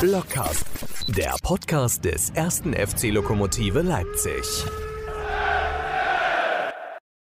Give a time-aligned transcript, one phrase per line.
[0.00, 0.64] Blockcast,
[1.08, 4.64] der Podcast des ersten FC Lokomotive Leipzig.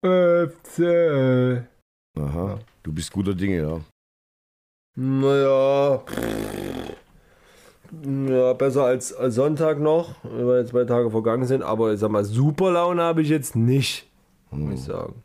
[0.02, 1.62] FC.
[2.18, 3.80] Aha, du bist guter Dinge, ja.
[4.96, 6.02] Naja.
[8.02, 12.10] Ja, besser als, als Sonntag noch, weil jetzt zwei Tage vergangen sind, aber ich sag
[12.10, 14.06] mal, super Laune habe ich jetzt nicht,
[14.50, 15.22] muss ich sagen.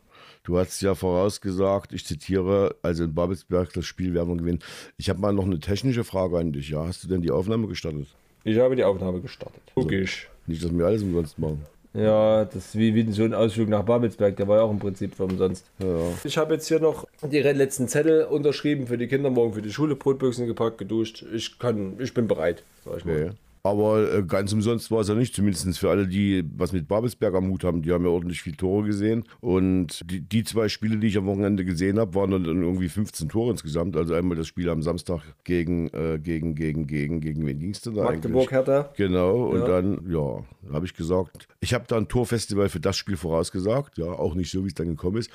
[0.48, 4.60] Du hast ja vorausgesagt, ich zitiere, also in Babelsberg das Spiel werden wir gewinnen.
[4.96, 6.70] Ich habe mal noch eine technische Frage an dich.
[6.70, 8.06] Ja, hast du denn die Aufnahme gestartet?
[8.44, 9.60] Ich habe die Aufnahme gestartet.
[9.76, 10.30] Logisch.
[10.46, 11.66] Nicht, dass wir alles umsonst machen.
[11.92, 14.78] Ja, das ist wie, wie so ein Ausflug nach Babelsberg, der war ja auch im
[14.78, 15.66] Prinzip für umsonst.
[15.80, 16.00] Ja.
[16.24, 19.70] Ich habe jetzt hier noch die letzten Zettel unterschrieben für die Kinder, morgen für die
[19.70, 21.26] Schule, Brotbüchsen gepackt, geduscht.
[21.30, 23.34] Ich kann, ich bin bereit, sag ich mal.
[23.62, 27.34] Aber äh, ganz umsonst war es ja nicht, zumindest für alle, die was mit Babelsberg
[27.34, 27.82] am Hut haben.
[27.82, 29.24] Die haben ja ordentlich viel Tore gesehen.
[29.40, 33.28] Und die, die zwei Spiele, die ich am Wochenende gesehen habe, waren dann irgendwie 15
[33.28, 33.96] Tore insgesamt.
[33.96, 37.80] Also einmal das Spiel am Samstag gegen, äh, gegen, gegen, gegen, gegen wen ging es
[37.80, 38.66] denn da Magdeburg, eigentlich?
[38.66, 38.92] Hertha.
[38.96, 39.66] Genau, und Ja.
[39.66, 44.06] dann, ja, habe ich gesagt, ich habe da ein Torfestival für das Spiel vorausgesagt, ja,
[44.06, 45.30] auch nicht so, wie es dann gekommen ist.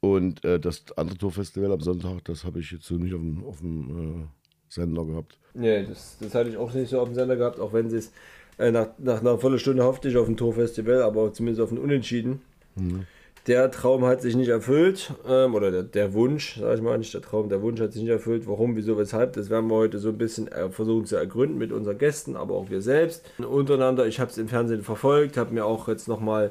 [0.00, 3.44] Und äh, das andere Torfestival am Sonntag, das habe ich jetzt so nicht auf dem,
[3.44, 4.26] auf dem äh,
[4.68, 5.38] Sender gehabt.
[5.54, 7.98] Nee, das, das hatte ich auch nicht so auf dem Sender gehabt, auch wenn sie
[7.98, 8.12] es
[8.58, 12.42] äh, nach, nach einer Viertelstunde hoffte ich auf ein Torfestival, aber zumindest auf ein Unentschieden.
[13.46, 17.14] Der Traum hat sich nicht erfüllt, ähm, oder der, der Wunsch, sag ich mal, nicht
[17.14, 18.46] der Traum, der Wunsch hat sich nicht erfüllt.
[18.46, 21.72] Warum, wieso, weshalb, das werden wir heute so ein bisschen äh, versuchen zu ergründen mit
[21.72, 23.24] unseren Gästen, aber auch wir selbst.
[23.38, 26.50] Untereinander, ich habe es im Fernsehen verfolgt, habe mir auch jetzt nochmal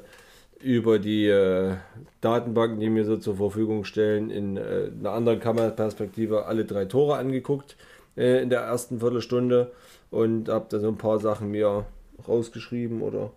[0.59, 1.75] über die äh,
[2.21, 7.17] Datenbanken, die mir so zur Verfügung stellen, in äh, einer anderen Kameraperspektive alle drei Tore
[7.17, 7.75] angeguckt
[8.17, 9.71] äh, in der ersten Viertelstunde
[10.11, 11.85] und habe da so ein paar Sachen mir
[12.27, 13.31] rausgeschrieben oder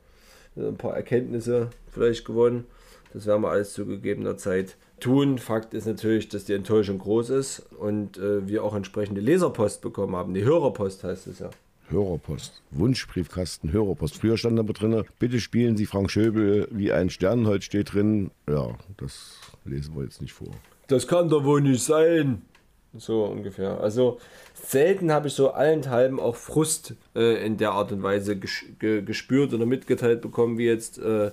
[0.56, 2.66] ein paar Erkenntnisse vielleicht gewonnen.
[3.12, 5.38] Das werden wir alles zu gegebener Zeit tun.
[5.38, 10.14] Fakt ist natürlich, dass die Enttäuschung groß ist und äh, wir auch entsprechende Leserpost bekommen
[10.14, 10.34] haben.
[10.34, 11.50] Die Hörerpost heißt es ja.
[11.88, 14.18] Hörerpost, Wunschbriefkasten, Hörerpost.
[14.18, 18.30] Früher stand aber drin, bitte spielen Sie Frank Schöbel wie ein Stern, heute steht drin.
[18.48, 20.52] Ja, das lesen wir jetzt nicht vor.
[20.86, 22.42] Das kann doch wohl nicht sein.
[22.96, 23.80] So ungefähr.
[23.80, 24.18] Also
[24.54, 29.02] selten habe ich so allenthalben auch Frust äh, in der Art und Weise ges ge
[29.02, 31.30] gespürt oder mitgeteilt bekommen, wie jetzt äh,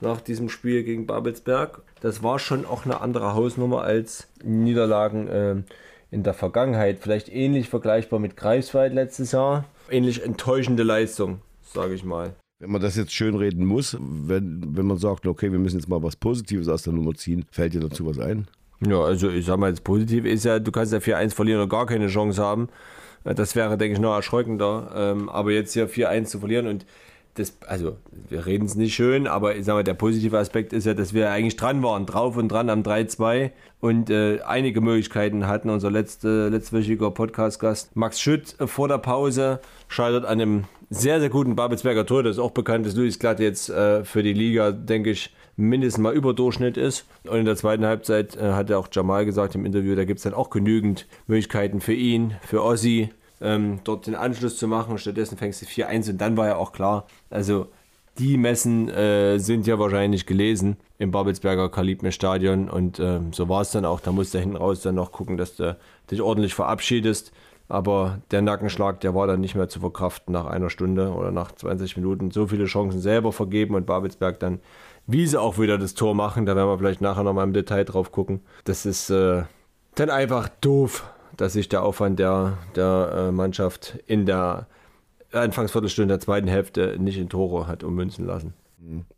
[0.00, 1.82] nach diesem Spiel gegen Babelsberg.
[2.00, 5.56] Das war schon auch eine andere Hausnummer als Niederlagen äh,
[6.10, 6.98] in der Vergangenheit.
[7.00, 9.64] Vielleicht ähnlich vergleichbar mit Greifswald letztes Jahr.
[9.90, 12.34] Ähnlich enttäuschende Leistung, sage ich mal.
[12.58, 15.88] Wenn man das jetzt schön reden muss, wenn, wenn man sagt, okay, wir müssen jetzt
[15.88, 18.48] mal was Positives aus der Nummer ziehen, fällt dir dazu was ein?
[18.80, 21.68] Ja, also ich sag mal, das Positive ist ja, du kannst ja 4-1 verlieren und
[21.68, 22.68] gar keine Chance haben.
[23.24, 24.92] Äh, Das wäre, denke ich, noch erschreckender.
[24.94, 26.86] Ähm, aber jetzt hier 4-1 zu verlieren und
[27.38, 27.96] das, also
[28.30, 31.12] wir reden es nicht schön, aber ich sag mal, der positive Aspekt ist ja, dass
[31.12, 33.50] wir eigentlich dran waren, drauf und dran am 3-2
[33.80, 35.68] und äh, einige Möglichkeiten hatten.
[35.68, 41.28] Unser letzte, letztwöchiger Podcast-Gast Max Schütt äh, vor der Pause scheitert an einem sehr, sehr
[41.28, 42.22] guten Babelsberger Tor.
[42.22, 46.02] Das ist auch bekannt, dass Luis Glatt jetzt äh, für die Liga, denke ich, mindestens
[46.02, 47.06] mal Überdurchschnitt ist.
[47.24, 50.18] Und in der zweiten Halbzeit äh, hat ja auch Jamal gesagt im Interview, da gibt
[50.18, 54.98] es dann auch genügend Möglichkeiten für ihn, für Ossi, ähm, dort den Anschluss zu machen.
[54.98, 57.68] Stattdessen fängst du 4-1 und dann war ja auch klar, also
[58.18, 63.60] die Messen äh, sind ja wahrscheinlich gelesen im Babelsberger Kalibner Stadion und ähm, so war
[63.60, 64.00] es dann auch.
[64.00, 65.76] Da musst du hinten raus dann noch gucken, dass du
[66.10, 67.32] dich ordentlich verabschiedest.
[67.68, 71.52] Aber der Nackenschlag, der war dann nicht mehr zu verkraften nach einer Stunde oder nach
[71.52, 72.30] 20 Minuten.
[72.30, 74.60] So viele Chancen selber vergeben und Babelsberg dann,
[75.06, 77.84] wie sie auch wieder das Tor machen, da werden wir vielleicht nachher nochmal im Detail
[77.84, 78.40] drauf gucken.
[78.64, 79.42] Das ist äh,
[79.94, 81.04] dann einfach doof,
[81.36, 84.66] dass sich der Aufwand der, der äh, Mannschaft in der
[85.32, 88.54] Anfangsviertelstunde der zweiten Hälfte nicht in Tore hat ummünzen lassen.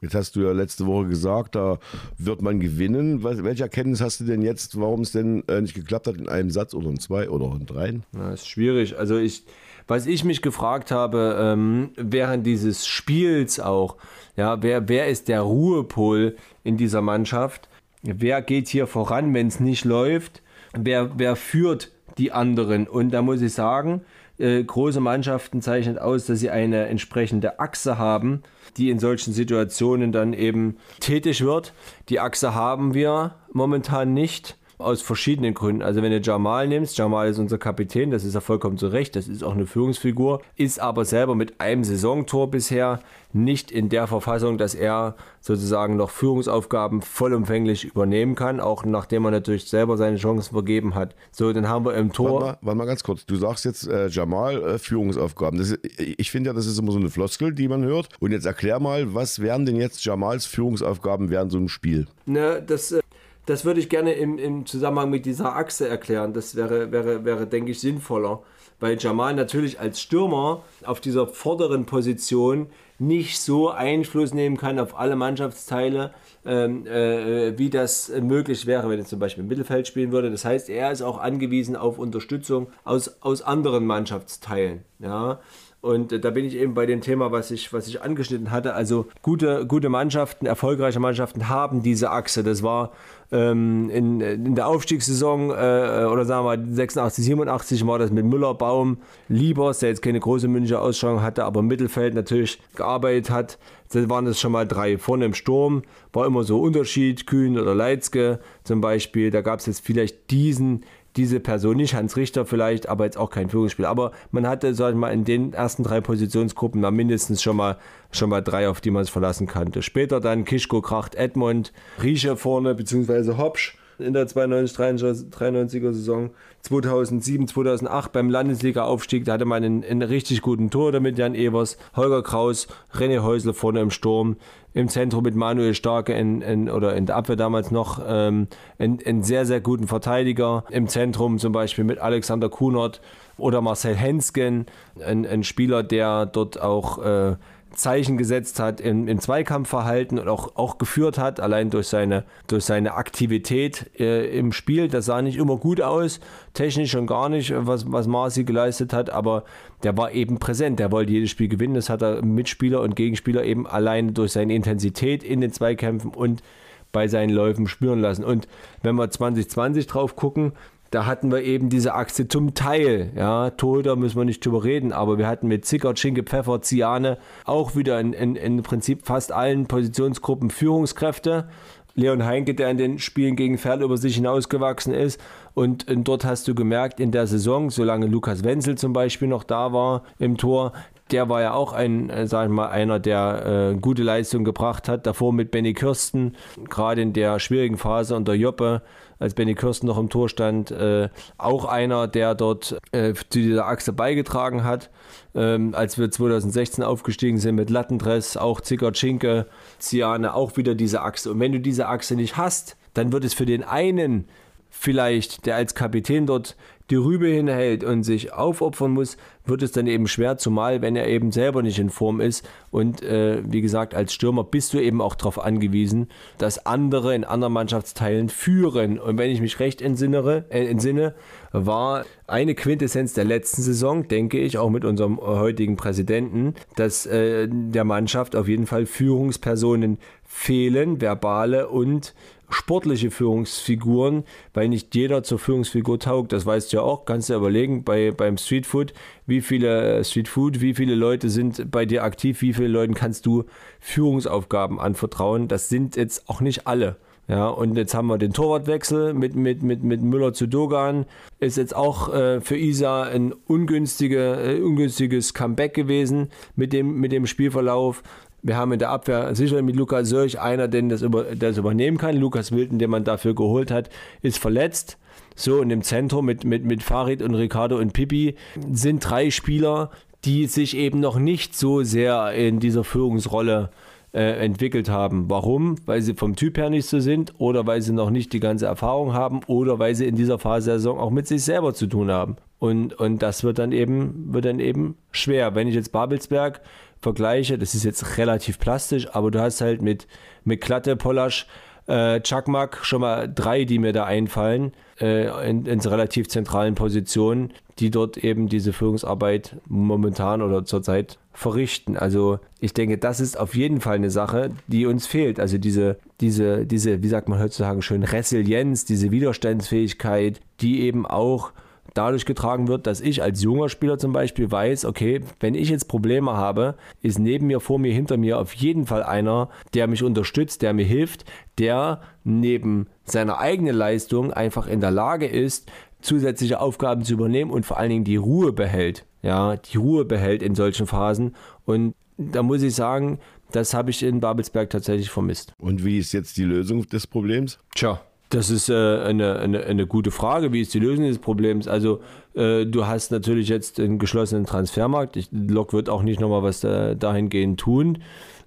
[0.01, 1.79] Jetzt hast du ja letzte Woche gesagt, da
[2.17, 3.23] wird man gewinnen.
[3.23, 6.51] Welche Erkenntnis hast du denn jetzt, warum es denn äh, nicht geklappt hat in einem
[6.51, 8.05] Satz oder in zwei oder in dreien?
[8.15, 8.99] Ja, ist schwierig.
[8.99, 9.45] Also ich,
[9.89, 13.97] was ich mich gefragt habe, ähm, während dieses Spiels auch,
[14.37, 17.69] ja, wer, wer ist der Ruhepol in dieser Mannschaft?
[18.03, 20.43] Wer geht hier voran, wenn es nicht läuft?
[20.73, 22.87] Wer, wer führt die anderen?
[22.87, 24.03] Und da muss ich sagen,
[24.39, 28.43] äh, große Mannschaften zeichnet aus, dass sie eine entsprechende Achse haben,
[28.77, 31.73] die in solchen Situationen dann eben tätig wird.
[32.09, 34.57] Die Achse haben wir momentan nicht.
[34.79, 35.83] Aus verschiedenen Gründen.
[35.83, 39.17] Also wenn du Jamal nimmst, Jamal ist unser Kapitän, das ist ja vollkommen zu Recht,
[39.17, 43.01] das ist auch eine Führungsfigur, ist aber selber mit einem Saisontor bisher
[43.33, 49.33] nicht in der Verfassung, dass er sozusagen noch Führungsaufgaben vollumfänglich übernehmen kann, auch nachdem er
[49.33, 51.15] natürlich selber seine Chancen vergeben hat.
[51.33, 52.41] So, dann haben wir im Tor...
[52.41, 53.27] Warte mal, warte mal ganz kurz.
[53.27, 55.61] Du sagst jetzt äh, Jamal äh, Führungsaufgaben.
[55.61, 58.09] Ist, ich finde ja, das ist immer so eine Floskel, die man hört.
[58.21, 62.07] Und jetzt erklär mal, was wären denn jetzt Jamals Führungsaufgaben während so einem Spiel?
[62.27, 63.01] Ne, das, äh,
[63.49, 66.35] das würde ich gerne im, im Zusammenhang mit dieser Achse erklären.
[66.35, 68.43] Das wäre, wäre, wäre denke ich, sinnvoller.
[68.79, 72.67] weil Jamal natürlich als Stürmer auf dieser vorderen Position
[72.99, 76.13] nicht so Einfluss nehmen kann auf alle Mannschaftsteile,
[76.45, 80.31] ähm, äh, wie das möglich wäre, wenn er zum Beispiel im Mittelfeld spielen würde.
[80.31, 84.85] Das heißt, er ist auch angewiesen auf Unterstützung aus, aus anderen Mannschaftsteilen.
[84.99, 85.41] Ja?
[85.81, 88.75] Und äh, da bin ich eben bei dem Thema, was ich, was ich angeschnitten hatte.
[88.75, 92.43] Also gute, gute Mannschaften, erfolgreiche Mannschaften haben diese Achse.
[92.43, 92.93] Das war
[93.31, 98.55] ähm, in, in der Aufstiegssaison äh, oder sagen wir 86, 87 war das mit Müller,
[98.55, 98.99] Baum,
[99.29, 103.59] Liebers, der jetzt keine große Münchner Ausstrahlung hatte, aber im Mittelfeld natürlich gearbeitet hat.
[103.91, 104.99] Das waren das schon mal drei.
[104.99, 105.83] Vorne im Sturm
[106.13, 109.31] war immer so Unterschied, Kühn oder Leitzke zum Beispiel.
[109.31, 110.85] Da gab es jetzt vielleicht diesen
[111.19, 113.85] diese Person nicht, Hans Richter vielleicht, aber jetzt auch kein Führungsspiel.
[113.85, 117.77] Aber man hatte, sag ich mal, in den ersten drei Positionsgruppen mal mindestens schon mal,
[118.11, 119.83] schon mal drei, auf die man es verlassen kannte.
[119.83, 121.73] Später dann Kischko, Kracht, Edmund,
[122.03, 126.31] Rieche vorne, beziehungsweise Hopsch in der 92, 93er Saison.
[126.63, 131.79] 2007, 2008 beim Landesliga-Aufstieg, da hatte man einen, einen richtig guten Tor damit Jan Evers,
[131.97, 134.37] Holger Kraus, René Häusler vorne im Sturm,
[134.75, 138.49] im Zentrum mit Manuel Starke in, in, oder in der Abwehr damals noch ähm,
[138.79, 140.65] einen, sehr, sehr guten Verteidiger.
[140.71, 143.01] Im Zentrum zum Beispiel mit Alexander Kunert
[143.39, 144.67] oder Marcel Hensken,
[145.05, 147.37] ein, ein Spieler, der dort auch äh,
[147.79, 152.65] Zeichen gesetzt hat im, im Zweikampfverhalten und auch, auch geführt hat, allein durch seine, durch
[152.65, 154.89] seine Aktivität äh, im Spiel.
[154.89, 156.21] Das sah nicht immer gut aus,
[156.55, 159.45] technisch schon gar nicht, was, was Marci geleistet hat, aber
[159.85, 161.75] der war eben präsent, der wollte jedes Spiel gewinnen.
[161.75, 166.43] Das hat er Mitspieler und Gegenspieler eben allein durch seine Intensität in den Zweikämpfen und
[166.91, 168.25] bei seinen Läufen spüren lassen.
[168.25, 168.49] Und
[168.83, 170.53] wenn wir 2020 drauf gucken,
[170.91, 173.11] da hatten wir eben diese Achse zum Teil.
[173.15, 177.19] Ja, Torhüter müssen wir nicht drüber reden, aber wir hatten mit Zickert, Schinke, Pfeffer, Ziane
[177.45, 181.49] auch wieder in, in, in Prinzip fast allen Positionsgruppen Führungskräfte.
[181.95, 185.21] Leon Heinke, der in den Spielen gegen Ferl über sich hinausgewachsen ist.
[185.55, 189.43] Und, und, dort hast du gemerkt, in der Saison, solange Lukas Wenzel zum Beispiel noch
[189.43, 190.73] da war im Tor,
[191.11, 194.89] der war ja auch ein, äh, sag ich mal, einer, der äh, gute Leistung gebracht
[194.89, 195.07] hat.
[195.07, 196.37] Davor mit Benny Kirsten,
[196.69, 198.83] gerade in der schwierigen Phase unter Joppe,
[199.19, 203.67] als Benny Kirsten noch im Tor stand, äh, auch einer, der dort äh, zu dieser
[203.67, 204.91] Achse beigetragen hat.
[205.35, 209.47] Ähm, als wir 2016 aufgestiegen sind mit Lattendress, auch Zickert, Schinke,
[209.79, 211.33] Ziane, auch wieder diese Achse.
[211.33, 214.29] Und wenn du diese Achse nicht hast, dann wird es für den einen
[214.71, 216.57] vielleicht, der als Kapitän dort
[216.91, 221.07] die Rübe hinhält und sich aufopfern muss, wird es dann eben schwer, zumal wenn er
[221.07, 222.49] eben selber nicht in Form ist.
[222.71, 226.09] Und äh, wie gesagt, als Stürmer bist du eben auch darauf angewiesen,
[226.39, 228.99] dass andere in anderen Mannschaftsteilen führen.
[228.99, 231.15] Und wenn ich mich recht entsinnere, äh, entsinne,
[231.53, 237.49] war eine Quintessenz der letzten Saison, denke ich, auch mit unserem heutigen Präsidenten, dass äh,
[237.51, 242.15] der Mannschaft auf jeden Fall Führungspersonen fehlen, verbale und
[242.51, 244.25] sportliche Führungsfiguren,
[244.55, 246.33] weil nicht jeder zur Führungsfigur taugt.
[246.33, 248.93] Das weißt du ja auch, kannst du ja überlegen, bei, beim Streetfood,
[249.27, 253.45] wie viele Streetfood, wie viele Leute sind bei dir aktiv, wie viele Leuten kannst du
[253.81, 255.49] Führungsaufgaben anvertrauen.
[255.49, 256.97] Das sind jetzt auch nicht alle.
[257.29, 261.05] Ja, und jetzt haben wir den Torwartwechsel mit, mit, mit, mit Müller zu Dogan.
[261.41, 267.13] Ist jetzt auch äh, für Isa ein ungünstige, äh, ungünstiges Comeback gewesen mit dem, mit
[267.13, 268.03] dem Spielverlauf.
[268.43, 271.99] Wir haben in der Abwehr sicher mit Lukas Sörch einer, den das, über, das übernehmen
[271.99, 272.17] kann.
[272.17, 273.91] Lukas Wilden, den man dafür geholt hat,
[274.23, 274.99] ist verletzt.
[275.35, 278.37] So, und im Zentrum mit, mit, mit Farid und Ricardo und Pipi
[278.73, 279.91] sind drei Spieler,
[280.25, 285.29] die sich eben noch nicht so sehr in dieser Führungsrolle äh, entwickelt haben.
[285.29, 285.77] Warum?
[285.85, 288.67] Weil sie vom Typ her nicht so sind oder weil sie noch nicht die ganze
[288.67, 291.87] Erfahrung haben oder weil sie in dieser Phase der Saison auch mit sich selber zu
[291.87, 292.37] tun haben.
[292.59, 295.55] Und, und das wird dann eben, wird dann eben schwer.
[295.55, 296.61] Wenn ich jetzt Babelsberg
[297.01, 300.09] vergleiche, das ist jetzt relativ plastisch, aber du hast halt mit,
[300.45, 301.47] mit Klatte, Pollasch,
[301.87, 307.53] äh, Chakmak schon mal drei, die mir da einfallen, äh, in, in relativ zentralen Positionen,
[307.79, 311.97] die dort eben diese Führungsarbeit momentan oder zurzeit verrichten.
[311.97, 315.39] Also ich denke, das ist auf jeden Fall eine Sache, die uns fehlt.
[315.39, 321.53] Also diese, diese, diese, wie sagt man heutzutage schön, Resilienz, diese Widerstandsfähigkeit, die eben auch
[321.95, 325.87] dadurch getragen wird, dass ich als junger Spieler zum Beispiel weiß, okay, wenn ich jetzt
[325.87, 330.03] Probleme habe, ist neben mir, vor mir, hinter mir auf jeden Fall einer, der mich
[330.03, 331.25] unterstützt, der mir hilft,
[331.59, 337.65] der neben seiner eigenen Leistung einfach in der Lage ist, zusätzliche Aufgaben zu übernehmen und
[337.65, 339.05] vor allen Dingen die Ruhe behält.
[339.23, 341.35] Ja, die Ruhe behält in solchen Phasen.
[341.65, 343.19] Und da muss ich sagen,
[343.53, 345.55] das habe ich in Babelsberg tatsächlich vermisst.
[345.59, 347.59] Und wie ist jetzt die Lösung des Problems?
[347.75, 350.53] Tja, das ist äh, eine, eine, eine gute Frage.
[350.53, 351.67] Wie ist die Lösung des Problems?
[351.67, 352.01] Also
[352.39, 355.17] Äh, du hast natürlich jetzt einen geschlossenen Transfermarkt.
[355.17, 357.99] Ich, Lok wird auch nicht nochmal was da, dahingehend tun.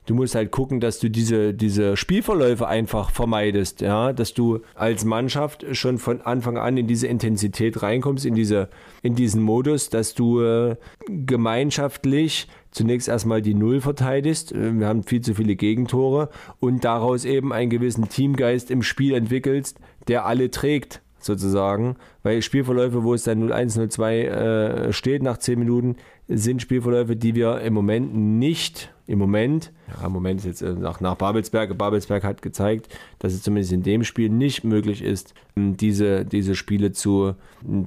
[0.08, 5.06] Du musst halt gucken, dass du diese, diese Spielverläufe einfach vermeidest, ja, dass du als
[5.06, 8.70] Mannschaft schon von Anfang an in diese Intensität reinkommst, in, diese,
[9.04, 10.76] in diesen Modus, dass du äh,
[11.08, 14.52] gemeinschaftlich zunächst erstmal die Null verteidigst.
[14.54, 16.30] Äh, wir haben viel zu viele Gegentore
[16.60, 23.04] und daraus eben einen gewissen Teamgeist im Spiel entwickelst, der alle trägt sozusagen, weil Spielverläufe,
[23.04, 25.96] wo es dann 0-1, 0-2 äh, steht nach 10 Minuten,
[26.28, 30.72] sind Spielverläufe, die wir im Moment nicht, im Moment, ja, im Moment ist jetzt äh,
[30.72, 32.88] nach, nach Babelsberg, Babelsberg hat gezeigt,
[33.20, 37.36] dass es zumindest in dem Spiel nicht möglich ist, diese, diese Spiele zu,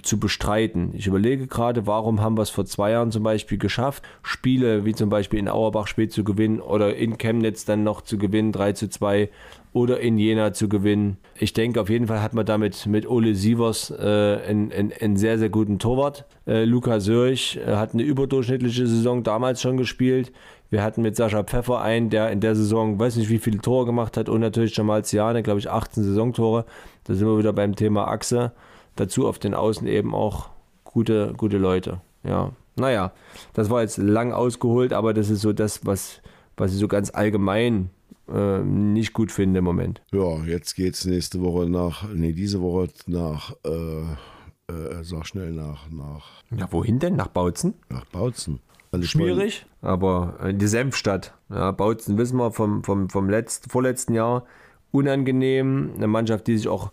[0.03, 0.91] zu bestreiten.
[0.93, 4.95] Ich überlege gerade, warum haben wir es vor zwei Jahren zum Beispiel geschafft, Spiele wie
[4.95, 8.73] zum Beispiel in Auerbach spät zu gewinnen oder in Chemnitz dann noch zu gewinnen, 3
[8.73, 9.31] zu 2
[9.75, 11.17] oder in Jena zu gewinnen.
[11.37, 15.17] Ich denke, auf jeden Fall hat man damit mit Ole Sievers äh, einen, einen, einen,
[15.17, 16.27] sehr, sehr guten Torwart.
[16.47, 20.33] Äh, Luca Sörch äh, hat eine überdurchschnittliche Saison damals schon gespielt.
[20.75, 23.87] Wir hatten mit Sascha Pfeffer einen, der in der Saison, weiß nicht wie viele Tore
[23.87, 26.65] gemacht hat und natürlich Jamal Ziane, glaube ich 18 Saisontore.
[27.05, 28.51] Da sind wir wieder beim Thema Achse.
[28.97, 30.51] Dazu auf den Außen eben auch
[30.83, 32.01] gute, gute Leute.
[32.25, 33.13] Ja, naja,
[33.53, 36.21] das war jetzt lang ausgeholt, aber das ist so das, was,
[36.57, 37.91] was ich so ganz allgemein
[38.27, 40.03] äh, nicht gut finde im Moment.
[40.11, 45.53] Ja, jetzt geht es nächste Woche nach, nee, diese Woche nach, äh, äh, sag schnell
[45.53, 46.43] nach, nach.
[46.51, 47.15] Ja, wohin denn?
[47.15, 47.75] Nach Bautzen?
[47.91, 48.59] Nach Bautzen.
[49.03, 51.35] Schwierig, aber in die Senfstadt.
[51.51, 54.45] Ja, Bautzen wissen wir vom, vom, vom letzten, vorletzten Jahr.
[54.93, 55.93] Unangenehm.
[55.97, 56.93] Eine Mannschaft, die sich auch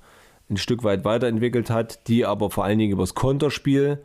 [0.49, 3.99] ein Stück weit weiterentwickelt hat, die aber vor allen Dingen übers Konterspiel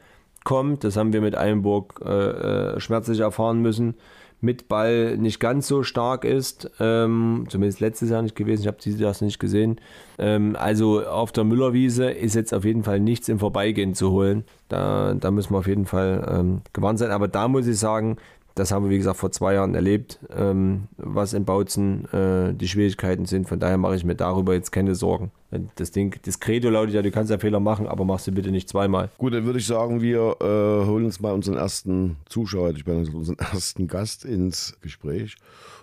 [0.44, 0.84] kommt.
[0.84, 3.94] Das haben wir mit Eilenburg äh, äh schmerzlich erfahren müssen
[4.40, 6.70] mit Ball nicht ganz so stark ist.
[6.78, 8.62] Ähm, zumindest letztes Jahr nicht gewesen.
[8.62, 9.80] Ich habe dieses Jahr nicht gesehen.
[10.18, 14.44] Ähm, also auf der Müllerwiese ist jetzt auf jeden Fall nichts im Vorbeigehen zu holen.
[14.68, 17.10] Da, da müssen wir auf jeden Fall ähm, gewarnt sein.
[17.10, 18.16] Aber da muss ich sagen,
[18.56, 22.68] das haben wir, wie gesagt, vor zwei Jahren erlebt, ähm, was in Bautzen äh, die
[22.68, 23.48] Schwierigkeiten sind.
[23.48, 25.30] Von daher mache ich mir darüber jetzt keine Sorgen.
[25.76, 28.50] Das Ding, das Credo lautet ja, du kannst ja Fehler machen, aber machst du bitte
[28.50, 29.10] nicht zweimal.
[29.18, 33.06] Gut, dann würde ich sagen, wir äh, holen uns mal unseren ersten Zuschauer, ich meine
[33.10, 35.36] unseren ersten Gast ins Gespräch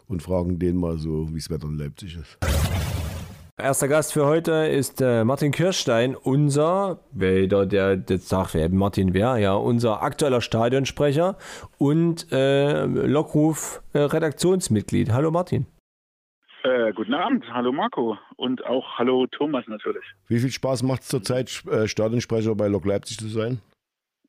[0.08, 3.03] und fragen den mal so, wie es Wetter in Leipzig ist.
[3.62, 9.14] Erster Gast für heute ist äh, Martin Kirschstein, unser, wer der jetzt sagt, wer Martin
[9.14, 11.38] wer, ja, unser aktueller Stadionsprecher
[11.78, 15.14] und äh, Lockruf-Redaktionsmitglied.
[15.14, 15.68] Hallo Martin.
[16.64, 20.04] Äh, guten Abend, hallo Marco und auch hallo Thomas natürlich.
[20.28, 23.62] Wie viel Spaß macht es zurzeit, äh, Stadionsprecher bei Lok Leipzig zu sein?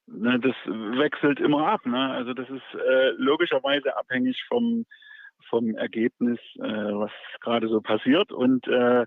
[0.06, 1.86] Na, das wechselt immer ab.
[1.86, 2.10] Ne?
[2.10, 4.84] Also das ist äh, logischerweise abhängig vom
[5.48, 7.10] vom Ergebnis, äh, was
[7.40, 8.32] gerade so passiert.
[8.32, 9.06] Und äh,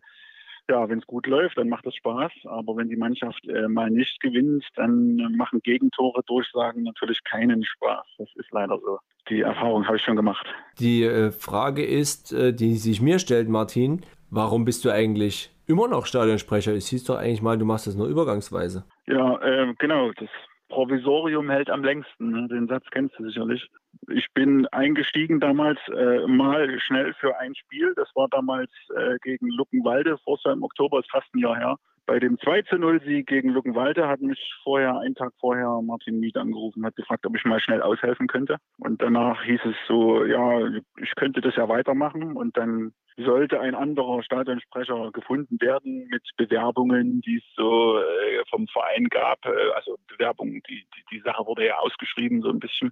[0.69, 2.31] ja, wenn es gut läuft, dann macht es Spaß.
[2.45, 8.05] Aber wenn die Mannschaft äh, mal nicht gewinnt, dann machen Gegentore, Durchsagen natürlich keinen Spaß.
[8.17, 8.99] Das ist leider so.
[9.29, 10.45] Die Erfahrung habe ich schon gemacht.
[10.79, 15.87] Die äh, Frage ist, äh, die sich mir stellt, Martin, warum bist du eigentlich immer
[15.87, 16.73] noch Stadionsprecher?
[16.73, 18.85] Es hieß doch eigentlich mal, du machst das nur übergangsweise.
[19.05, 20.11] Ja, äh, genau.
[20.17, 20.29] Das
[20.69, 22.29] Provisorium hält am längsten.
[22.29, 22.47] Ne?
[22.47, 23.69] Den Satz kennst du sicherlich.
[24.09, 27.93] Ich bin eingestiegen damals äh, mal schnell für ein Spiel.
[27.95, 31.77] Das war damals äh, gegen Luckenwalde, vor im Oktober, ist fast ein Jahr her.
[32.07, 36.37] Bei dem 2 0 Sieg gegen Luckenwalde hat mich vorher, einen Tag vorher, Martin Miet
[36.37, 38.57] angerufen, hat gefragt, ob ich mal schnell aushelfen könnte.
[38.77, 40.67] Und danach hieß es so, ja,
[41.01, 42.37] ich könnte das ja weitermachen.
[42.37, 48.67] Und dann sollte ein anderer Stadionsprecher gefunden werden mit Bewerbungen, die es so äh, vom
[48.67, 49.45] Verein gab.
[49.45, 52.91] Äh, also Bewerbungen, die, die, die, Sache wurde ja ausgeschrieben so ein bisschen.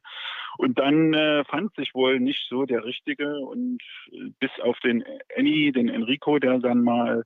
[0.57, 3.81] Und dann äh, fand sich wohl nicht so der Richtige und
[4.11, 5.05] äh, bis auf den
[5.37, 7.23] Annie, den Enrico, der dann mal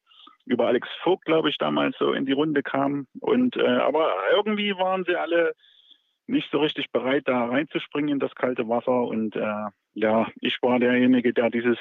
[0.50, 3.08] über Alex Vogt, glaube ich, damals so in die Runde kam.
[3.20, 5.54] Und äh, aber irgendwie waren sie alle
[6.28, 9.04] nicht so richtig bereit, da reinzuspringen in das kalte Wasser.
[9.04, 11.78] Und äh, ja, ich war derjenige, der dieses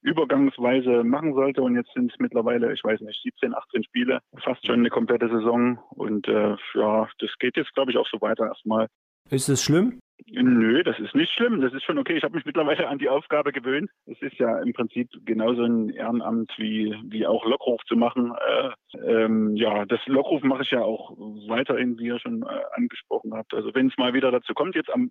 [0.00, 1.62] übergangsweise machen sollte.
[1.62, 5.28] Und jetzt sind es mittlerweile, ich weiß nicht, 17, 18 Spiele, fast schon eine komplette
[5.28, 5.78] Saison.
[5.90, 8.88] Und äh, ja, das geht jetzt, glaube ich, auch so weiter erstmal.
[9.30, 10.00] Ist es schlimm?
[10.26, 11.60] Nö, das ist nicht schlimm.
[11.60, 12.16] Das ist schon okay.
[12.16, 13.90] Ich habe mich mittlerweile an die Aufgabe gewöhnt.
[14.06, 18.32] Es ist ja im Prinzip genauso ein Ehrenamt wie, wie auch Lockruf zu machen.
[18.34, 21.12] Äh, ähm, ja, das Lockruf mache ich ja auch
[21.48, 23.54] weiterhin, wie ihr schon äh, angesprochen habt.
[23.54, 25.10] Also wenn es mal wieder dazu kommt, jetzt am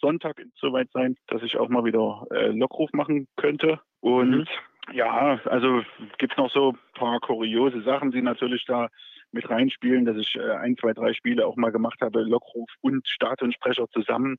[0.00, 3.80] Sonntag soweit sein, dass ich auch mal wieder äh, Lockruf machen könnte.
[4.00, 4.46] Und mhm.
[4.92, 5.82] ja, also
[6.18, 8.88] gibt es noch so ein paar kuriose Sachen, die natürlich da
[9.34, 13.06] mit reinspielen, dass ich äh, ein, zwei, drei Spiele auch mal gemacht habe, Lockruf und
[13.06, 14.38] Stadionsprecher zusammen.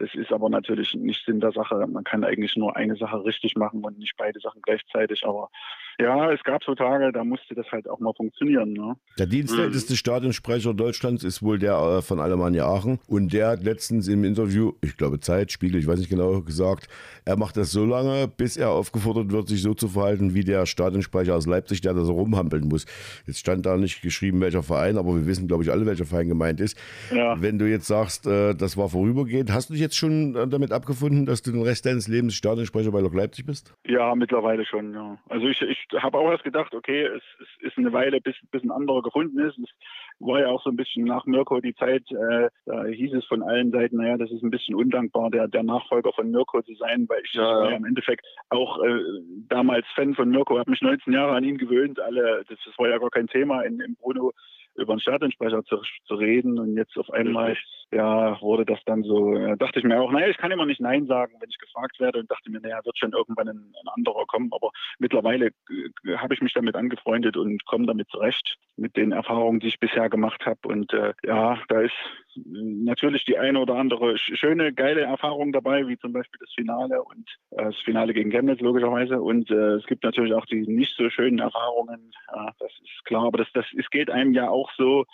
[0.00, 1.86] Das ist aber natürlich nicht Sinn der Sache.
[1.86, 5.26] Man kann eigentlich nur eine Sache richtig machen und nicht beide Sachen gleichzeitig.
[5.26, 5.50] Aber
[5.98, 8.72] ja, es gab so Tage, da musste das halt auch mal funktionieren.
[8.72, 8.96] Ne?
[9.18, 9.96] Der dienstälteste mhm.
[9.96, 12.98] Stadionsprecher Deutschlands ist wohl der äh, von Alemannia Aachen.
[13.06, 16.88] Und der hat letztens im Interview, ich glaube Zeit, Spiegel, ich weiß nicht genau, gesagt,
[17.26, 20.64] er macht das so lange, bis er aufgefordert wird, sich so zu verhalten wie der
[20.64, 22.86] Stadionsprecher aus Leipzig, der da so rumhampeln muss.
[23.26, 26.28] Jetzt stand da nicht geschrieben, welcher Verein, aber wir wissen, glaube ich, alle, welcher Verein
[26.28, 26.78] gemeint ist.
[27.14, 27.40] Ja.
[27.42, 30.72] Wenn du jetzt sagst, äh, das war vorübergehend, hast du dich jetzt schon äh, damit
[30.72, 33.74] abgefunden, dass du den Rest deines Lebens Stadionsprecher bei Lok Leipzig bist?
[33.86, 35.18] Ja, mittlerweile schon, ja.
[35.28, 38.62] Also ich, ich habe auch erst gedacht, okay, es, es, ist eine Weile, bis, bis
[38.62, 39.58] ein anderer gefunden ist.
[39.58, 39.70] Es
[40.18, 43.42] war ja auch so ein bisschen nach Mirko die Zeit, äh, da hieß es von
[43.42, 47.06] allen Seiten, naja, das ist ein bisschen undankbar, der, der Nachfolger von Mirko zu sein,
[47.08, 47.42] weil ich ja.
[47.42, 49.00] war ja im Endeffekt auch äh,
[49.48, 52.88] damals Fan von Mirko, habe mich 19 Jahre an ihn gewöhnt, alle, das, das war
[52.88, 54.32] ja gar kein Thema in, in Bruno
[54.76, 57.56] über einen Stadionsprecher zu, zu reden und jetzt auf einmal
[57.92, 61.06] ja, wurde das dann so, dachte ich mir auch, naja, ich kann immer nicht Nein
[61.06, 64.26] sagen, wenn ich gefragt werde und dachte mir, naja, wird schon irgendwann ein, ein anderer
[64.26, 64.50] kommen.
[64.52, 69.60] Aber mittlerweile äh, habe ich mich damit angefreundet und komme damit zurecht mit den Erfahrungen,
[69.60, 70.60] die ich bisher gemacht habe.
[70.64, 71.94] Und äh, ja, da ist
[72.34, 77.28] natürlich die eine oder andere schöne, geile Erfahrung dabei, wie zum Beispiel das Finale und
[77.50, 79.20] äh, das Finale gegen Chemnitz logischerweise.
[79.20, 83.26] Und äh, es gibt natürlich auch die nicht so schönen Erfahrungen, ja, das ist klar.
[83.26, 85.04] Aber das, das es geht einem ja auch so,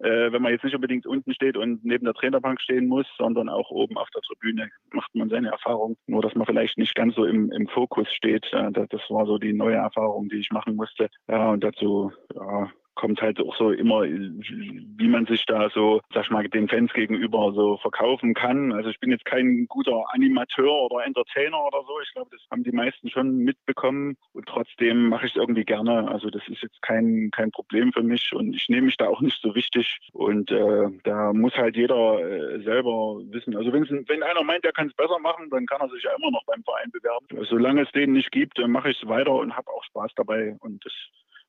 [0.00, 3.48] äh, wenn man jetzt nicht unbedingt unten steht und neben der Trainerbank stehen muss, sondern
[3.48, 5.96] auch oben auf der Tribüne macht man seine Erfahrung.
[6.06, 8.46] Nur, dass man vielleicht nicht ganz so im, im Fokus steht.
[8.52, 11.08] Äh, das war so die neue Erfahrung, die ich machen musste.
[11.28, 16.24] Ja, und dazu ja, kommt halt auch so immer, wie man sich da so, sag
[16.24, 18.72] ich mal, den Fans gegenüber so verkaufen kann.
[18.72, 22.00] Also ich bin jetzt kein guter Animateur oder Entertainer oder so.
[22.02, 26.08] Ich glaube, das haben die meisten schon mitbekommen und trotzdem mache ich es irgendwie gerne.
[26.08, 29.20] Also das ist jetzt kein, kein Problem für mich und ich nehme mich da auch
[29.20, 33.56] nicht so wichtig und äh, da muss halt jeder äh, selber wissen.
[33.56, 36.30] Also wenn einer meint, der kann es besser machen, dann kann er sich ja immer
[36.30, 37.26] noch beim Verein bewerben.
[37.48, 40.84] Solange es den nicht gibt, mache ich es weiter und habe auch Spaß dabei und
[40.84, 40.92] das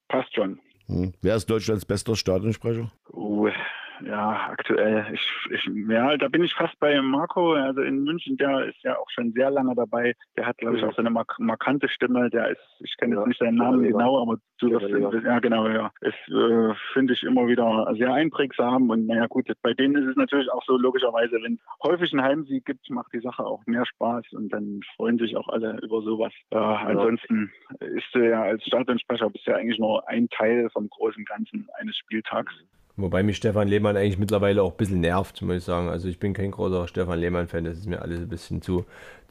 [0.07, 0.59] passt schon.
[0.87, 1.13] Hm.
[1.21, 2.91] Wer ist Deutschlands bester Stadionsprecher?
[3.11, 3.49] Uh,
[4.03, 5.05] ja, aktuell.
[5.13, 5.21] Ich,
[5.51, 7.53] ich, ja, da bin ich fast bei Marco.
[7.53, 10.15] Also in München, der ist ja auch schon sehr lange dabei.
[10.37, 12.29] Der hat, glaube ich, auch so eine mark markante Stimme.
[12.29, 13.27] Der ist, ich kenne jetzt ja.
[13.27, 15.91] nicht seinen Namen genau, aber du das, ja, genau, ja.
[16.01, 18.89] Ist, äh, finde ich immer wieder sehr einprägsam.
[18.89, 22.65] Und naja, gut, bei denen ist es natürlich auch so, logischerweise, wenn häufig ein Heimsieg
[22.65, 26.33] gibt, macht die Sache auch mehr Spaß und dann freuen sich auch alle über sowas.
[26.51, 31.25] Äh, ansonsten ist du ja als Stadionsprecher bist ja eigentlich nur ein Teil vom großen
[31.25, 32.53] Ganzen eines Spieltags.
[32.97, 35.89] Wobei mich Stefan Lehmann eigentlich mittlerweile auch ein bisschen nervt, muss ich sagen.
[35.89, 38.85] Also ich bin kein großer Stefan Lehmann-Fan, das ist mir alles ein bisschen zu,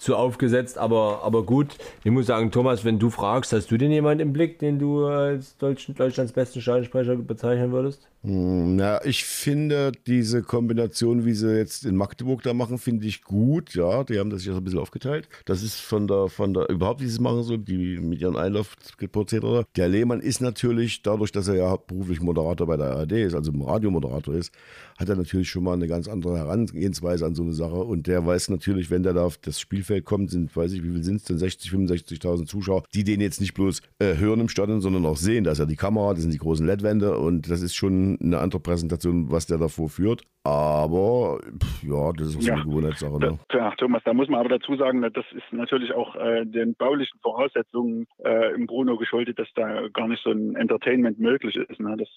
[0.04, 1.76] zu aufgesetzt, aber, aber gut.
[2.04, 5.06] Ich muss sagen, Thomas, wenn du fragst, hast du denn jemanden im Blick, den du
[5.06, 8.08] als Deutschlands besten Stadionsprecher bezeichnen würdest?
[8.24, 13.22] Hm, ja, ich finde diese Kombination, wie sie jetzt in Magdeburg da machen, finde ich
[13.22, 13.74] gut.
[13.74, 15.28] Ja, die haben das ja so ein bisschen aufgeteilt.
[15.44, 19.66] Das ist von der, von der, überhaupt dieses Machen so, die mit ihren Einlaufprozedere.
[19.76, 23.52] Der Lehmann ist natürlich, dadurch, dass er ja beruflich Moderator bei der ARD ist, also
[23.52, 24.54] Radiomoderator ist,
[24.96, 27.74] hat er natürlich schon mal eine ganz andere Herangehensweise an so eine Sache.
[27.74, 30.90] Und der weiß natürlich, wenn der da auf das Spielfeld kommt, sind, weiß ich, wie
[30.90, 34.48] viel sind es denn, 60, 65.000 Zuschauer, die den jetzt nicht bloß äh, hören im
[34.48, 35.44] Stadion, sondern auch sehen.
[35.44, 38.38] Da ist ja die Kamera, das sind die großen LED-Wände und das ist schon eine
[38.38, 40.22] andere Präsentation, was der davor führt.
[40.44, 41.40] Aber
[41.82, 42.54] ja, das ist so ja.
[42.54, 43.18] eine Gewohnheitssache.
[43.18, 43.38] Ne?
[43.50, 47.18] Ja, Thomas, da muss man aber dazu sagen, das ist natürlich auch äh, den baulichen
[47.20, 51.80] Voraussetzungen äh, im Bruno geschuldet, dass da gar nicht so ein Entertainment möglich ist.
[51.80, 51.96] Ne?
[51.96, 52.08] Das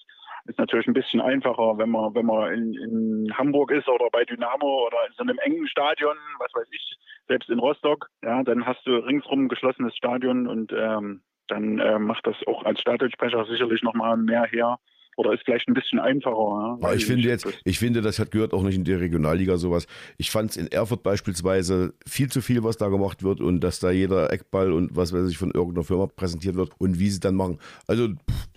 [0.48, 4.24] ist natürlich ein bisschen einfacher, wenn man, wenn man in, in Hamburg ist oder bei
[4.24, 6.96] Dynamo oder in so einem engen Stadion, was weiß ich,
[7.28, 11.98] selbst in Rostock, ja, dann hast du ringsrum ein geschlossenes Stadion und ähm, dann äh,
[11.98, 14.78] macht das auch als Stadionsprecher sicherlich nochmal mehr her,
[15.18, 16.78] oder ist vielleicht ein bisschen einfacher.
[16.80, 16.92] Ja?
[16.92, 19.88] ich finde jetzt, ich finde, das hat gehört auch nicht in die Regionalliga sowas.
[20.16, 23.80] Ich fand es in Erfurt beispielsweise viel zu viel, was da gemacht wird und dass
[23.80, 27.18] da jeder Eckball und was weiß ich von irgendeiner Firma präsentiert wird und wie sie
[27.18, 27.58] dann machen.
[27.88, 28.10] Also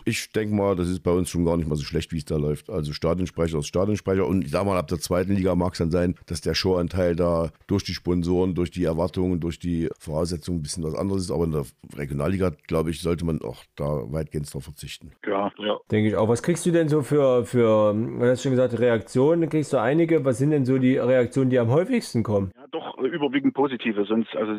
[0.05, 2.25] ich denke mal, das ist bei uns schon gar nicht mal so schlecht, wie es
[2.25, 2.69] da läuft.
[2.69, 5.91] Also Stadionsprecher aus Stadionsprecher und ich sag mal, ab der zweiten Liga mag es dann
[5.91, 10.63] sein, dass der Showanteil da durch die Sponsoren, durch die Erwartungen, durch die Voraussetzungen ein
[10.63, 11.31] bisschen was anderes ist.
[11.31, 15.11] Aber in der Regionalliga, glaube ich, sollte man auch da weitgehend darauf verzichten.
[15.25, 15.77] Ja, ja.
[15.91, 16.29] Denke ich auch.
[16.29, 19.49] Was kriegst du denn so für, für, du hast schon gesagt, Reaktionen?
[19.49, 20.23] Kriegst du einige?
[20.25, 22.51] Was sind denn so die Reaktionen, die am häufigsten kommen?
[22.55, 24.05] Ja, doch überwiegend positive.
[24.05, 24.53] Sonst, also,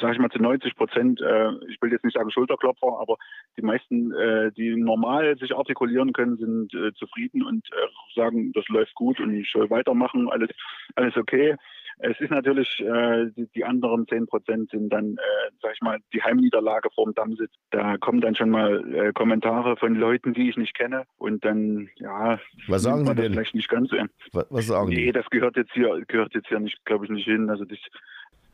[0.00, 3.16] sage ich mal, zu 90 Prozent, äh, ich will jetzt nicht sagen Schulterklopfer, aber
[3.56, 8.66] die meisten, äh, die normal sich artikulieren können, sind äh, zufrieden und äh, sagen, das
[8.68, 10.50] läuft gut und ich soll weitermachen, alles,
[10.94, 11.56] alles okay.
[11.98, 15.98] Es ist natürlich, äh, die, die, anderen 10 Prozent sind dann, äh, sag ich mal,
[16.12, 17.52] die Heimniederlage vorm Dammsitz.
[17.70, 21.04] Da kommen dann schon mal äh, Kommentare von Leuten, die ich nicht kenne.
[21.18, 23.32] Und dann, ja, was sagen Sie denn?
[23.32, 23.96] Vielleicht nicht ganz so.
[24.32, 25.12] Was, was sagen Nee, die?
[25.12, 27.48] das gehört jetzt hier, gehört jetzt hier nicht, glaube ich, nicht hin.
[27.48, 27.78] Also das.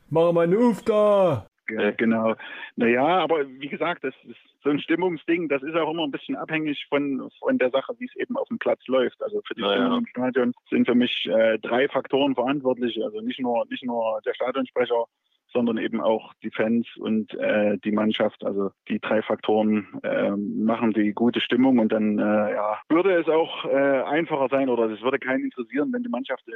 [0.09, 1.47] Mach mal einen Uf da!
[1.77, 2.35] Ge genau.
[2.75, 6.35] Naja, aber wie gesagt, das ist so ein Stimmungsding, das ist auch immer ein bisschen
[6.35, 9.21] abhängig von, von der Sache, wie es eben auf dem Platz läuft.
[9.23, 9.75] Also für die naja.
[9.75, 13.03] Stimmung im Stadion sind für mich äh, drei Faktoren verantwortlich.
[13.03, 15.05] Also nicht nur, nicht nur der Stadionsprecher,
[15.53, 18.43] sondern eben auch die Fans und äh, die Mannschaft.
[18.43, 23.27] Also die drei Faktoren äh, machen die gute Stimmung und dann äh, ja, würde es
[23.27, 26.51] auch äh, einfacher sein oder es würde keinen interessieren, wenn die Mannschaft äh,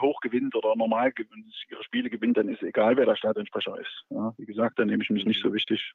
[0.00, 4.04] hoch gewinnt oder normal gewinnt, ihre Spiele gewinnt, dann ist egal, wer der Stadionsprecher ist.
[4.10, 5.92] Ja, wie gesagt, da nehme ich mich nicht so wichtig.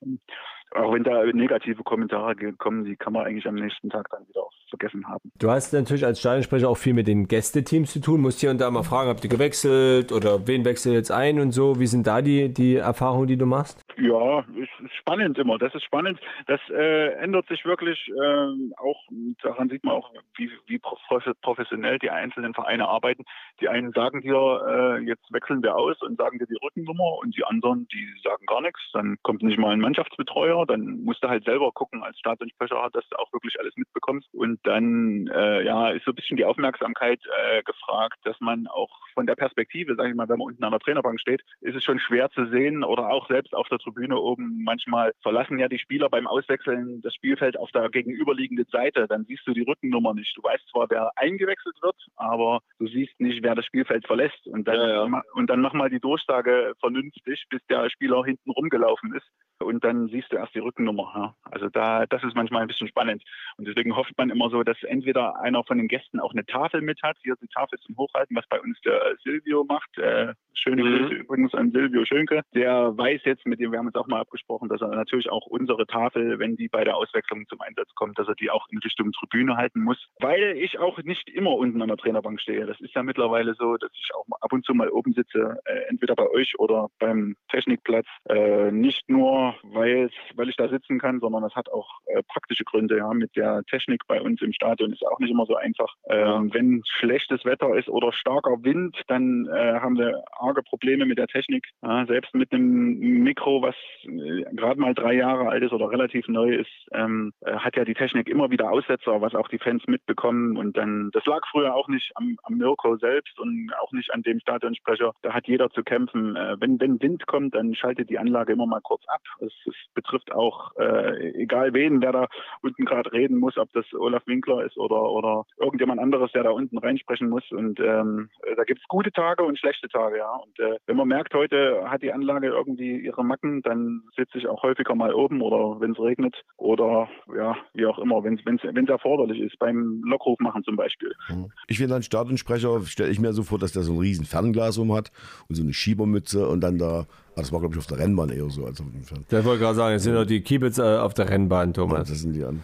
[0.72, 4.46] Auch wenn da negative Kommentare kommen, die kann man eigentlich am nächsten Tag dann wieder
[4.70, 5.32] vergessen haben.
[5.38, 8.60] Du hast natürlich als Stadionsprecher auch viel mit den Gästeteams zu tun, musst hier und
[8.60, 11.80] da mal fragen, habt ihr gewechselt oder wen wechselt jetzt ein und so.
[11.80, 13.82] Wie sind da die, die Erfahrungen, die du machst?
[13.98, 15.58] Ja, ist spannend immer.
[15.58, 16.20] Das ist spannend.
[16.48, 19.00] Das äh, ändert sich wirklich äh, auch,
[19.44, 23.26] daran sieht man auch, wie, wie professionell die einzelnen Vereine arbeiten.
[23.60, 24.36] Die einen sagen dir,
[24.68, 28.46] äh, jetzt wechseln wir aus und sagen dir die Rückennummer und die anderen, die sagen
[28.46, 28.80] gar nichts.
[28.94, 33.08] Dann kommt nicht mal ein Mannschaftsbetreuer, dann musst du halt selber gucken als Stadionsprecher, dass
[33.10, 34.34] du auch wirklich alles mitbekommst.
[34.34, 38.90] Und dann äh, ja, ist so ein bisschen die Aufmerksamkeit äh, gefragt, dass man auch
[39.14, 41.84] von der Perspektive, sage ich mal, wenn man unten an der Trainerbank steht, ist es
[41.84, 44.64] schon schwer zu sehen oder auch selbst auf der Tribüne oben.
[44.64, 49.08] Manchmal verlassen ja die Spieler beim Auswechseln das Spielfeld auf der gegenüberliegenden Seite.
[49.08, 50.36] Dann siehst du die Rückennummer nicht.
[50.38, 54.46] Du weißt zwar, wer eingewechselt wird, aber du siehst nicht, wer das Spielfeld verlässt.
[54.48, 55.22] Und dann, ja, ja.
[55.34, 59.28] Und dann mach mal die Durchsage vernünftig, bis der Spieler hinten rumgelaufen ist
[59.64, 61.12] und dann siehst du erst die Rückennummer.
[61.16, 61.36] Ja.
[61.44, 63.24] Also da, das ist manchmal ein bisschen spannend.
[63.58, 66.82] Und deswegen hofft man immer so, dass entweder einer von den Gästen auch eine Tafel
[66.82, 69.98] mit hat, hier die Tafel zum Hochhalten, was bei uns der Silvio macht.
[69.98, 70.98] Äh, schöne mhm.
[70.98, 72.42] Grüße übrigens an Silvio Schönke.
[72.54, 75.46] Der weiß jetzt, mit dem wir haben uns auch mal abgesprochen, dass er natürlich auch
[75.48, 78.80] unsere Tafel, wenn die bei der Auswechslung zum Einsatz kommt, dass er die auch in
[78.80, 79.98] Richtung Tribüne halten muss.
[80.20, 82.66] Weil ich auch nicht immer unten an der Trainerbank stehe.
[82.66, 85.90] Das ist ja mittlerweile so, dass ich auch ab und zu mal oben sitze, äh,
[85.90, 88.08] entweder bei euch oder beim Technikplatz.
[88.30, 92.64] Äh, nicht nur weil, weil ich da sitzen kann, sondern es hat auch äh, praktische
[92.64, 92.98] Gründe.
[92.98, 93.14] Ja.
[93.14, 95.94] Mit der Technik bei uns im Stadion ist auch nicht immer so einfach.
[96.10, 101.18] Ähm, wenn schlechtes Wetter ist oder starker Wind, dann äh, haben wir arge Probleme mit
[101.18, 101.68] der Technik.
[101.82, 102.06] Ja.
[102.06, 106.56] Selbst mit einem Mikro, was äh, gerade mal drei Jahre alt ist oder relativ neu
[106.56, 110.58] ist, ähm, äh, hat ja die Technik immer wieder Aussetzer, was auch die Fans mitbekommen.
[110.58, 114.22] Und dann, das lag früher auch nicht am, am Mirko selbst und auch nicht an
[114.22, 115.14] dem Stadionsprecher.
[115.22, 116.36] Da hat jeder zu kämpfen.
[116.36, 119.22] Äh, wenn, wenn Wind kommt, dann schaltet die Anlage immer mal kurz ab.
[119.42, 122.28] Es, es betrifft auch äh, egal wen, der da
[122.62, 126.52] unten gerade reden muss, ob das Olaf Winkler ist oder, oder irgendjemand anderes, der da
[126.52, 127.44] unten reinsprechen muss.
[127.52, 130.32] Und ähm, da gibt es gute Tage und schlechte Tage, ja.
[130.36, 134.48] Und äh, wenn man merkt, heute hat die Anlage irgendwie ihre Macken, dann sitze ich
[134.48, 138.90] auch häufiger mal oben oder wenn es regnet oder ja, wie auch immer, wenn es
[138.90, 141.14] erforderlich ist, beim Lockruf machen zum Beispiel.
[141.30, 141.52] Mhm.
[141.68, 144.78] Ich finde einen Stadionsprecher, stelle ich mir so vor, dass der so ein riesen Fernglas
[144.78, 145.12] um hat
[145.50, 148.30] und so eine Schiebermütze und dann da Ah, das war, glaube ich, auf der Rennbahn
[148.30, 149.02] eher so als auf dem.
[149.02, 152.10] Ich wollte gerade sagen, es sind doch die Kiebitz äh, auf der Rennbahn, Thomas.
[152.10, 152.62] Ja, das sind die an.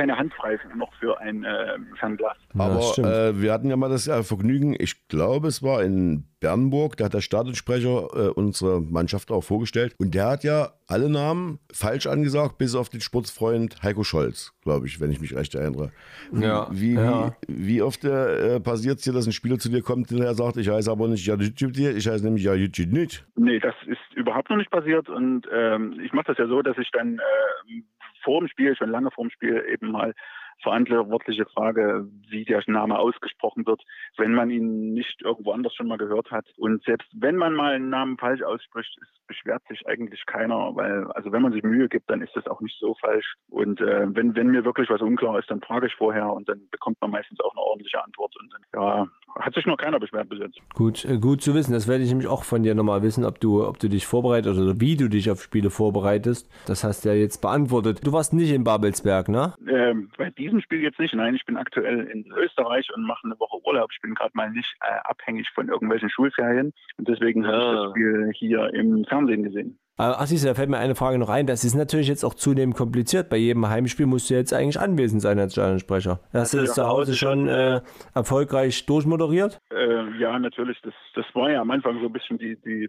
[0.00, 2.38] Keine Handfrei noch für ein äh, Fernglas.
[2.58, 6.96] Aber äh, wir hatten ja mal das äh, Vergnügen, ich glaube, es war in Bernburg,
[6.96, 9.94] da hat der Stadionsprecher äh, unsere Mannschaft auch vorgestellt.
[9.98, 14.86] Und der hat ja alle Namen falsch angesagt, bis auf den Sportsfreund Heiko Scholz, glaube
[14.86, 15.92] ich, wenn ich mich recht erinnere.
[16.32, 17.36] Ja, wie, ja.
[17.46, 20.56] wie, wie oft äh, passiert es dir, dass ein Spieler zu dir kommt, der sagt,
[20.56, 23.26] ich heiße aber nicht Jadicic, ich heiße nämlich Jadicic nicht?
[23.36, 25.10] Nee, das ist überhaupt noch nicht passiert.
[25.10, 27.82] Und ähm, ich mache das ja so, dass ich dann äh,
[28.22, 30.14] vor dem Spiel, schon lange vor dem Spiel, eben mal
[30.62, 33.82] verantwortliche Frage, wie der Name ausgesprochen wird,
[34.16, 36.46] wenn man ihn nicht irgendwo anders schon mal gehört hat.
[36.56, 38.96] Und selbst wenn man mal einen Namen falsch ausspricht,
[39.26, 42.60] beschwert sich eigentlich keiner, weil also wenn man sich Mühe gibt, dann ist das auch
[42.60, 43.34] nicht so falsch.
[43.48, 46.68] Und äh, wenn, wenn mir wirklich was unklar ist, dann frage ich vorher und dann
[46.70, 48.34] bekommt man meistens auch eine ordentliche Antwort.
[48.40, 49.06] Und dann, ja,
[49.38, 50.58] hat sich noch keiner beschwert bis jetzt.
[50.74, 51.72] Gut, äh, gut zu wissen.
[51.72, 54.58] Das werde ich nämlich auch von dir nochmal wissen, ob du, ob du dich vorbereitest
[54.58, 56.50] oder wie du dich auf Spiele vorbereitest.
[56.66, 58.04] Das hast du ja jetzt beantwortet.
[58.04, 59.54] Du warst nicht in Babelsberg, ne?
[59.68, 61.14] Ähm, bei diesem Spiel jetzt nicht.
[61.14, 63.90] Nein, ich bin aktuell in Österreich und mache eine Woche Urlaub.
[63.92, 66.72] Ich bin gerade mal nicht äh, abhängig von irgendwelchen Schulferien.
[66.96, 67.52] Und deswegen ja.
[67.52, 67.90] habe ich das ah.
[67.90, 69.78] Spiel hier im Fernsehen gesehen.
[70.02, 71.46] Ach, siehst du, da fällt mir eine Frage noch ein.
[71.46, 73.28] Das ist natürlich jetzt auch zunehmend kompliziert.
[73.28, 76.20] Bei jedem Heimspiel musst du jetzt eigentlich anwesend sein als Stadionsprecher.
[76.32, 77.82] Hast du das zu Hause schon äh,
[78.14, 79.58] erfolgreich durchmoderiert?
[79.70, 80.80] Äh, ja, natürlich.
[80.80, 82.88] Das, das war ja am Anfang so ein bisschen die, die,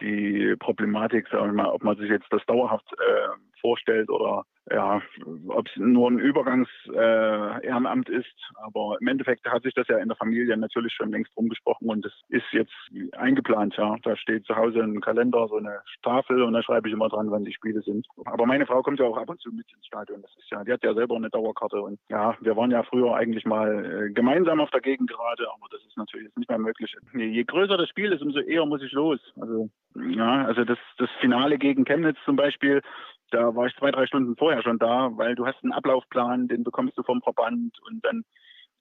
[0.00, 5.00] die Problematik, sagen wir mal, ob man sich jetzt das dauerhaft äh, vorstellt oder ja,
[5.48, 8.52] ob es nur ein Übergangs-Ehrenamt äh, ist.
[8.56, 12.04] Aber im Endeffekt hat sich das ja in der Familie natürlich schon längst rumgesprochen und
[12.04, 12.74] es ist jetzt
[13.12, 13.76] eingeplant.
[13.76, 13.96] Ja.
[14.02, 17.30] Da steht zu Hause ein Kalender, so eine Tafel und da schreibe ich immer dran,
[17.30, 18.06] wann die Spiele sind.
[18.24, 20.22] Aber meine Frau kommt ja auch ab und zu mit ins Stadion.
[20.22, 23.14] Das ist ja, die hat ja selber eine Dauerkarte und ja, wir waren ja früher
[23.14, 26.58] eigentlich mal äh, gemeinsam auf der Gegend gerade, aber das ist natürlich jetzt nicht mehr
[26.58, 26.92] möglich.
[27.14, 29.20] Je größer das Spiel ist, umso eher muss ich los.
[29.40, 32.82] Also ja, also das, das Finale gegen Chemnitz zum Beispiel,
[33.30, 36.64] da war ich zwei, drei Stunden vorher schon da, weil du hast einen Ablaufplan, den
[36.64, 38.24] bekommst du vom Verband und dann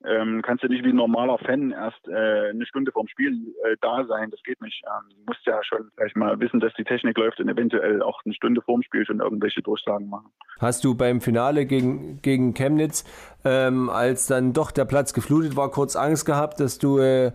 [0.04, 3.76] ähm, kannst du nicht wie ein normaler Fan erst äh, eine Stunde vorm Spiel äh,
[3.82, 4.30] da sein.
[4.30, 4.84] Das geht nicht.
[4.86, 8.22] Ähm, du musst ja schon vielleicht mal wissen, dass die Technik läuft und eventuell auch
[8.26, 10.28] eine Stunde vorm Spiel schon irgendwelche Durchsagen machen.
[10.60, 13.04] Hast du beim Finale gegen, gegen Chemnitz,
[13.46, 17.28] ähm, als dann doch der Platz geflutet war, kurz Angst gehabt, dass du, äh,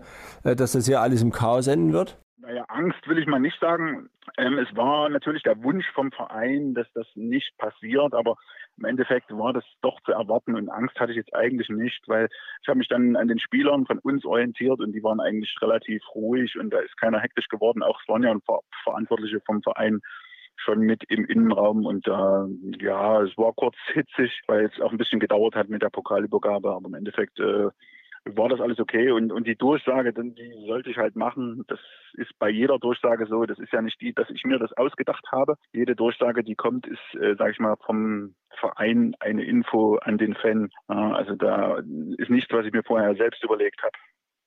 [0.43, 2.20] äh dass das hier alles im Chaos enden wird?
[2.41, 4.09] Naja, Angst will ich mal nicht sagen.
[4.37, 8.35] Ähm, es war natürlich der Wunsch vom Verein, dass das nicht passiert, aber
[8.77, 12.29] im Endeffekt war das doch zu erwarten und Angst hatte ich jetzt eigentlich nicht, weil
[12.63, 16.01] ich habe mich dann an den Spielern von uns orientiert und die waren eigentlich relativ
[16.15, 17.83] ruhig und da ist keiner hektisch geworden.
[17.83, 20.01] Auch es waren ja Ver Verantwortliche vom Verein
[20.55, 24.97] schon mit im Innenraum und äh, ja, es war kurz hitzig, weil es auch ein
[24.97, 27.69] bisschen gedauert hat mit der Pokalübergabe, aber im Endeffekt äh,
[28.25, 29.11] war das alles okay.
[29.11, 31.63] Und, und die Durchsage, dann, die sollte ich halt machen.
[31.67, 31.79] Das
[32.13, 33.45] ist bei jeder Durchsage so.
[33.45, 35.55] Das ist ja nicht die, dass ich mir das ausgedacht habe.
[35.73, 40.35] Jede Durchsage, die kommt, ist, äh, sage ich mal, vom Verein eine Info an den
[40.35, 40.69] Fan.
[40.87, 41.77] Also da
[42.17, 43.93] ist nichts, was ich mir vorher selbst überlegt habe.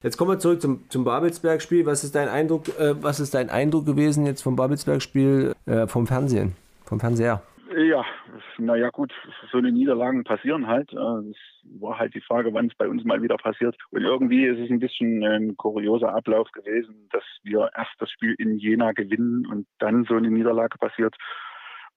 [0.03, 1.87] Jetzt kommen wir zurück zum, zum Babelsberg-Spiel.
[1.87, 6.07] Was ist dein Eindruck, äh, was ist dein Eindruck gewesen jetzt vom Babelsberg-Spiel äh, vom
[6.07, 7.43] Fernsehen, vom Fernseher?
[7.77, 8.05] Ja,
[8.59, 9.13] naja gut,
[9.51, 10.93] so eine Niederlagen passieren halt.
[10.93, 11.37] Äh, es
[11.81, 13.77] war halt die Frage, wann es bei uns mal wieder passiert.
[13.91, 18.35] Und irgendwie ist es ein bisschen ein kurioser Ablauf gewesen, dass wir erst das Spiel
[18.39, 21.17] in Jena gewinnen und dann so eine Niederlage passiert.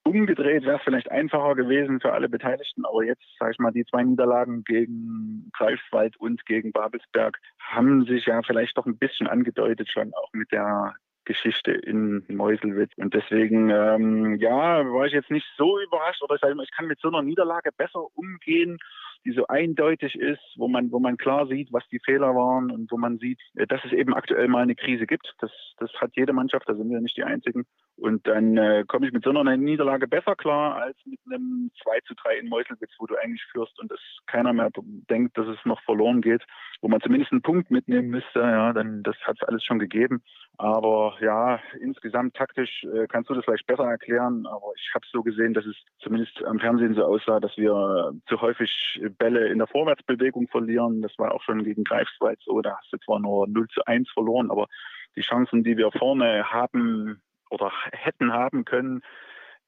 [0.03, 3.85] Umgedreht wäre es vielleicht einfacher gewesen für alle Beteiligten, aber jetzt, sage ich mal, die
[3.85, 9.89] zwei Niederlagen gegen Greifswald und gegen Babelsberg haben sich ja vielleicht doch ein bisschen angedeutet
[9.91, 10.95] schon auch mit der
[11.27, 12.91] Geschichte in Meuselwitz.
[12.95, 16.71] Und deswegen, ähm, ja, war ich jetzt nicht so überrascht oder ich, sage mal, ich
[16.71, 18.79] kann mit so einer Niederlage besser umgehen,
[19.25, 22.91] die so eindeutig ist, wo man, wo man klar sieht, was die Fehler waren und
[22.91, 25.33] wo man sieht, äh, dass es eben aktuell mal eine Krise gibt.
[25.39, 27.65] Das, das hat jede Mannschaft, da sind wir nicht die Einzigen.
[27.97, 31.99] Und dann äh, komme ich mit so einer Niederlage besser klar als mit einem 2
[32.01, 34.69] zu 3 in Meuselwitz, wo du eigentlich führst und es keiner mehr
[35.09, 36.43] denkt, dass es noch verloren geht,
[36.81, 38.39] wo man zumindest einen Punkt mitnehmen müsste.
[38.39, 40.21] Ja, dann das hat es alles schon gegeben.
[40.57, 44.45] Aber ja, insgesamt taktisch äh, kannst du das vielleicht besser erklären.
[44.47, 48.13] Aber ich habe es so gesehen, dass es zumindest am Fernsehen so aussah, dass wir
[48.27, 51.01] zu häufig Bälle in der Vorwärtsbewegung verlieren.
[51.01, 52.61] Das war auch schon gegen Greifswald so.
[52.61, 54.67] Da hast du zwar nur 0 zu 1 verloren, aber
[55.15, 59.01] die Chancen, die wir vorne haben oder hätten haben können,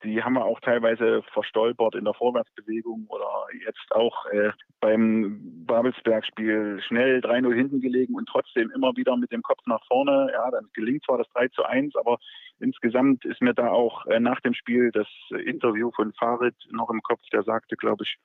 [0.03, 3.27] die haben wir auch teilweise verstolpert in der Vorwärtsbewegung oder
[3.65, 9.41] jetzt auch äh, beim Babelsberg-Spiel schnell 3-0 hinten gelegen und trotzdem immer wieder mit dem
[9.41, 10.29] Kopf nach vorne.
[10.31, 12.17] Ja, dann gelingt zwar das 3 zu 1, aber
[12.59, 15.07] insgesamt ist mir da auch äh, nach dem Spiel das
[15.43, 18.17] Interview von Farid noch im Kopf, der sagte, glaube ich,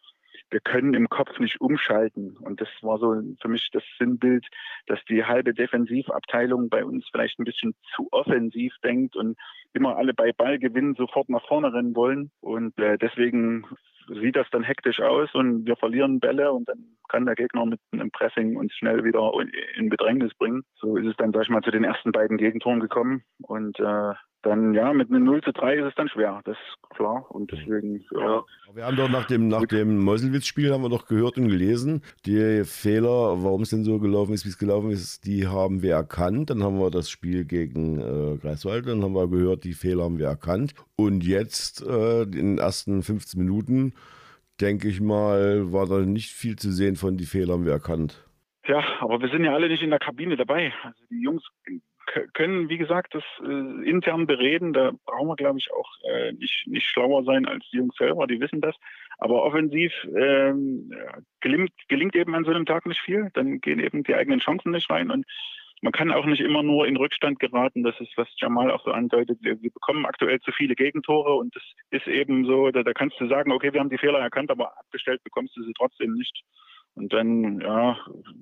[0.50, 2.37] wir können im Kopf nicht umschalten.
[2.38, 4.46] Und das war so für mich das Sinnbild,
[4.87, 9.37] dass die halbe Defensivabteilung bei uns vielleicht ein bisschen zu offensiv denkt und
[9.72, 12.30] immer alle bei Ballgewinn sofort nach vorne rennen wollen.
[12.40, 13.66] Und äh, deswegen
[14.09, 17.80] sieht das dann hektisch aus und wir verlieren Bälle und dann kann der Gegner mit
[17.92, 19.33] einem Pressing uns schnell wieder
[19.76, 20.62] in Bedrängnis bringen.
[20.76, 23.24] So ist es dann, sag ich mal, zu den ersten beiden Gegentoren gekommen.
[23.42, 24.12] Und äh,
[24.44, 27.24] dann ja, mit einem 0 zu 3 ist es dann schwer, das ist klar.
[27.30, 28.44] Und deswegen, ja.
[28.74, 32.62] Wir haben doch nach dem, nach dem Meuselwitz-Spiel haben wir doch gehört und gelesen, die
[32.64, 36.50] Fehler, warum es denn so gelaufen ist, wie es gelaufen ist, die haben wir erkannt.
[36.50, 40.18] Dann haben wir das Spiel gegen äh, Greifswald, dann haben wir gehört, die Fehler haben
[40.18, 40.74] wir erkannt.
[40.96, 43.94] Und jetzt äh, in den ersten 15 Minuten,
[44.61, 48.24] denke ich mal, war da nicht viel zu sehen von die Fehler haben wir erkannt.
[48.66, 50.72] Ja, aber wir sind ja alle nicht in der Kabine dabei.
[50.83, 51.42] Also die Jungs
[52.35, 54.73] können, wie gesagt, das äh, intern bereden.
[54.73, 58.27] Da brauchen wir, glaube ich, auch äh, nicht, nicht schlauer sein als die Jungs selber,
[58.27, 58.77] die wissen das.
[59.19, 60.90] Aber offensiv ähm,
[61.40, 63.31] gelingt, gelingt eben an so einem Tag nicht viel.
[63.35, 65.11] Dann gehen eben die eigenen Chancen nicht rein.
[65.11, 65.25] Und
[65.83, 67.83] man kann auch nicht immer nur in Rückstand geraten.
[67.83, 69.38] Das ist, was Jamal auch so andeutet.
[69.43, 73.21] Wir, wir bekommen aktuell zu viele Gegentore und das ist eben so, da, da kannst
[73.21, 76.43] du sagen, okay, wir haben die Fehler erkannt, aber abgestellt bekommst du sie trotzdem nicht.
[76.95, 77.99] Und dann, ja,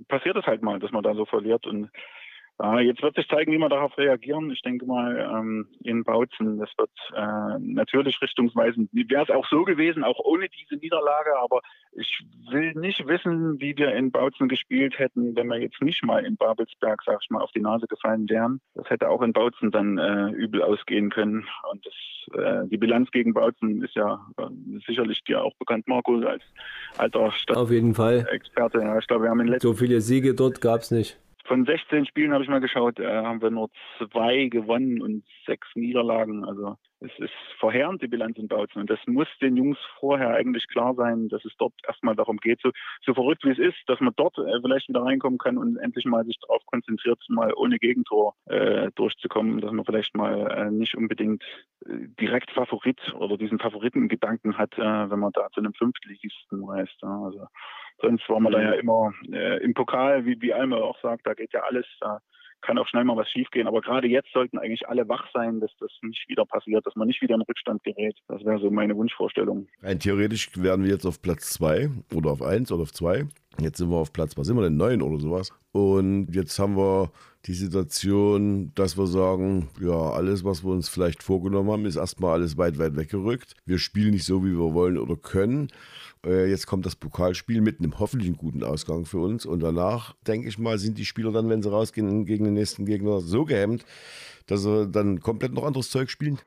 [0.09, 1.67] passiert es halt mal, dass man da so verliert.
[1.67, 1.91] Und
[2.81, 4.51] jetzt wird sich zeigen, wie wir darauf reagieren.
[4.51, 8.91] Ich denke mal, ähm, in Bautzen, das wird äh, natürlich richtungsweisend.
[8.93, 11.61] Wäre es auch so gewesen, auch ohne diese Niederlage, aber
[11.93, 16.25] ich will nicht wissen, wie wir in Bautzen gespielt hätten, wenn wir jetzt nicht mal
[16.25, 18.61] in Babelsberg, sag ich mal, auf die Nase gefallen wären.
[18.75, 21.47] Das hätte auch in Bautzen dann äh, übel ausgehen können.
[21.71, 21.95] Und das
[22.35, 24.45] äh, die Bilanz gegen Bautzen ist ja äh,
[24.87, 26.43] sicherlich dir auch bekannt, Marco, als
[26.99, 28.21] alter Auf jeden Fall.
[28.21, 28.79] Stadtexperte.
[28.79, 31.19] Ja, ich glaube, wir haben in So viele Siege dort gab es nicht.
[31.45, 35.69] Von 16 Spielen habe ich mal geschaut, äh, haben wir nur zwei gewonnen und sechs
[35.75, 36.45] Niederlagen.
[36.45, 38.81] Also es ist verheerend, die Bilanz in Bautzen.
[38.81, 42.61] Und das muss den Jungs vorher eigentlich klar sein, dass es dort erstmal darum geht,
[42.63, 42.71] so,
[43.05, 46.05] so verrückt wie es ist, dass man dort äh, vielleicht wieder reinkommen kann und endlich
[46.05, 50.97] mal sich darauf konzentriert, mal ohne Gegentor äh, durchzukommen, dass man vielleicht mal äh, nicht
[50.97, 51.43] unbedingt
[51.87, 56.97] äh, direkt Favorit oder diesen Favoritengedanken hat, äh, wenn man da zu einem Fünftligisten reist.
[57.03, 57.23] Ja.
[57.25, 57.47] Also
[58.01, 61.35] sonst war man da ja immer äh, im Pokal, wie, wie Alme auch sagt, da
[61.35, 61.87] geht ja alles.
[62.01, 62.21] Da
[62.63, 63.67] kann auch schnell mal was schiefgehen.
[63.67, 67.09] Aber gerade jetzt sollten eigentlich alle wach sein, dass das nicht wieder passiert, dass man
[67.09, 68.17] nicht wieder in Rückstand gerät.
[68.29, 69.69] Das wäre so meine Wunschvorstellung.
[69.83, 73.27] Rein theoretisch wären wir jetzt auf Platz 2 oder auf 1 oder auf 2.
[73.61, 75.53] Jetzt sind wir auf Platz, was sind wir denn, 9 oder sowas.
[75.73, 77.11] Und jetzt haben wir
[77.47, 82.35] die Situation, dass wir sagen, ja, alles, was wir uns vielleicht vorgenommen haben, ist erstmal
[82.35, 83.55] alles weit, weit weggerückt.
[83.67, 85.69] Wir spielen nicht so, wie wir wollen oder können.
[86.25, 89.47] Äh, Jetzt kommt das Pokalspiel mit einem hoffentlich guten Ausgang für uns.
[89.47, 92.87] Und danach, denke ich mal, sind die Spieler dann, wenn sie rausgehen gegen den nächsten
[92.87, 93.85] Gegner, so gehemmt,
[94.47, 96.39] dass sie dann komplett noch anderes Zeug spielen.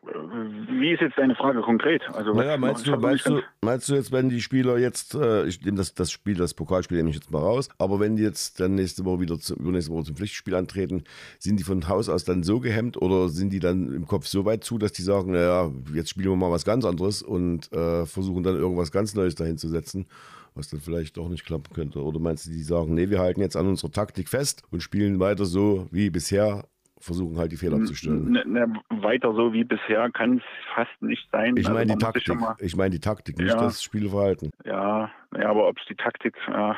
[0.80, 2.02] Wie ist jetzt deine Frage konkret?
[2.14, 5.64] Also, Naja, meinst du, meinst, du, meinst du jetzt, wenn die Spieler jetzt, äh, ich
[5.64, 8.60] nehme das, das Spiel, das Pokalspiel nehme ich jetzt mal raus, aber wenn die jetzt
[8.60, 11.04] dann nächste Woche wieder, zu, übernächste Woche zum Pflichtspiel antreten,
[11.40, 14.46] sind die von Haus aus dann so gehemmt oder sind die dann im Kopf so
[14.46, 18.06] weit zu, dass die sagen, naja, jetzt spielen wir mal was ganz anderes und äh,
[18.06, 20.08] versuchen dann irgendwas ganz Neues dahin zu setzen,
[20.56, 22.04] was dann vielleicht doch nicht klappen könnte?
[22.04, 25.20] Oder meinst du, die sagen, nee, wir halten jetzt an unserer Taktik fest und spielen
[25.20, 26.66] weiter so wie bisher,
[27.00, 28.32] versuchen halt die Fehler abzustellen?
[28.32, 31.56] Ne, ne, weiter so wie bisher kann es fast nicht sein.
[31.58, 32.66] Ich Also meine die muss sich Taktik.
[32.66, 33.62] Ich meine die Taktik, nicht Ja.
[33.62, 34.52] das Spielverhalten.
[34.64, 36.78] Ja, ja aber ob es die Taktik, ja,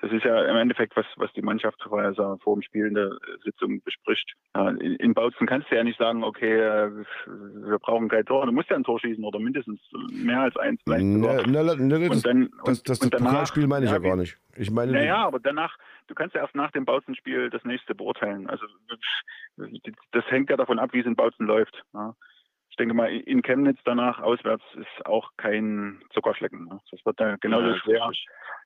[0.00, 2.94] das ist ja im Endeffekt was, was die Mannschaft vorher so vor dem Spiel in
[2.94, 3.10] der
[3.44, 4.30] Sitzung bespricht.
[4.54, 6.90] Ja, in, in Bautzen kannst du ja nicht sagen, okay, äh,
[7.26, 8.44] wir brauchen kein Tor.
[8.46, 9.80] Du musst ja ein Tor schießen oder mindestens
[10.12, 10.80] mehr als eins.
[10.84, 11.04] vielleicht.
[11.04, 14.36] Ne, ne, ne, das, Und dann, das, das, Pokalspiel meine ich ja, wie- gar nicht.
[14.56, 18.48] Ich meine, Naja, aber danach, du kannst ja erst nach dem Bautzen-Spiel das nächste beurteilen.
[18.48, 18.66] Also
[20.12, 21.82] das hängt ja davon ab, wie es in Bautzen läuft.
[21.92, 22.14] Ja.
[22.76, 26.66] Ich denke mal, in Chemnitz danach auswärts ist auch kein Zuckerschlecken.
[26.66, 26.78] Ne?
[26.90, 28.10] Das wird da genauso Ja, schwer.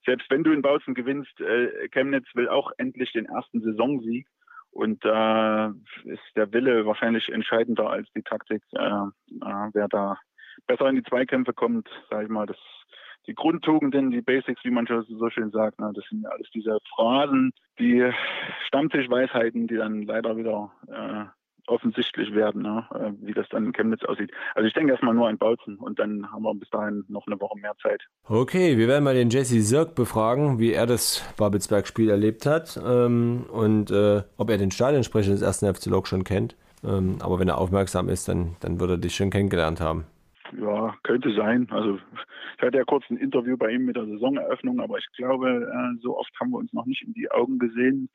[0.04, 4.26] Selbst wenn du in Bautzen gewinnst, äh, Chemnitz will auch endlich den ersten Saisonsieg.
[4.72, 8.64] Und da ist der Wille wahrscheinlich entscheidender als die Taktik.
[8.72, 10.18] Äh, äh, wer da
[10.66, 12.58] besser in die Zweikämpfe kommt, sage ich mal, das
[13.28, 16.50] die Grundtugenden, die Basics, wie man schon so schön sagt, ne, das sind ja alles
[16.50, 18.10] diese Phrasen, die
[18.66, 21.26] Stammtischweisheiten, die dann leider wieder äh,
[21.70, 24.30] offensichtlich werden, ne, äh, wie das dann in Chemnitz aussieht.
[24.54, 27.40] Also ich denke erstmal nur an Bautzen und dann haben wir bis dahin noch eine
[27.40, 28.02] Woche mehr Zeit.
[28.24, 33.44] Okay, wir werden mal den Jesse Sirk befragen, wie er das Babelsberg-Spiel erlebt hat ähm,
[33.50, 36.56] und äh, ob er den Stadionsprecher des ersten FC Lok schon kennt.
[36.82, 40.04] Ähm, aber wenn er aufmerksam ist, dann, dann wird er dich schon kennengelernt haben.
[40.58, 41.68] Ja, könnte sein.
[41.70, 41.98] Also
[42.56, 46.00] ich hatte ja kurz ein Interview bei ihm mit der Saisoneröffnung, aber ich glaube, äh,
[46.02, 48.08] so oft haben wir uns noch nicht in die Augen gesehen.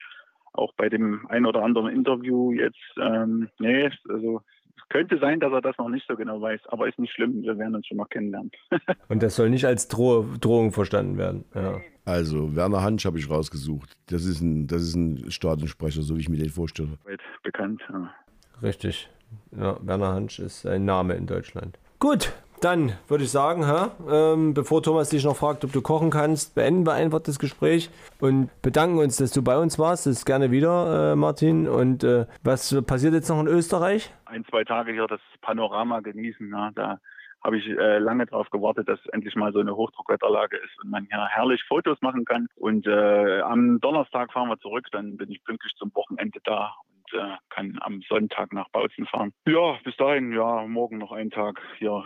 [0.55, 2.77] Auch bei dem ein oder anderen Interview jetzt.
[2.99, 4.41] Ähm, nee, also
[4.77, 7.41] es könnte sein, dass er das noch nicht so genau weiß, aber ist nicht schlimm.
[7.41, 8.51] Wir werden uns schon noch kennenlernen.
[9.09, 11.45] Und das soll nicht als Droh Drohung verstanden werden.
[11.53, 11.81] Ja.
[12.05, 13.93] also Werner Hansch habe ich rausgesucht.
[14.07, 16.97] Das ist ein, das ist ein Stadionsprecher, so wie ich mir den vorstelle.
[17.03, 17.81] Weit bekannt.
[17.89, 18.13] Ja.
[18.61, 19.09] Richtig.
[19.51, 21.77] Ja, Werner Hansch ist ein Name in Deutschland.
[21.99, 26.09] Gut, dann würde ich sagen, hä, ähm, bevor Thomas dich noch fragt, ob du kochen
[26.09, 27.89] kannst, beenden wir einfach das Gespräch
[28.19, 30.05] und bedanken uns, dass du bei uns warst.
[30.05, 31.67] Das ist gerne wieder, äh, Martin.
[31.67, 34.11] Und äh, was passiert jetzt noch in Österreich?
[34.25, 36.49] Ein, zwei Tage hier das Panorama genießen.
[36.49, 36.71] Ja.
[36.73, 36.99] Da
[37.45, 41.07] habe ich äh, lange darauf gewartet, dass endlich mal so eine Hochdruckwetterlage ist und man
[41.09, 42.47] hier herrlich Fotos machen kann.
[42.55, 47.19] Und äh, am Donnerstag fahren wir zurück, dann bin ich pünktlich zum Wochenende da und
[47.19, 49.31] äh, kann am Sonntag nach Bautzen fahren.
[49.45, 52.03] Ja, bis dahin, ja, morgen noch einen Tag hier.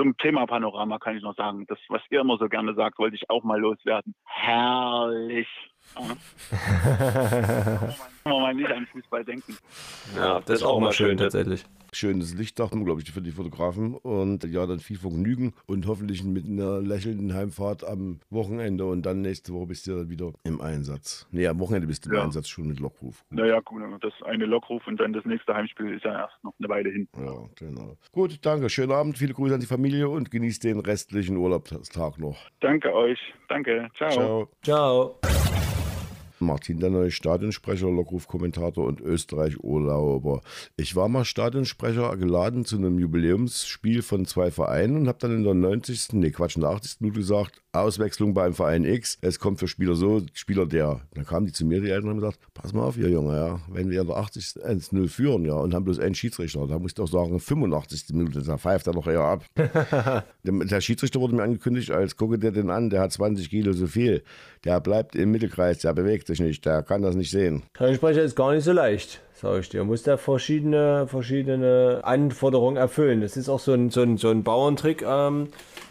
[0.00, 3.16] Zum Thema Panorama kann ich noch sagen, das, was ihr immer so gerne sagt, wollte
[3.16, 4.14] ich auch mal loswerden.
[4.24, 5.46] Herrlich.
[5.94, 6.06] Ja.
[8.24, 9.58] Kann man mal nicht an Fußball denken.
[10.16, 11.66] Ja, das ist auch mal schön tatsächlich.
[11.92, 13.94] Schönes Lichtdach, glaube ich, für die Fotografen.
[13.94, 18.84] Und ja, dann viel Vergnügen und hoffentlich mit einer lächelnden Heimfahrt am Wochenende.
[18.86, 21.26] Und dann nächste Woche bist du dann wieder im Einsatz.
[21.30, 22.24] Nee, am Wochenende bist du im Ja.
[22.24, 23.24] Einsatz schon mit Lockruf.
[23.30, 26.68] Naja, gut, das eine Lockruf und dann das nächste Heimspiel ist ja erst noch eine
[26.68, 27.08] Weile hin.
[27.16, 27.96] Ja, genau.
[28.12, 28.68] Gut, danke.
[28.68, 32.36] Schönen Abend, viele Grüße an die Familie und genießt den restlichen Urlaubstag noch.
[32.60, 33.18] Danke euch.
[33.48, 33.88] Danke.
[33.96, 34.10] Ciao.
[34.10, 34.48] Ciao.
[34.62, 35.69] Ciao.
[36.40, 40.40] Martin, der neue Stadionsprecher, Lockruf-Kommentator und Österreich-Urlauber.
[40.76, 45.44] Ich war mal Stadionsprecher geladen zu einem Jubiläumsspiel von zwei Vereinen und habe dann in
[45.44, 46.14] der 90.
[46.14, 47.00] nee Quatsch, in der 80.
[47.00, 51.00] Minute gesagt, Auswechslung beim Verein X, es kommt für Spieler so, Spieler der.
[51.14, 53.36] Dann kamen die zu mir, die Eltern, und haben gesagt, pass mal auf, ihr Junge,
[53.36, 54.64] ja, wenn wir in der 80.
[54.64, 58.06] 1-0 führen, ja, und haben bloß einen Schiedsrichter, da musst du auch sagen, 85.
[58.14, 59.44] Minute, da pfeift er noch eher ab.
[60.44, 63.86] der Schiedsrichter wurde mir angekündigt, als gucke dir den an, der hat 20 Kilo so
[63.86, 64.24] viel.
[64.64, 67.62] Der bleibt im Mittelkreis, der bewegt sich nicht, der kann das nicht sehen.
[67.94, 69.84] Sprecher ist gar nicht so leicht, sage ich dir.
[69.84, 73.22] Muss da verschiedene, verschiedene Anforderungen erfüllen.
[73.22, 75.02] Das ist auch so ein, so ein, so ein Bauerntrick.
[75.02, 75.48] Ähm,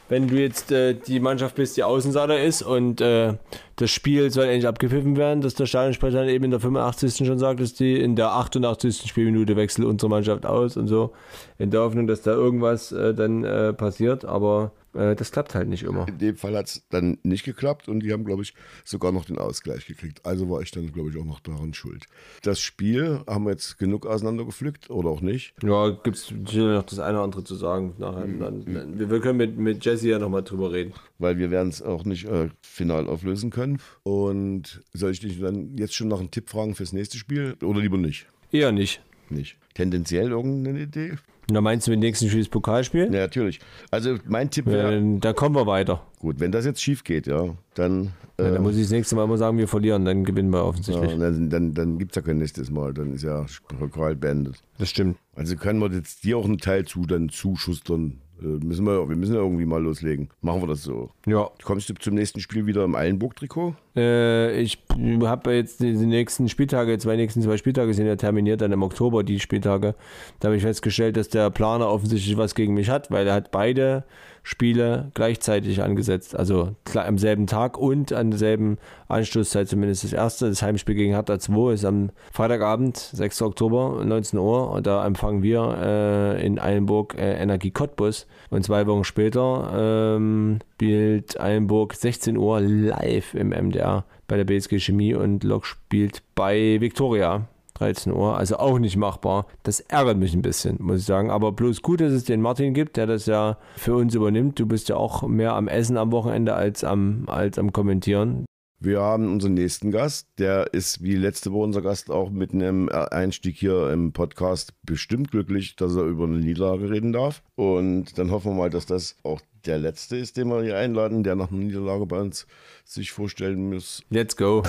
[0.10, 3.36] wenn du jetzt äh, die Mannschaft bist, die Außenseiter ist und äh,
[3.76, 7.28] das Spiel soll endlich abgepfiffen werden, dass der Stadionsprecher dann eben in der 85.
[7.28, 9.08] schon sagt, dass die in der 88.
[9.08, 11.14] Spielminute wechselt unsere Mannschaft aus und so,
[11.58, 15.68] in der Hoffnung, dass da irgendwas äh, dann äh, passiert, aber äh, das klappt halt
[15.68, 16.08] nicht immer.
[16.08, 19.26] In dem Fall hat es dann nicht geklappt und die haben, glaube ich, sogar noch
[19.26, 20.26] den Ausgleich gekriegt.
[20.26, 22.06] Also war ich dann, glaube ich, auch noch daran schuld.
[22.42, 25.54] Das Spiel haben wir jetzt genug auseinandergepflückt oder auch nicht.
[25.64, 27.96] Ja, gibt es noch das eine oder andere zu sagen.
[27.98, 28.26] Nachher.
[28.26, 28.40] Mhm.
[28.40, 30.94] Dann, wir, wir, können mit, mit Jesse ja nochmal drüber reden.
[31.18, 33.80] Weil wir werden es auch nicht äh, final auflösen können.
[34.04, 37.80] Und soll ich dich dann jetzt schon nach einem Tipp fragen fürs nächste Spiel oder
[37.80, 38.28] lieber nicht?
[38.52, 39.02] Eher nicht.
[39.30, 39.58] Nicht.
[39.76, 41.18] Tendenziell irgendeine Idee?
[41.54, 43.06] Da meinst du mit dem nächsten Spiel das Pokalspiel?
[43.06, 43.60] Ja, natürlich.
[43.92, 45.02] Also mein Tipp wäre.
[45.20, 46.02] Da kommen wir weiter.
[46.20, 48.12] Gut, wenn das jetzt schief geht, ja, dann.
[48.38, 50.64] Ja, dann äh, muss ich das nächste Mal immer sagen, wir verlieren, dann gewinnen wir
[50.64, 51.12] offensichtlich.
[51.12, 53.46] Ja, dann dann, dann gibt es ja kein nächstes Mal, dann ist ja
[53.80, 54.62] Pokal beendet.
[54.78, 55.18] Das stimmt.
[55.36, 58.22] Also können wir jetzt dir auch einen Teil zu, dann zuschustern.
[58.42, 60.30] Äh, müssen wir, wir müssen ja irgendwie mal loslegen.
[60.42, 61.10] Machen wir das so.
[61.26, 61.50] Ja.
[61.64, 63.76] Kommst du zum nächsten Spiel wieder im Eilenburg-Trikot?
[63.96, 64.80] Äh, ich
[65.24, 69.24] habe jetzt die, nächsten Spieltage, zwei nächsten zwei Spieltage sind ja terminiert, dann im Oktober
[69.24, 69.96] die Spieltage.
[70.40, 73.52] Da habe ich festgestellt, dass der Planer offensichtlich was gegen mich hat, weil er hat
[73.52, 74.04] beide
[74.50, 76.36] Spiele gleichzeitig angesetzt.
[76.36, 80.50] Also am selben Tag und an derselben Anstoßzeit zumindest das erste.
[80.50, 83.44] Das Heimspiel gegen Hertha 2 ist am Freitagabend, 6.
[83.44, 84.72] Oktober, 19 Uhr.
[84.72, 88.26] Und da empfangen wir äh, in Eilenburg äh, Energie Cottbus.
[88.50, 94.80] Und zwei Wochen später ähm, spielt Eilenburg 16 Uhr live im MDR bei der BSG
[94.80, 97.48] Chemie und Lok spielt bei Viktoria.
[97.80, 99.48] 13 Uhr, also auch nicht machbar.
[99.64, 101.32] Das ärgert mich ein bisschen, muss ich sagen.
[101.32, 104.60] Aber bloß gut, dass es den Martin gibt, der das ja für uns übernimmt.
[104.60, 108.46] Du bist ja auch mehr am Essen am Wochenende als am, als am Kommentieren.
[108.82, 112.88] Wir haben unseren nächsten Gast, der ist wie letzte Woche unser Gast auch mit einem
[112.88, 117.44] Einstieg hier im Podcast bestimmt glücklich, dass er über eine Niederlage reden darf.
[117.56, 121.24] Und dann hoffen wir mal, dass das auch der letzte ist, den wir hier einladen,
[121.24, 122.48] der nach einer Niederlage bei uns
[122.86, 124.02] sich vorstellen muss.
[124.10, 124.64] Let's go.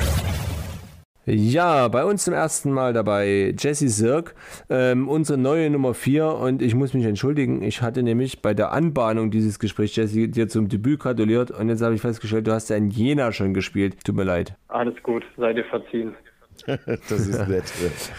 [1.27, 4.35] Ja, bei uns zum ersten Mal dabei Jesse Sirk,
[4.71, 8.73] ähm, unsere neue Nummer 4 und ich muss mich entschuldigen, ich hatte nämlich bei der
[8.73, 12.71] Anbahnung dieses Gesprächs Jesse dir zum Debüt gratuliert und jetzt habe ich festgestellt, du hast
[12.71, 14.03] ja in Jena schon gespielt.
[14.03, 14.57] Tut mir leid.
[14.69, 16.15] Alles gut, seid ihr verziehen.
[16.67, 17.65] das ist nett.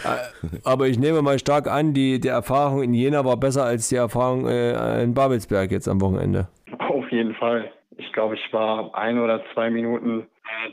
[0.04, 3.88] Äh, aber ich nehme mal stark an, die, die Erfahrung in Jena war besser als
[3.88, 6.48] die Erfahrung äh, in Babelsberg jetzt am Wochenende.
[6.78, 7.70] Auf jeden Fall.
[7.96, 10.26] Ich glaube, ich war ein oder zwei Minuten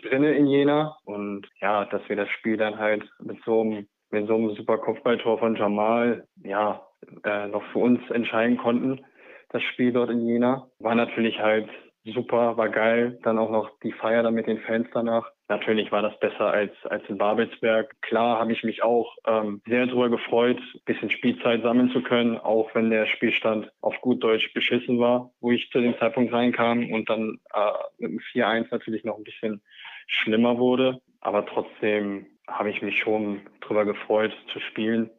[0.03, 0.97] drinne in Jena.
[1.05, 4.77] Und ja, dass wir das Spiel dann halt mit so einem, mit so einem super
[4.77, 6.81] Kopfballtor von Jamal, ja,
[7.23, 9.05] äh, noch für uns entscheiden konnten,
[9.49, 11.69] das Spiel dort in Jena, war natürlich halt
[12.13, 13.19] super, war geil.
[13.23, 15.31] Dann auch noch die Feier da mit den Fans danach.
[15.47, 18.01] Natürlich war das besser als, als in Babelsberg.
[18.01, 22.37] Klar habe ich mich auch ähm, sehr darüber gefreut, ein bisschen Spielzeit sammeln zu können,
[22.37, 26.91] auch wenn der Spielstand auf gut Deutsch beschissen war, wo ich zu dem Zeitpunkt reinkam
[26.91, 29.61] und dann äh, mit dem 4-1 natürlich noch ein bisschen
[30.07, 31.01] schlimmer wurde.
[31.21, 35.09] Aber trotzdem habe ich mich schon darüber gefreut zu spielen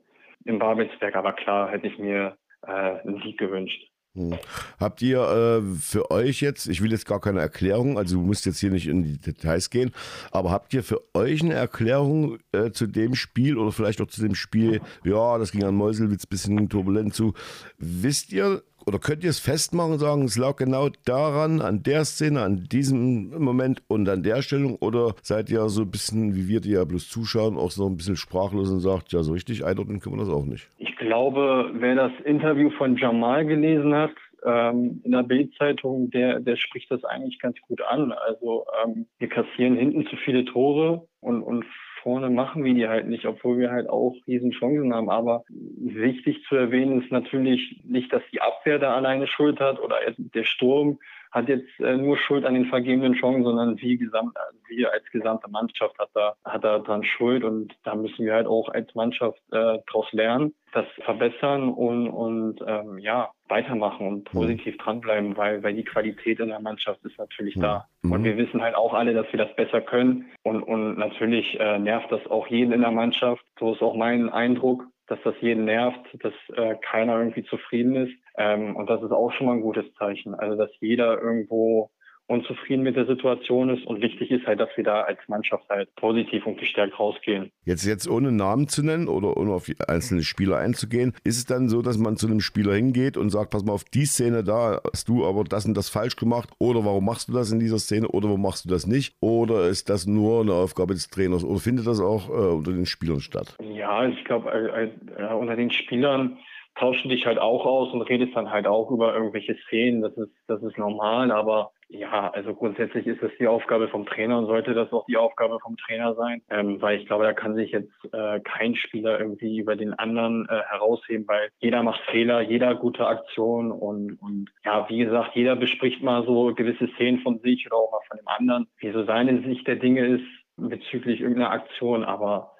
[0.44, 1.16] in Babelsberg.
[1.16, 3.90] Aber klar hätte ich mir äh, einen Sieg gewünscht.
[4.14, 4.36] Hm.
[4.80, 8.44] Habt ihr äh, für euch jetzt, ich will jetzt gar keine Erklärung, also du musst
[8.44, 9.92] jetzt hier nicht in die Details gehen,
[10.32, 14.20] aber habt ihr für euch eine Erklärung äh, zu dem Spiel oder vielleicht auch zu
[14.20, 17.34] dem Spiel, ja, das ging an Meuselwitz ein bisschen turbulent zu.
[17.78, 22.04] Wisst ihr, oder könnt ihr es festmachen und sagen, es lag genau daran, an der
[22.04, 24.76] Szene, an diesem Moment und an der Stellung?
[24.76, 27.96] Oder seid ihr so ein bisschen, wie wir, die ja bloß zuschauen, auch so ein
[27.96, 30.68] bisschen sprachlos und sagt, ja, so richtig einordnen können wir das auch nicht?
[30.78, 34.12] Ich glaube, wer das Interview von Jamal gelesen hat,
[34.44, 38.12] ähm, in der Bildzeitung, der, der spricht das eigentlich ganz gut an.
[38.12, 41.64] Also ähm, wir kassieren hinten zu viele Tore und, und
[42.02, 45.10] vorne machen wir die halt nicht, obwohl wir halt auch riesen Chancen haben.
[45.10, 49.96] Aber wichtig zu erwähnen ist natürlich nicht, dass die Abwehr da alleine Schuld hat oder
[50.16, 50.98] der Sturm,
[51.30, 54.36] hat jetzt äh, nur Schuld an den vergebenen Chancen, sondern wir, gesamt,
[54.68, 58.46] wir als gesamte Mannschaft hat da, hat da dran Schuld und da müssen wir halt
[58.46, 64.38] auch als Mannschaft äh, daraus lernen, das verbessern und, und ähm, ja, weitermachen und mhm.
[64.38, 67.62] positiv dranbleiben, weil, weil die Qualität in der Mannschaft ist natürlich mhm.
[67.62, 67.86] da.
[68.02, 70.30] Und wir wissen halt auch alle, dass wir das besser können.
[70.42, 73.44] Und, und natürlich äh, nervt das auch jeden in der Mannschaft.
[73.58, 78.14] So ist auch mein Eindruck dass das jeden nervt, dass äh, keiner irgendwie zufrieden ist.
[78.38, 80.36] Ähm, und das ist auch schon mal ein gutes Zeichen.
[80.36, 81.90] Also dass jeder irgendwo
[82.30, 83.86] unzufrieden mit der Situation ist.
[83.86, 87.50] Und wichtig ist halt, dass wir da als Mannschaft halt positiv und gestärkt rausgehen.
[87.64, 91.68] Jetzt, jetzt ohne Namen zu nennen oder ohne auf einzelne Spieler einzugehen, ist es dann
[91.68, 94.80] so, dass man zu einem Spieler hingeht und sagt, pass mal auf die Szene da,
[94.92, 97.78] hast du aber das und das falsch gemacht oder warum machst du das in dieser
[97.78, 99.16] Szene oder warum machst du das nicht?
[99.20, 102.86] Oder ist das nur eine Aufgabe des Trainers oder findet das auch äh, unter den
[102.86, 103.56] Spielern statt?
[103.60, 106.38] Ja, ich glaube, äh, äh, unter den Spielern
[106.76, 110.02] tauschen dich halt auch aus und redest dann halt auch über irgendwelche Szenen.
[110.02, 114.38] Das ist, das ist normal, aber ja, also grundsätzlich ist es die Aufgabe vom Trainer
[114.38, 117.56] und sollte das auch die Aufgabe vom Trainer sein, ähm, weil ich glaube, da kann
[117.56, 122.42] sich jetzt äh, kein Spieler irgendwie über den anderen äh, herausheben, weil jeder macht Fehler,
[122.42, 127.40] jeder gute Aktion und, und ja, wie gesagt, jeder bespricht mal so gewisse Szenen von
[127.40, 130.24] sich oder auch mal von dem anderen, wie so seine Sicht der Dinge ist
[130.56, 132.52] bezüglich irgendeiner Aktion, aber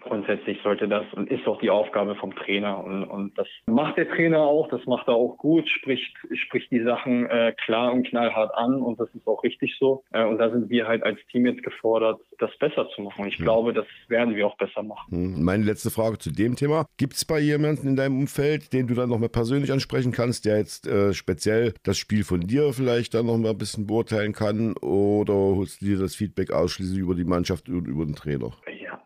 [0.00, 2.82] grundsätzlich sollte das und ist auch die Aufgabe vom Trainer.
[2.82, 6.82] Und, und das macht der Trainer auch, das macht er auch gut, spricht, spricht die
[6.82, 10.02] Sachen äh, klar und knallhart an und das ist auch richtig so.
[10.10, 13.22] Äh, und da sind wir halt als Team jetzt gefordert, das besser zu machen.
[13.22, 13.44] Und ich mhm.
[13.44, 15.10] glaube, das werden wir auch besser machen.
[15.10, 16.86] Hm, meine letzte Frage zu dem Thema.
[16.96, 20.44] Gibt es bei jemandem in deinem Umfeld, den du dann noch mal persönlich ansprechen kannst,
[20.44, 24.32] der jetzt äh, speziell das Spiel von dir vielleicht dann noch mal ein bisschen beurteilen
[24.32, 28.52] kann oder holst du dir das Feedback ausschließlich über die Mannschaft und über den Trainer?
[28.82, 29.00] Ja,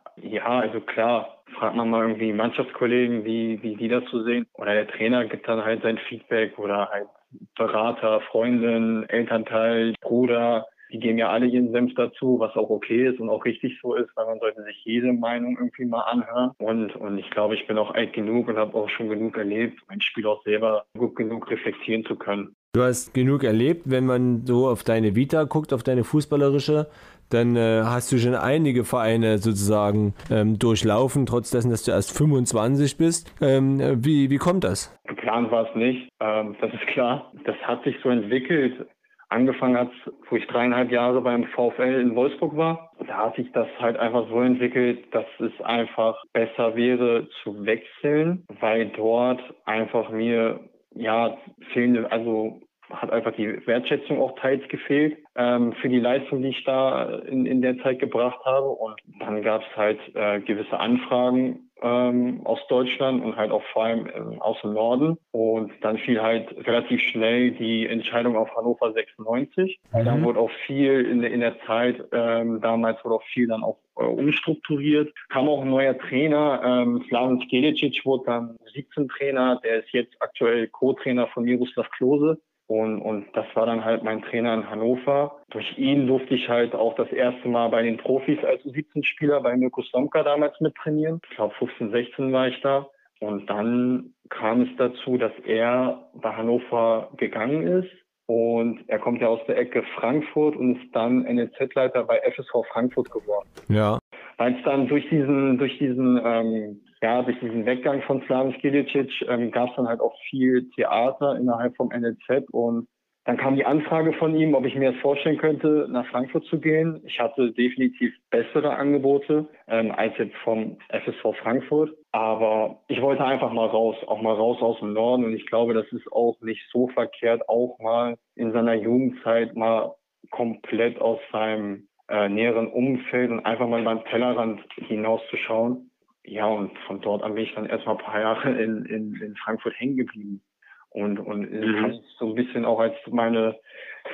[0.44, 4.46] also klar, fragt man mal irgendwie Mannschaftskollegen, wie, wie die das so sehen.
[4.54, 7.08] Oder der Trainer gibt dann halt sein Feedback oder halt
[7.56, 10.66] Berater, Freundin, Elternteil, Bruder.
[10.92, 13.94] Die geben ja alle ihren Senf dazu, was auch okay ist und auch richtig so
[13.94, 16.50] ist, weil man sollte sich jede Meinung irgendwie mal anhören.
[16.58, 19.80] Und, und ich glaube, ich bin auch alt genug und habe auch schon genug erlebt,
[19.88, 22.54] mein Spiel auch selber gut genug reflektieren zu können.
[22.74, 26.88] Du hast genug erlebt, wenn man so auf deine Vita guckt, auf deine fußballerische,
[27.32, 32.16] dann äh, hast du schon einige Vereine sozusagen ähm, durchlaufen, trotz dessen, dass du erst
[32.16, 33.32] 25 bist.
[33.40, 34.96] Ähm, wie, wie kommt das?
[35.06, 37.32] Geplant war es nicht, ähm, das ist klar.
[37.44, 38.86] Das hat sich so entwickelt.
[39.28, 39.90] Angefangen hat
[40.28, 42.90] wo ich dreieinhalb Jahre beim VfL in Wolfsburg war.
[43.06, 48.46] Da hat sich das halt einfach so entwickelt, dass es einfach besser wäre zu wechseln,
[48.60, 50.60] weil dort einfach mir
[50.94, 51.36] ja
[51.72, 52.60] fehlende, also
[52.92, 57.46] hat einfach die Wertschätzung auch teils gefehlt ähm, für die Leistung, die ich da in,
[57.46, 58.68] in der Zeit gebracht habe.
[58.68, 63.84] Und dann gab es halt äh, gewisse Anfragen ähm, aus Deutschland und halt auch vor
[63.84, 65.18] allem äh, aus dem Norden.
[65.32, 69.80] Und dann fiel halt relativ schnell die Entscheidung auf Hannover 96.
[69.92, 70.04] Mhm.
[70.04, 73.78] Dann wurde auch viel in, in der Zeit, ähm, damals wurde auch viel dann auch
[73.96, 75.12] äh, umstrukturiert.
[75.28, 80.14] Kam auch ein neuer Trainer, ähm, Slaven Skelicic wurde dann 17 Trainer, der ist jetzt
[80.20, 82.40] aktuell Co-Trainer von Miroslav Klose.
[82.66, 85.42] Und, und das war dann halt mein Trainer in Hannover.
[85.50, 89.56] Durch ihn durfte ich halt auch das erste Mal bei den Profis als U17-Spieler bei
[89.56, 91.20] Mirko Slomka damals mittrainieren.
[91.28, 92.86] Ich glaube 15, 16 war ich da.
[93.20, 97.90] Und dann kam es dazu, dass er bei Hannover gegangen ist.
[98.26, 103.10] Und er kommt ja aus der Ecke Frankfurt und ist dann NLZ-Leiter bei FSV Frankfurt
[103.10, 103.48] geworden.
[103.68, 103.98] Ja.
[104.38, 109.10] Weil es dann durch diesen, durch diesen ähm, ja, durch diesen Weggang von Slaven Skilicic
[109.28, 112.86] ähm, gab es dann halt auch viel Theater innerhalb vom NLZ und
[113.24, 116.58] dann kam die Anfrage von ihm, ob ich mir das vorstellen könnte, nach Frankfurt zu
[116.58, 117.00] gehen.
[117.04, 121.96] Ich hatte definitiv bessere Angebote ähm, als jetzt vom FSV Frankfurt.
[122.10, 125.24] Aber ich wollte einfach mal raus, auch mal raus aus dem Norden.
[125.24, 129.94] Und ich glaube, das ist auch nicht so verkehrt, auch mal in seiner Jugendzeit mal
[130.30, 135.90] komplett aus seinem äh, näheren Umfeld und einfach mal beim Tellerrand hinauszuschauen.
[136.24, 139.34] Ja, und von dort an bin ich dann erstmal ein paar Jahre in, in, in
[139.36, 140.42] Frankfurt hängen geblieben.
[140.90, 141.80] Und, und mhm.
[141.80, 143.56] kann so ein bisschen auch als meine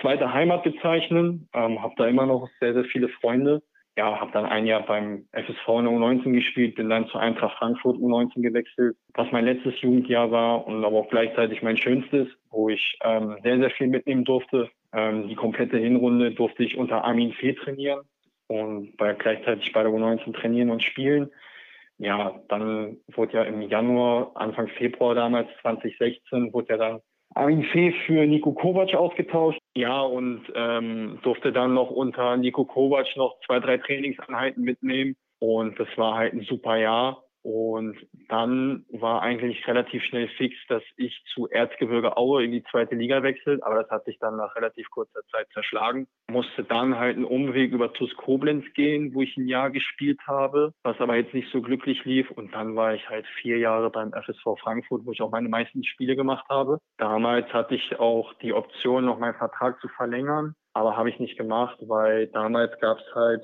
[0.01, 1.49] zweite Heimat bezeichnen.
[1.53, 3.63] Ähm, habe da immer noch sehr, sehr viele Freunde.
[3.97, 7.59] Ja, habe dann ein Jahr beim FSV in der U19 gespielt, bin dann zur Eintracht
[7.59, 12.69] Frankfurt U19 gewechselt, was mein letztes Jugendjahr war und aber auch gleichzeitig mein schönstes, wo
[12.69, 14.71] ich ähm, sehr, sehr viel mitnehmen durfte.
[14.93, 18.01] Ähm, die komplette Hinrunde durfte ich unter Armin Fee trainieren
[18.47, 21.31] und bei, gleichzeitig bei der U19 trainieren und spielen
[21.99, 27.01] ja, dann wurde ja im Januar, Anfang Februar damals, 2016, wurde ja dann
[27.35, 29.59] Armin Fee für Nico Kovac ausgetauscht.
[29.77, 35.17] Ja, und ähm, durfte dann noch unter Nico Kovac noch zwei, drei Trainingseinheiten mitnehmen.
[35.41, 37.25] Und das war halt ein super Jahr.
[37.49, 37.97] Und
[38.29, 43.23] dann war eigentlich relativ schnell fix, dass ich zu Erzgebirge Aue in die zweite Liga
[43.23, 46.07] wechselt, aber das hat sich dann nach relativ kurzer Zeit zerschlagen.
[46.31, 50.75] Musste dann halt einen Umweg über TuS Koblenz gehen, wo ich ein Jahr gespielt habe,
[50.83, 52.31] was aber jetzt nicht so glücklich lief.
[52.31, 55.83] Und dann war ich halt vier Jahre beim FSV Frankfurt, wo ich auch meine meisten
[55.85, 56.81] Spiele gemacht habe.
[56.99, 61.39] Damals hatte ich auch die Option, noch meinen Vertrag zu verlängern, aber habe ich nicht
[61.39, 63.43] gemacht, weil damals gab es halt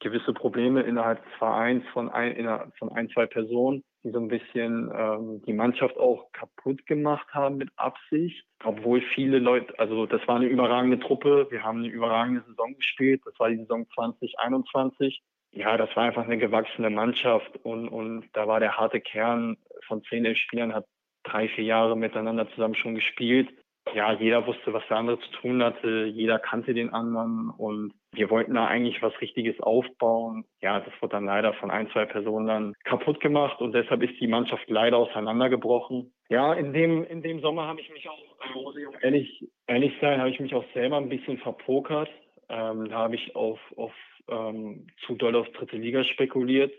[0.00, 4.90] gewisse Probleme innerhalb des Vereins von ein, von ein, zwei Personen, die so ein bisschen
[4.94, 8.44] ähm, die Mannschaft auch kaputt gemacht haben mit Absicht.
[8.64, 13.22] Obwohl viele Leute, also das war eine überragende Truppe, wir haben eine überragende Saison gespielt,
[13.24, 15.22] das war die Saison 2021.
[15.52, 20.02] Ja, das war einfach eine gewachsene Mannschaft und, und da war der harte Kern von
[20.04, 20.86] zehn, elf Spielern, hat
[21.24, 23.48] drei, vier Jahre miteinander zusammen schon gespielt
[23.94, 28.30] ja, jeder wusste, was der andere zu tun hatte, jeder kannte den anderen und wir
[28.30, 30.44] wollten da eigentlich was Richtiges aufbauen.
[30.60, 34.18] Ja, das wurde dann leider von ein, zwei Personen dann kaputt gemacht und deshalb ist
[34.20, 36.12] die Mannschaft leider auseinandergebrochen.
[36.28, 38.18] Ja, in dem, in dem Sommer habe ich mich auch,
[38.54, 42.10] muss ich auch ehrlich, ehrlich sein, habe ich mich auch selber ein bisschen verpokert.
[42.48, 43.92] Ähm, da habe ich auf, auf
[44.28, 46.72] ähm, zu doll auf dritte Liga spekuliert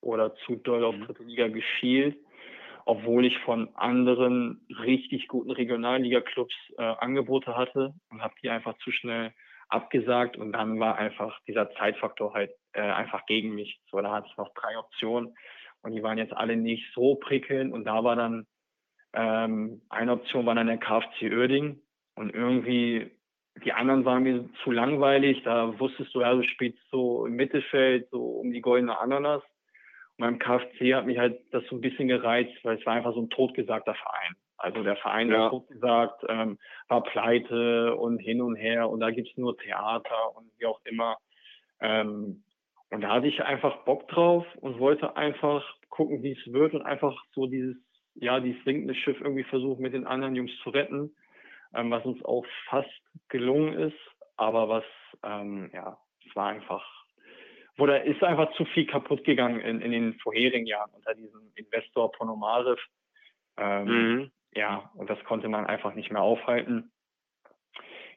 [0.00, 1.04] oder zu doll auf mhm.
[1.04, 2.16] dritte Liga geschielt
[2.88, 8.90] obwohl ich von anderen richtig guten Regionalliga-Clubs äh, Angebote hatte und habe die einfach zu
[8.90, 9.34] schnell
[9.68, 13.78] abgesagt und dann war einfach dieser Zeitfaktor halt äh, einfach gegen mich.
[13.90, 15.36] So, da hatte ich noch drei Optionen
[15.82, 18.46] und die waren jetzt alle nicht so prickelnd und da war dann
[19.12, 21.82] ähm, eine Option war dann der KfC Oerding
[22.14, 23.10] und irgendwie
[23.66, 25.42] die anderen waren mir zu langweilig.
[25.42, 29.42] Da wusstest du, ja, du spielst so im Mittelfeld, so um die goldene Ananas
[30.18, 33.22] beim KfC hat mich halt das so ein bisschen gereizt, weil es war einfach so
[33.22, 34.34] ein totgesagter Verein.
[34.56, 35.48] Also der Verein ja.
[35.48, 36.58] totgesagt, ähm,
[36.88, 41.16] war pleite und hin und her und da gibt's nur Theater und wie auch immer.
[41.80, 42.42] Ähm,
[42.90, 46.82] und da hatte ich einfach Bock drauf und wollte einfach gucken, wie es wird und
[46.82, 47.76] einfach so dieses,
[48.14, 51.14] ja, dieses sinkende Schiff irgendwie versuchen, mit den anderen Jungs zu retten,
[51.74, 52.90] ähm, was uns auch fast
[53.28, 53.98] gelungen ist,
[54.36, 54.84] aber was,
[55.22, 55.98] ähm, ja,
[56.28, 56.84] es war einfach
[57.78, 62.10] oder ist einfach zu viel kaputt gegangen in, in den vorherigen Jahren unter diesem Investor
[62.12, 62.80] Ponomarev.
[63.56, 64.30] Ähm, mhm.
[64.54, 66.90] Ja, und das konnte man einfach nicht mehr aufhalten.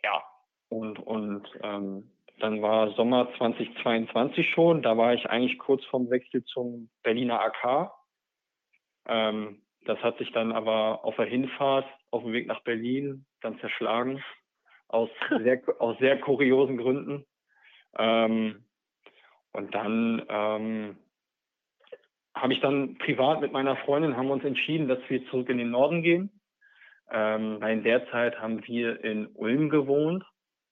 [0.04, 0.24] Ja,
[0.70, 6.44] und, und ähm, dann war Sommer 2022 schon, da war ich eigentlich kurz vorm Wechsel
[6.46, 7.92] zum Berliner AK.
[9.08, 13.60] Ähm, das hat sich dann aber auf der Hinfahrt, auf dem Weg nach Berlin, dann
[13.60, 14.24] zerschlagen,
[14.88, 15.10] aus
[15.44, 17.26] sehr, aus sehr kuriosen Gründen.
[17.98, 18.66] Ähm,
[19.54, 20.98] und dann ähm,
[22.34, 25.58] habe ich dann privat mit meiner Freundin haben wir uns entschieden, dass wir zurück in
[25.58, 26.42] den Norden gehen.
[27.12, 30.24] Ähm, weil in der Zeit haben wir in Ulm gewohnt.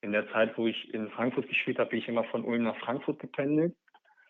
[0.02, 2.78] In der Zeit, wo ich in Frankfurt gespielt habe, bin ich immer von Ulm nach
[2.78, 3.76] Frankfurt gependelt.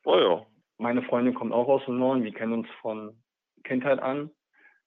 [0.04, 0.45] Oh ja.
[0.80, 2.24] Meine Freundin kommt auch aus dem Norden.
[2.24, 3.22] Wir kennen uns von
[3.64, 4.32] Kindheit an.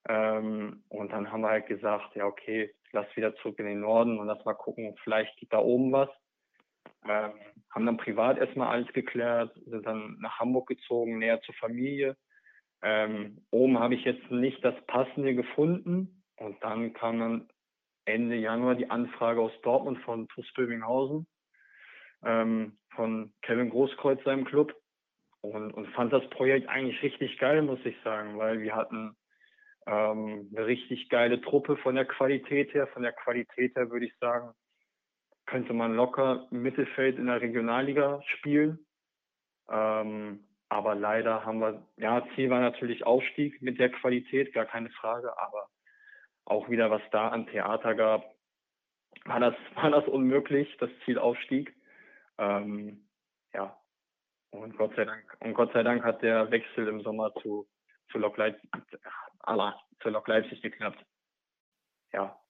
[0.09, 4.19] Ähm, und dann haben wir halt gesagt, ja okay, lass wieder zurück in den Norden
[4.19, 6.09] und lass mal gucken, vielleicht geht da oben was.
[7.09, 7.33] Ähm,
[7.71, 12.17] haben dann privat erstmal alles geklärt, sind dann nach Hamburg gezogen, näher zur Familie.
[12.83, 17.49] Ähm, oben habe ich jetzt nicht das Passende gefunden und dann kam dann
[18.05, 21.27] Ende Januar die Anfrage aus Dortmund von TuS Bövinghausen,
[22.25, 24.75] ähm, von Kevin Großkreuz, seinem Club
[25.41, 29.17] und, und fand das Projekt eigentlich richtig geil, muss ich sagen, weil wir hatten
[29.87, 32.87] ähm, eine richtig geile Truppe von der Qualität her.
[32.89, 34.53] Von der Qualität her würde ich sagen,
[35.47, 38.79] könnte man locker Mittelfeld in der Regionalliga spielen.
[39.69, 44.91] Ähm, aber leider haben wir, ja, Ziel war natürlich Aufstieg mit der Qualität, gar keine
[44.91, 45.69] Frage, aber
[46.45, 48.35] auch wieder, was da an Theater gab,
[49.25, 51.75] war das, war das unmöglich, das Ziel Aufstieg.
[52.39, 53.07] Ähm,
[53.53, 53.77] ja.
[54.51, 57.67] Und Gott sei Dank, und Gott sei Dank hat der Wechsel im Sommer zu,
[58.11, 58.71] zu Lok Leipzig,
[60.05, 61.03] Lok Leipzig geklappt.
[62.13, 62.42] Ja,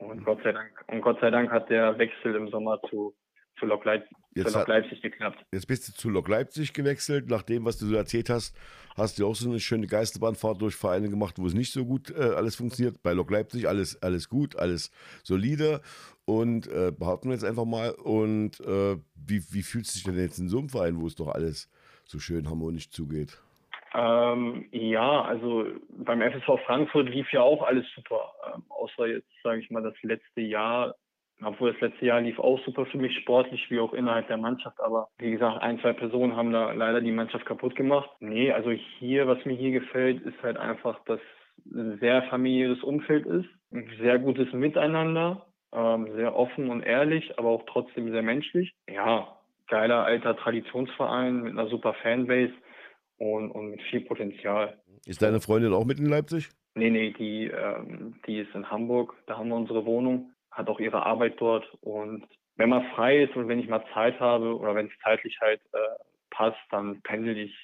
[0.00, 3.14] und Gott sei Dank, und Gott sei Dank hat der Wechsel im Sommer zu,
[3.58, 5.44] zu Lok, Leip jetzt Lok Leipzig geklappt.
[5.52, 7.28] Jetzt bist du zu Lok Leipzig gewechselt.
[7.28, 8.56] Nach dem, was du so erzählt hast,
[8.96, 12.10] hast du auch so eine schöne Geisterbahnfahrt durch Vereine gemacht, wo es nicht so gut
[12.10, 13.02] äh, alles funktioniert.
[13.02, 14.90] Bei Lok Leipzig alles, alles gut, alles
[15.22, 15.80] solide.
[16.24, 17.90] Und äh, behaupten wir jetzt einfach mal.
[17.90, 21.28] Und äh, wie, wie fühlt sich denn jetzt in so einem Verein, wo es doch
[21.28, 21.68] alles
[22.04, 23.38] so schön harmonisch zugeht?
[23.94, 29.60] Ähm, ja, also beim FSV Frankfurt lief ja auch alles super, ähm, außer jetzt, sage
[29.60, 30.94] ich mal, das letzte Jahr.
[31.42, 34.78] Obwohl das letzte Jahr lief auch super für mich, sportlich wie auch innerhalb der Mannschaft.
[34.78, 38.10] Aber wie gesagt, ein, zwei Personen haben da leider die Mannschaft kaputt gemacht.
[38.20, 41.20] Nee, also hier, was mir hier gefällt, ist halt einfach, dass
[41.74, 47.48] ein sehr familiäres Umfeld ist, ein sehr gutes Miteinander, ähm, sehr offen und ehrlich, aber
[47.48, 48.74] auch trotzdem sehr menschlich.
[48.88, 49.28] Ja,
[49.68, 52.52] geiler alter Traditionsverein mit einer super Fanbase
[53.20, 54.80] und, und mit viel Potenzial.
[55.06, 56.48] Ist deine Freundin auch mit in Leipzig?
[56.74, 59.14] Nee, nee, die, ähm, die ist in Hamburg.
[59.26, 61.64] Da haben wir unsere Wohnung, hat auch ihre Arbeit dort.
[61.82, 65.38] Und wenn man frei ist und wenn ich mal Zeit habe oder wenn es zeitlich
[65.40, 65.78] halt äh,
[66.30, 67.54] passt, dann pendel ich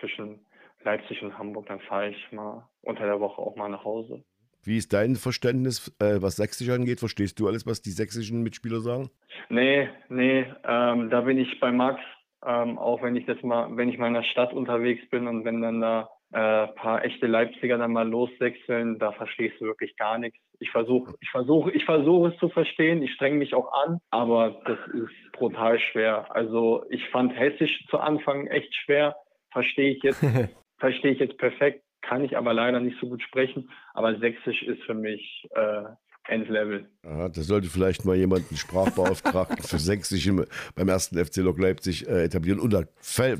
[0.00, 0.44] zwischen
[0.82, 1.66] Leipzig und Hamburg.
[1.66, 4.24] Dann fahre ich mal unter der Woche auch mal nach Hause.
[4.64, 6.98] Wie ist dein Verständnis, äh, was Sächsisch angeht?
[6.98, 9.10] Verstehst du alles, was die sächsischen Mitspieler sagen?
[9.48, 12.00] Nee, nee, ähm, da bin ich bei Max.
[12.46, 15.44] Ähm, auch wenn ich das mal, wenn ich mal in der Stadt unterwegs bin und
[15.44, 20.18] wenn dann da äh, paar echte Leipziger dann mal loswechseln, da verstehst du wirklich gar
[20.18, 20.38] nichts.
[20.58, 23.02] Ich versuche, ich versuche, ich versuche es zu verstehen.
[23.02, 26.34] Ich strenge mich auch an, aber das ist brutal schwer.
[26.34, 29.16] Also ich fand Hessisch zu Anfang echt schwer.
[29.52, 30.24] Verstehe ich jetzt,
[30.78, 33.70] verstehe ich jetzt perfekt, kann ich aber leider nicht so gut sprechen.
[33.92, 35.84] Aber Sächsisch ist für mich äh,
[36.26, 36.86] Endlevel.
[37.06, 40.44] Aha, da sollte vielleicht mal jemand einen Sprachbeauftragten für Sächsisch im,
[40.74, 42.60] beim ersten FC Lok Leipzig äh, etablieren.
[42.60, 42.84] Und da,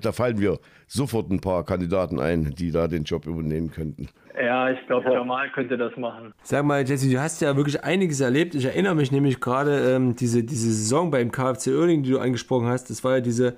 [0.00, 4.08] da, fallen wir sofort ein paar Kandidaten ein, die da den Job übernehmen könnten.
[4.38, 6.34] Ja, ich glaube, Jamal könnte das machen.
[6.42, 8.54] Sag mal, Jesse, du hast ja wirklich einiges erlebt.
[8.54, 12.66] Ich erinnere mich nämlich gerade ähm, diese, diese Saison beim KfC Oerding, die du angesprochen
[12.66, 12.90] hast.
[12.90, 13.56] Das war ja diese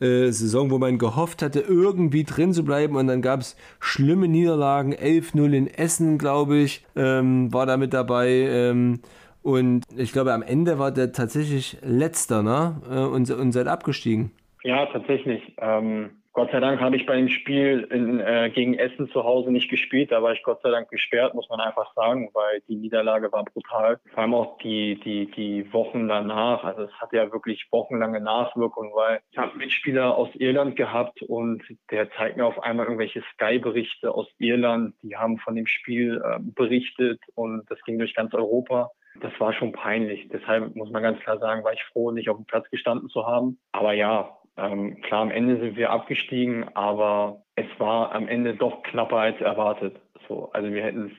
[0.00, 2.96] äh, Saison, wo man gehofft hatte, irgendwie drin zu bleiben.
[2.96, 4.94] Und dann gab es schlimme Niederlagen.
[4.94, 8.28] 11-0 in Essen, glaube ich, ähm, war da mit dabei.
[8.28, 9.00] Ähm,
[9.42, 12.80] und ich glaube, am Ende war der tatsächlich letzter ne?
[12.90, 14.30] Äh, und, und seid abgestiegen.
[14.62, 15.54] Ja, tatsächlich.
[15.58, 19.52] Ähm, Gott sei Dank habe ich bei dem Spiel in, äh, gegen Essen zu Hause
[19.52, 20.10] nicht gespielt.
[20.10, 23.44] Da war ich Gott sei Dank gesperrt, muss man einfach sagen, weil die Niederlage war
[23.44, 24.00] brutal.
[24.12, 26.64] Vor allem auch die, die, die Wochen danach.
[26.64, 31.62] Also es hatte ja wirklich wochenlange Nachwirkungen, weil ich habe Mitspieler aus Irland gehabt und
[31.92, 34.96] der zeigt mir auf einmal irgendwelche Sky-Berichte aus Irland.
[35.02, 38.90] Die haben von dem Spiel äh, berichtet und das ging durch ganz Europa.
[39.20, 40.28] Das war schon peinlich.
[40.32, 43.24] Deshalb muss man ganz klar sagen, war ich froh, nicht auf dem Platz gestanden zu
[43.24, 43.60] haben.
[43.70, 48.82] Aber ja, ähm, klar, am Ende sind wir abgestiegen, aber es war am Ende doch
[48.84, 49.96] knapper als erwartet.
[50.28, 51.12] So, also wir hätten es,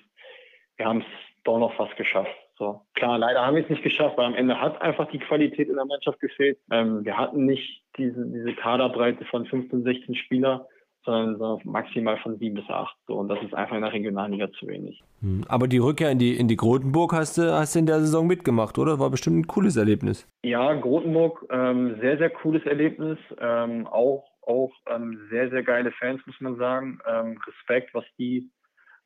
[0.78, 1.06] wir haben es
[1.44, 2.36] doch noch fast geschafft.
[2.58, 5.68] So, klar, leider haben wir es nicht geschafft, weil am Ende hat einfach die Qualität
[5.68, 6.58] in der Mannschaft gefehlt.
[6.72, 10.68] Ähm, wir hatten nicht diese, diese Kaderbreite von 15, 16 Spieler
[11.06, 12.96] sondern maximal von sieben bis acht.
[13.08, 15.02] So, und das ist einfach in der Regionalliga zu wenig.
[15.22, 18.00] Hm, aber die Rückkehr in die, in die Grotenburg hast du, hast du in der
[18.00, 19.00] Saison mitgemacht, oder?
[19.00, 20.28] War bestimmt ein cooles Erlebnis.
[20.44, 23.18] Ja, Grotenburg, ähm, sehr, sehr cooles Erlebnis.
[23.40, 27.00] Ähm, auch auch ähm, sehr, sehr geile Fans, muss man sagen.
[27.08, 28.52] Ähm, Respekt, was die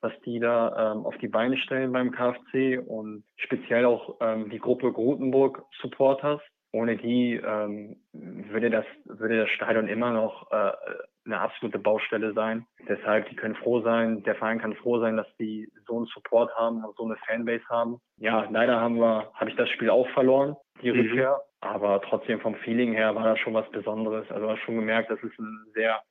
[0.02, 4.60] was die da ähm, auf die Beine stellen beim KfC und speziell auch ähm, die
[4.60, 6.42] Gruppe Grotenburg Supporters.
[6.72, 10.72] Ohne die ähm, würde das würde das Stadion immer noch äh,
[11.26, 12.66] eine absolute Baustelle sein.
[12.88, 16.54] Deshalb, die können froh sein, der Verein kann froh sein, dass die so einen Support
[16.56, 18.00] haben und so eine Fanbase haben.
[18.18, 21.00] Ja, leider haben wir, habe ich das Spiel auch verloren, die mhm.
[21.00, 21.42] Rückkehr.
[21.62, 24.30] Aber trotzdem vom Feeling her war das schon was Besonderes.
[24.32, 26.02] Also man hat schon gemerkt, das ist ein sehr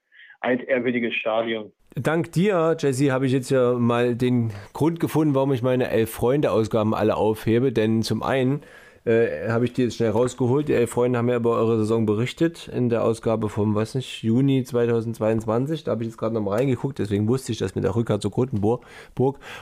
[0.41, 1.73] altehrwürdiges Stadion.
[1.95, 6.95] Dank dir, Jesse, habe ich jetzt ja mal den Grund gefunden, warum ich meine Elf-Freunde-Ausgaben
[6.95, 7.73] alle aufhebe.
[7.73, 8.63] Denn zum einen
[9.05, 10.69] äh, habe ich die jetzt schnell rausgeholt.
[10.69, 14.23] Die elf Freunde haben ja über eure Saison berichtet in der Ausgabe vom, was nicht,
[14.23, 15.85] Juni 2022.
[15.85, 18.31] Da habe ich jetzt gerade nochmal reingeguckt, deswegen wusste ich das mit der Rückkehr zur
[18.31, 18.85] Grotenburg.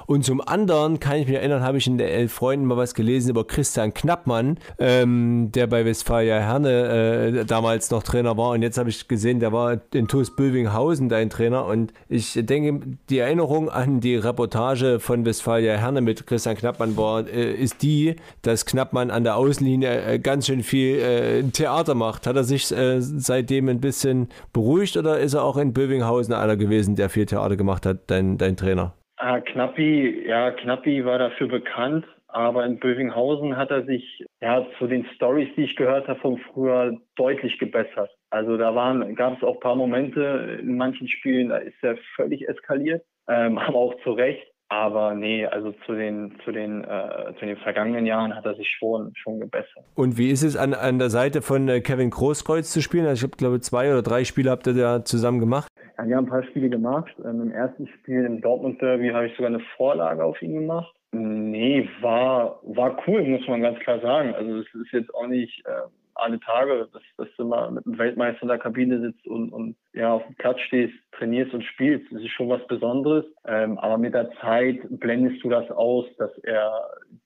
[0.07, 2.95] Und zum anderen kann ich mich erinnern, habe ich in der elf Freunden mal was
[2.95, 8.51] gelesen über Christian Knappmann, ähm, der bei Westfalia Herne äh, damals noch Trainer war.
[8.51, 11.67] Und jetzt habe ich gesehen, der war in TuS Bövinghausen dein Trainer.
[11.67, 17.27] Und ich denke, die Erinnerung an die Reportage von Westfalia Herne mit Christian Knappmann war,
[17.27, 22.27] äh, ist die, dass Knappmann an der Außenlinie äh, ganz schön viel äh, Theater macht.
[22.27, 26.57] Hat er sich äh, seitdem ein bisschen beruhigt oder ist er auch in Bövinghausen einer
[26.57, 28.95] gewesen, der viel Theater gemacht hat, dein, dein Trainer?
[29.19, 34.87] Ah, Knappi, ja, Knappi war dafür bekannt, aber in Bövinghausen hat er sich ja zu
[34.87, 38.11] den Stories, die ich gehört habe von früher, deutlich gebessert.
[38.31, 41.97] Also da waren, gab es auch ein paar Momente in manchen Spielen, da ist er
[42.15, 44.47] völlig eskaliert, ähm, aber auch zu Recht.
[44.69, 48.69] Aber nee, also zu den, zu den, äh, zu den vergangenen Jahren hat er sich
[48.79, 49.85] schon, schon gebessert.
[49.95, 53.07] Und wie ist es an, an der Seite von äh, Kevin Großkreuz zu spielen?
[53.07, 55.69] Also ich habe, glaube zwei oder drei Spiele habt ihr da zusammen gemacht.
[55.99, 57.15] Ja, wir haben ein paar Spiele gemacht.
[57.25, 60.93] Ähm, Im ersten Spiel im Dortmund Derby habe ich sogar eine Vorlage auf ihn gemacht.
[61.13, 64.35] Nee, war, war cool, muss man ganz klar sagen.
[64.35, 67.99] Also es ist jetzt auch nicht, äh, alle Tage, dass, dass du mal mit einem
[67.99, 72.11] Weltmeister in der Kabine sitzt und, und ja auf dem Platz stehst, trainierst und spielst.
[72.11, 73.25] Das ist schon was Besonderes.
[73.47, 76.73] Ähm, aber mit der Zeit blendest du das aus, dass er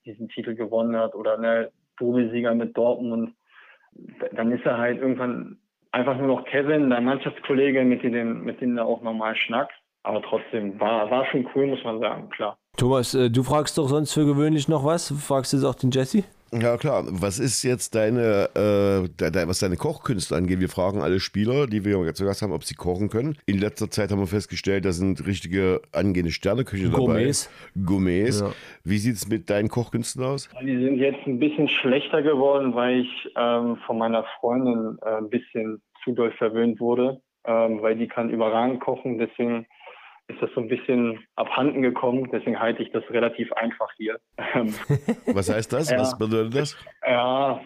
[0.05, 3.33] diesen Titel gewonnen hat oder ne, Doublesieger mit Dortmund.
[4.33, 5.57] Dann ist er halt irgendwann
[5.91, 9.77] einfach nur noch Kevin, dein Mannschaftskollege, mit dem, mit dem du auch normal schnackst.
[10.03, 12.57] Aber trotzdem war, war schon cool, muss man sagen, klar.
[12.77, 15.13] Thomas, äh, du fragst doch sonst für gewöhnlich noch was?
[15.25, 16.23] Fragst du es auch den Jesse?
[16.53, 20.59] Ja klar, was ist jetzt deine, äh, de, de, was deine Kochkünste angeht?
[20.59, 23.37] Wir fragen alle Spieler, die wir zu Gast haben, ob sie kochen können.
[23.45, 26.97] In letzter Zeit haben wir festgestellt, da sind richtige angehende Sterneköche dabei.
[26.97, 27.49] Gourmets.
[27.85, 28.41] Gourmets.
[28.41, 28.51] Ja.
[28.83, 30.49] Wie sieht es mit deinen Kochkünsten aus?
[30.61, 35.29] Die sind jetzt ein bisschen schlechter geworden, weil ich ähm, von meiner Freundin äh, ein
[35.29, 39.19] bisschen zu doll verwöhnt wurde, ähm, weil die kann überragend kochen.
[39.19, 39.67] Deswegen
[40.27, 42.29] ist das so ein bisschen abhanden gekommen.
[42.31, 44.19] Deswegen halte ich das relativ einfach hier.
[44.53, 44.73] Ähm,
[45.33, 45.91] Was heißt das?
[45.91, 45.99] Ja.
[45.99, 46.77] Was bedeutet das?
[47.05, 47.61] ja,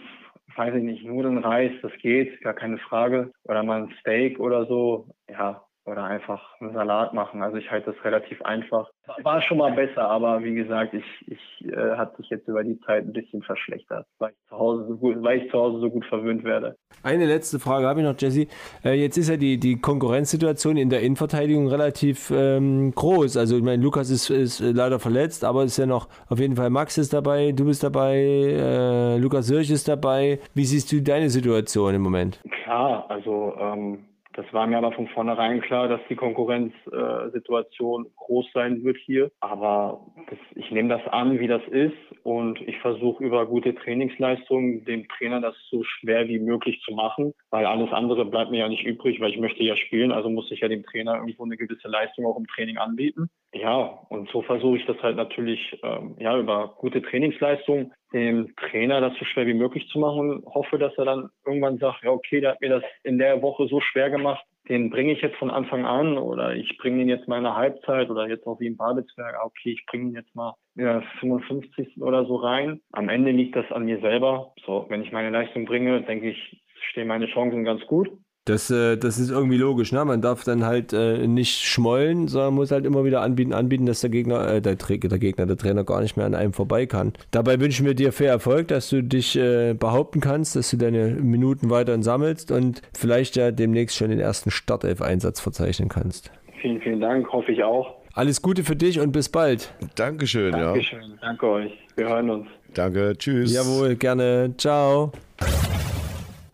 [0.56, 3.32] weiß ich nicht, Nudeln, Reis, das geht, gar keine Frage.
[3.43, 5.64] Oder mal ein Steak oder so, ja.
[5.86, 7.43] Oder einfach einen Salat machen.
[7.43, 8.89] Also ich halte das relativ einfach.
[9.21, 12.79] War schon mal besser, aber wie gesagt, ich, ich äh, hat sich jetzt über die
[12.81, 15.91] Zeit ein bisschen verschlechtert, weil ich zu Hause so gut, weil ich zu Hause so
[15.91, 16.75] gut verwöhnt werde.
[17.03, 18.47] Eine letzte Frage habe ich noch, Jesse.
[18.83, 23.38] Äh, jetzt ist ja die, die Konkurrenzsituation in der Innenverteidigung relativ ähm, groß.
[23.38, 26.55] Also ich meine, Lukas ist, ist leider verletzt, aber es ist ja noch auf jeden
[26.55, 30.39] Fall Max ist dabei, du bist dabei, äh, Lukas Sirch ist dabei.
[30.55, 32.41] Wie siehst du deine Situation im Moment?
[32.63, 33.99] Klar, also ähm,
[34.36, 39.31] das war mir aber von vornherein klar, dass die Konkurrenzsituation äh, groß sein wird hier.
[39.39, 44.83] Aber das, ich nehme das an, wie das ist und ich versuche über gute Trainingsleistungen
[44.83, 48.67] dem Trainer das so schwer wie möglich zu machen, weil alles andere bleibt mir ja
[48.67, 51.55] nicht übrig, weil ich möchte ja spielen, also muss ich ja dem Trainer irgendwo eine
[51.55, 53.29] gewisse Leistung auch im Training anbieten.
[53.58, 58.99] Ja, und so versuche ich das halt natürlich ähm, ja über gute Trainingsleistungen dem Trainer
[58.99, 62.12] das so schwer wie möglich zu machen und hoffe, dass er dann irgendwann sagt, ja
[62.12, 65.38] okay, der hat mir das in der Woche so schwer gemacht, den bringe ich jetzt
[65.38, 68.60] von Anfang an oder ich bringe ihn jetzt mal in der Halbzeit oder jetzt auch
[68.60, 72.01] wie im Babelsberg, ah, okay, ich bringe ihn jetzt mal ja, 55.
[72.01, 72.82] oder so rein.
[72.91, 74.53] Am Ende liegt das an mir selber.
[74.66, 78.10] So, wenn ich meine Leistung bringe, denke ich, stehen meine Chancen ganz gut.
[78.45, 80.05] Das, äh, das ist irgendwie logisch, ne?
[80.05, 84.01] Man darf dann halt äh, nicht schmollen, sondern muss halt immer wieder anbieten, anbieten, dass
[84.01, 86.85] der Gegner, äh, der, Tra- der Gegner, der Trainer gar nicht mehr an einem vorbei
[86.85, 87.13] kann.
[87.31, 91.07] Dabei wünschen wir dir viel Erfolg, dass du dich äh, behaupten kannst, dass du deine
[91.07, 96.29] Minuten weiterhin sammelst und vielleicht ja demnächst schon den ersten Startelf-Einsatz verzeichnen kannst.
[96.61, 97.95] Vielen, vielen Dank, hoffe ich auch.
[98.13, 99.73] Alles Gute für dich und bis bald.
[99.95, 100.65] Dankeschön, ja.
[100.65, 101.71] Dankeschön, danke euch.
[101.95, 102.47] Wir hören uns.
[102.75, 103.51] Danke, tschüss.
[103.53, 104.53] Jawohl, gerne.
[104.57, 105.11] Ciao.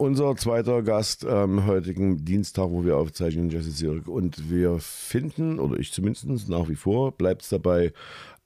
[0.02, 4.08] Unser zweiter Gast am heutigen Dienstag, wo wir aufzeichnen, Jesse Zirk.
[4.08, 7.92] Und wir finden, oder ich zumindest nach wie vor, bleibt es dabei, äh,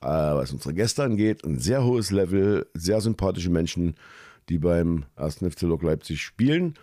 [0.02, 3.96] was unsere Gäste angeht, ein sehr hohes Level, sehr sympathische Menschen,
[4.50, 5.46] die beim 1.
[5.50, 6.74] FC Lok Leipzig spielen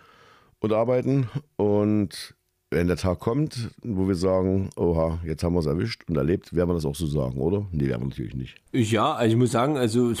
[0.59, 1.29] und arbeiten.
[1.55, 2.33] Und
[2.71, 6.55] wenn der Tag kommt, wo wir sagen, oha, jetzt haben wir es erwischt und erlebt,
[6.55, 7.67] werden wir das auch so sagen, oder?
[7.71, 8.55] Nee, werden wir natürlich nicht.
[8.71, 10.13] Ja, also ich muss sagen, also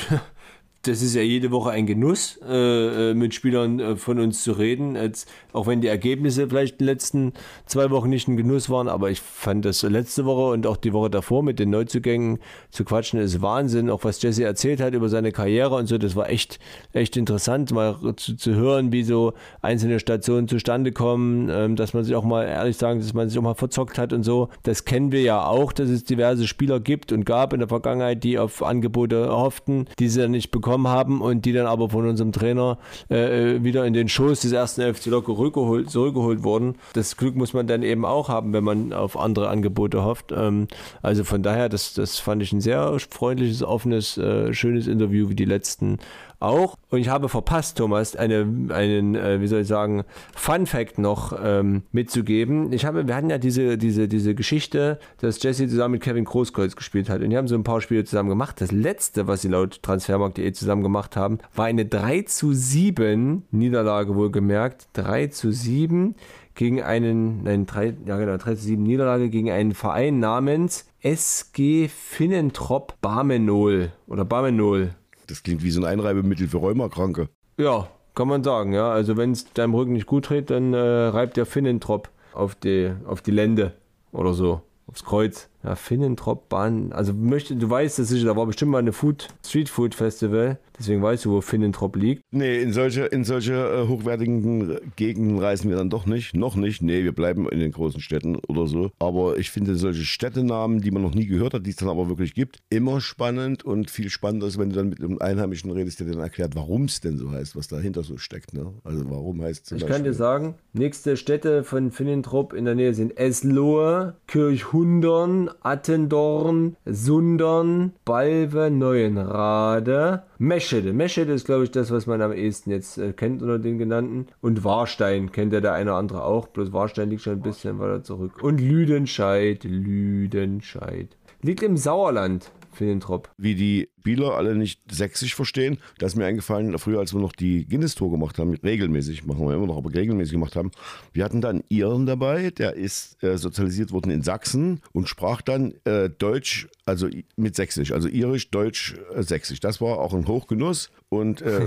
[0.83, 4.51] das ist ja jede Woche ein Genuss, äh, äh, mit Spielern äh, von uns zu
[4.51, 4.97] reden.
[4.97, 7.33] Als, auch wenn die Ergebnisse vielleicht in den letzten
[7.65, 10.91] zwei Wochen nicht ein Genuss waren, aber ich fand das letzte Woche und auch die
[10.91, 13.89] Woche davor mit den Neuzugängen zu quatschen, ist Wahnsinn.
[13.89, 16.59] Auch was Jesse erzählt hat über seine Karriere und so, das war echt,
[16.91, 22.03] echt interessant, mal zu, zu hören, wie so einzelne Stationen zustande kommen, ähm, dass man
[22.03, 24.49] sich auch mal ehrlich sagen, dass man sich auch mal verzockt hat und so.
[24.63, 28.21] Das kennen wir ja auch, dass es diverse Spieler gibt und gab in der Vergangenheit,
[28.25, 32.07] die auf Angebote hofften, die sie dann nicht bekommen haben und die dann aber von
[32.07, 32.77] unserem Trainer
[33.09, 36.75] äh, wieder in den Schoß des ersten FC Lok zurückgeholt, zurückgeholt wurden.
[36.93, 40.31] Das Glück muss man dann eben auch haben, wenn man auf andere Angebote hofft.
[40.31, 40.67] Ähm,
[41.01, 45.35] also von daher, das, das fand ich ein sehr freundliches, offenes, äh, schönes Interview wie
[45.35, 45.99] die letzten
[46.43, 46.77] auch.
[46.89, 50.03] Und ich habe verpasst, Thomas, eine, einen, äh, wie soll ich sagen,
[50.35, 52.71] Fun Fact noch ähm, mitzugeben.
[52.71, 56.75] Ich habe, wir hatten ja diese, diese, diese Geschichte, dass Jesse zusammen mit Kevin Großkreuz
[56.75, 57.21] gespielt hat.
[57.21, 58.61] Und die haben so ein paar Spiele zusammen gemacht.
[58.61, 64.15] Das letzte, was sie laut Transfermarkt.de zusammen gemacht haben, war eine 3 zu 7 Niederlage
[64.15, 64.87] wohlgemerkt.
[64.93, 66.15] 3 zu 7
[66.55, 71.89] gegen einen, nein, 3, ja genau, 3 zu 7 Niederlage gegen einen Verein namens SG
[71.89, 74.95] Finnentrop Barmenol oder Barmenol.
[75.27, 77.29] Das klingt wie so ein Einreibemittel für Rheumakranke.
[77.57, 78.91] Ja, kann man sagen, ja.
[78.91, 82.91] Also wenn es deinem Rücken nicht gut dreht, dann äh, reibt der Finnentrop auf die,
[83.05, 83.73] auf die Lende
[84.11, 85.49] oder so, aufs Kreuz.
[85.63, 86.91] Ja, Finnentrop Bahn.
[86.91, 90.59] Also möchte, du weißt das sicher, da war bestimmt mal eine Food, Street Food Festival.
[90.77, 92.23] Deswegen weißt du, wo Finnentrop liegt.
[92.31, 96.35] Nee, in solche, in solche äh, hochwertigen Gegenden reisen wir dann doch nicht.
[96.35, 96.81] Noch nicht.
[96.81, 98.89] Nee, wir bleiben in den großen Städten oder so.
[98.99, 102.09] Aber ich finde solche Städtenamen, die man noch nie gehört hat, die es dann aber
[102.09, 105.99] wirklich gibt, immer spannend und viel spannender ist, wenn du dann mit einem Einheimischen redest,
[105.99, 108.53] der dir dann erklärt, warum es denn so heißt, was dahinter so steckt.
[108.55, 108.73] Ne?
[108.83, 112.73] Also warum heißt es Ich Beispiel- kann dir sagen, nächste Städte von Finnentrop in der
[112.75, 120.93] Nähe sind Eslohe, Kirchhundern, Attendorn, Sundern, Balve, Neuenrade, Meschede.
[120.93, 124.27] Meschede ist, glaube ich, das, was man am ehesten jetzt äh, kennt unter den genannten.
[124.41, 126.47] Und Warstein kennt ja der eine oder andere auch.
[126.47, 128.41] Bloß Warstein liegt schon ein bisschen weiter zurück.
[128.41, 131.09] Und Lüdenscheid, Lüdenscheid.
[131.41, 132.51] Liegt im Sauerland.
[132.75, 133.31] Finnentrop.
[133.37, 137.31] Wie die Spieler alle nicht sächsisch verstehen, da ist mir eingefallen, früher als wir noch
[137.31, 140.71] die Guinness-Tour gemacht haben, regelmäßig, machen wir immer noch, aber regelmäßig gemacht haben,
[141.13, 145.75] wir hatten dann Iren dabei, der ist äh, sozialisiert worden in Sachsen und sprach dann
[145.85, 147.07] äh, Deutsch, also
[147.37, 149.61] mit Sächsisch, also Irisch, Deutsch, äh, Sächsisch.
[149.61, 151.61] Das war auch ein Hochgenuss und äh,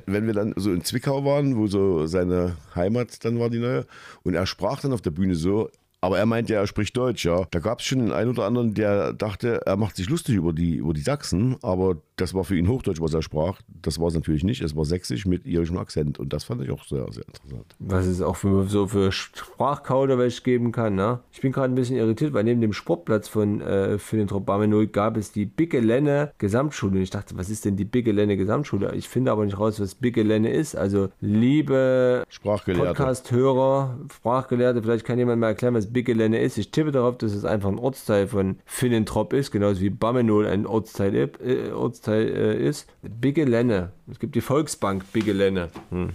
[0.06, 3.86] wenn wir dann so in Zwickau waren, wo so seine Heimat dann war, die neue,
[4.22, 5.68] und er sprach dann auf der Bühne so,
[6.02, 7.46] aber er meinte, er spricht Deutsch, ja.
[7.52, 10.52] Da gab es schon den einen oder anderen, der dachte, er macht sich lustig über
[10.52, 13.60] die, über die Sachsen, aber das war für ihn Hochdeutsch, was er sprach.
[13.82, 14.62] Das war es natürlich nicht.
[14.62, 17.74] Es war sächsisch mit irischem Akzent und das fand ich auch sehr, sehr interessant.
[17.80, 21.20] Was es auch für, so für Sprachkauderwelsch geben kann, ne?
[21.32, 24.86] Ich bin gerade ein bisschen irritiert, weil neben dem Sportplatz von äh, für den Trobamenol
[24.86, 26.96] gab es die Biggelenne Gesamtschule.
[26.96, 28.94] Und ich dachte, was ist denn die Biggelenne Gesamtschule?
[28.94, 30.76] Ich finde aber nicht raus, was Biggelenne ist.
[30.76, 36.56] Also, liebe Podcast-Hörer, Sprachgelehrte, vielleicht kann jemand mal erklären, was Biggelenne ist.
[36.56, 40.66] Ich tippe darauf, dass es einfach ein Ortsteil von Finnentrop ist, genauso wie Bamenol ein
[40.66, 42.86] Ortsteil, äh, Ortsteil äh, ist.
[43.02, 43.92] Biggelenne.
[44.10, 45.68] Es gibt die Volksbank Biggelenne.
[45.90, 46.10] Hm.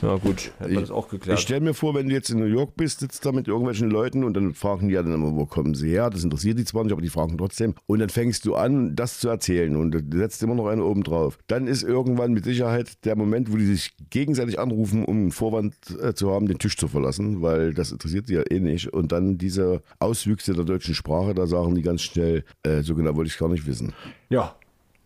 [0.00, 1.38] Ja gut, hätten wir das auch geklärt.
[1.38, 3.90] Ich stelle mir vor, wenn du jetzt in New York bist, sitzt da mit irgendwelchen
[3.90, 6.08] Leuten und dann fragen die ja dann immer, wo kommen sie her?
[6.08, 7.74] Das interessiert die zwar nicht, aber die fragen trotzdem.
[7.86, 11.02] Und dann fängst du an, das zu erzählen und du setzt immer noch einen oben
[11.02, 11.38] drauf.
[11.46, 15.74] Dann ist irgendwann mit Sicherheit der Moment, wo die sich gegenseitig anrufen, um einen Vorwand
[16.00, 18.92] äh, zu haben, den Tisch zu verlassen, weil das interessiert sie ja eh nicht.
[18.92, 23.16] Und dann diese Auswüchse der deutschen Sprache, da sagen die ganz schnell, äh, so genau
[23.16, 23.92] wollte ich es gar nicht wissen.
[24.28, 24.56] Ja.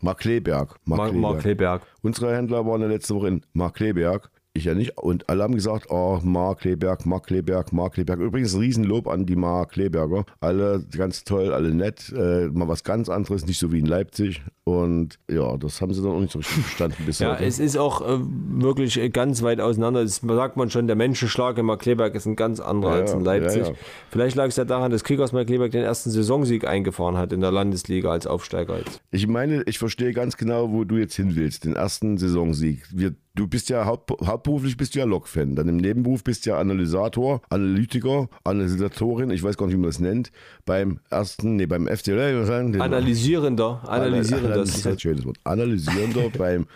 [0.01, 0.77] Mark Kleberg.
[0.85, 1.83] Mark, Mark Kleberg.
[2.03, 4.31] Unsere Händler waren ja letzte Woche in Mark Kleberg.
[4.57, 4.97] Ich ja nicht.
[4.99, 8.21] Und alle haben gesagt, oh, Mark Kleberg, Mark Kleberg, Mark Kleberg.
[8.21, 10.25] Übrigens ein Riesenlob an die Mark Kleberger.
[10.41, 12.13] Alle ganz toll, alle nett.
[12.17, 14.43] Äh, mal was ganz anderes, nicht so wie in Leipzig.
[14.65, 17.45] Und ja, das haben sie dann auch nicht so richtig verstanden bis Ja, heute.
[17.45, 20.03] es ist auch äh, wirklich ganz weit auseinander.
[20.03, 23.21] Das sagt man schon, der Menschenschlag in Markleberg ist ein ganz anderer Ja, als in
[23.21, 23.63] Leipzig.
[23.63, 23.75] ja, ja.
[24.11, 27.53] Vielleicht lag es ja daran, dass Kickers Markleberg den ersten Saisonsieg eingefahren hat in der
[27.53, 29.01] Landesliga als Aufsteiger jetzt.
[29.11, 31.65] Ich meine, ich verstehe ganz genau, wo du jetzt hin willst.
[31.65, 32.83] Den ersten Saisonsieg.
[32.93, 35.55] Wir, du bist ja haupt, hauptberuflich bist du ja Lok-Fan.
[35.55, 39.91] Dann im Nebenberuf bist du ja Analysator, Analytiker, Analysatorin, ich weiß gar nicht, wie man
[39.91, 40.33] das nennt.
[40.65, 42.09] Beim ersten, nee, beim FC.
[42.09, 44.57] Analysierender, analysierender.
[44.57, 45.39] Das ist ein schönes Wort.
[45.45, 46.67] Analysierender beim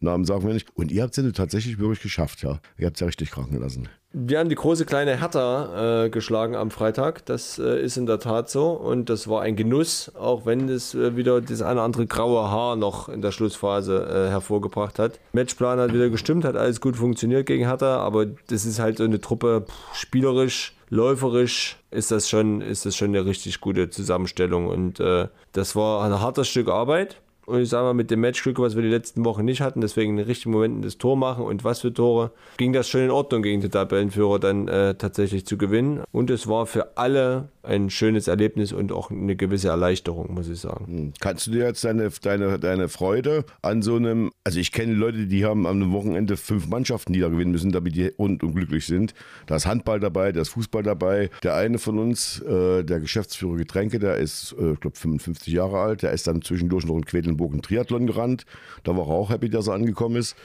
[0.00, 0.68] Namen sagen wir nicht.
[0.76, 2.60] Und ihr habt es ja tatsächlich wirklich geschafft, ja.
[2.76, 3.88] Ihr habt es ja richtig kranken lassen.
[4.10, 7.26] Wir haben die große kleine Hertha äh, geschlagen am Freitag.
[7.26, 8.70] Das äh, ist in der Tat so.
[8.70, 12.50] Und das war ein Genuss, auch wenn es äh, wieder das eine oder andere graue
[12.50, 15.20] Haar noch in der Schlussphase äh, hervorgebracht hat.
[15.34, 19.04] Matchplan hat wieder gestimmt, hat alles gut funktioniert gegen Hertha, aber das ist halt so
[19.04, 20.74] eine Truppe pff, spielerisch.
[20.88, 26.02] Läuferisch ist das schon, ist das schon eine richtig gute Zusammenstellung und äh, das war
[26.02, 27.20] ein hartes Stück Arbeit.
[27.48, 30.10] Und ich sage mal, mit dem Matchglück, was wir die letzten Wochen nicht hatten, deswegen
[30.10, 33.10] in den richtigen Momenten das Tor machen und was für Tore, ging das schon in
[33.10, 36.02] Ordnung gegen den Tabellenführer dann äh, tatsächlich zu gewinnen.
[36.12, 40.60] Und es war für alle ein schönes Erlebnis und auch eine gewisse Erleichterung, muss ich
[40.60, 41.14] sagen.
[41.20, 45.26] Kannst du dir jetzt deine, deine, deine Freude an so einem, also ich kenne Leute,
[45.26, 49.14] die haben am Wochenende fünf Mannschaften, die da gewinnen müssen, damit die und glücklich sind.
[49.46, 51.30] Da ist Handball dabei, da ist Fußball dabei.
[51.42, 55.78] Der eine von uns, äh, der Geschäftsführer Getränke, der ist, äh, ich glaube, 55 Jahre
[55.78, 58.44] alt, der ist dann zwischendurch noch in Quedlinburg einen Triathlon gerannt.
[58.84, 60.36] Da war er auch happy, dass er angekommen ist.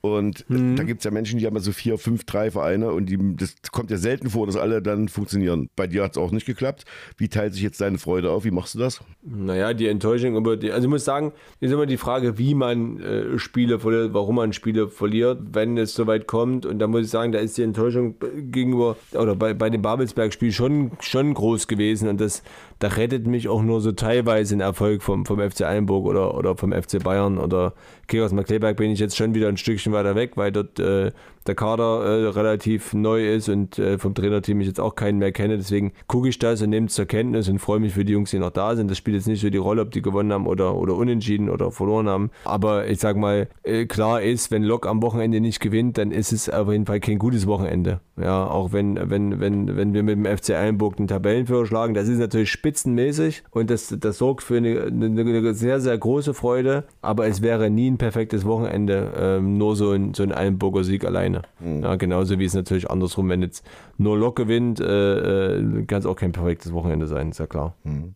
[0.00, 3.18] Und da gibt es ja Menschen, die haben so vier, fünf, drei Vereine und die,
[3.36, 5.70] das kommt ja selten vor, dass alle dann funktionieren.
[5.74, 6.84] Bei dir hat es auch nicht geklappt.
[7.16, 8.44] Wie teilt sich jetzt deine Freude auf?
[8.44, 9.00] Wie machst du das?
[9.22, 13.00] Naja, die Enttäuschung über die, also ich muss sagen, ist immer die Frage, wie man
[13.00, 16.64] äh, Spiele verliert, warum man Spiele verliert, wenn es soweit kommt.
[16.64, 20.52] Und da muss ich sagen, da ist die Enttäuschung gegenüber, oder bei, bei dem Babelsberg-Spiel
[20.52, 22.08] schon, schon groß gewesen.
[22.08, 22.44] Und das,
[22.78, 26.56] da rettet mich auch nur so teilweise ein Erfolg vom, vom FC Eilenburg oder, oder
[26.56, 27.74] vom FC Bayern oder
[28.08, 31.12] Kickers Markleberg bin ich jetzt schon wieder ein Stückchen weiter weg, weil dort äh,
[31.46, 35.32] der Kader äh, relativ neu ist und äh, vom Trainerteam ich jetzt auch keinen mehr
[35.32, 35.56] kenne.
[35.56, 38.30] Deswegen gucke ich das und nehme es zur Kenntnis und freue mich für die Jungs,
[38.30, 38.90] die noch da sind.
[38.90, 41.70] Das spielt jetzt nicht so die Rolle, ob die gewonnen haben oder, oder unentschieden oder
[41.70, 42.30] verloren haben.
[42.44, 46.32] Aber ich sag mal, äh, klar ist, wenn Lok am Wochenende nicht gewinnt, dann ist
[46.32, 48.00] es auf jeden Fall kein gutes Wochenende.
[48.20, 52.08] Ja, auch wenn, wenn, wenn, wenn wir mit dem FC Eilenburg den Tabellenführer schlagen, das
[52.08, 56.84] ist natürlich spitzenmäßig und das, das sorgt für eine, eine, eine sehr, sehr große Freude.
[57.00, 61.04] Aber es wäre nie ein perfektes Wochenende, ähm, nur so ein, so ein Eilenburger Sieg
[61.04, 61.42] alleine.
[61.82, 63.66] Ja, genauso wie es natürlich andersrum, wenn jetzt
[63.98, 67.74] nur Lok gewinnt, äh, äh, kann es auch kein perfektes Wochenende sein, ist ja klar.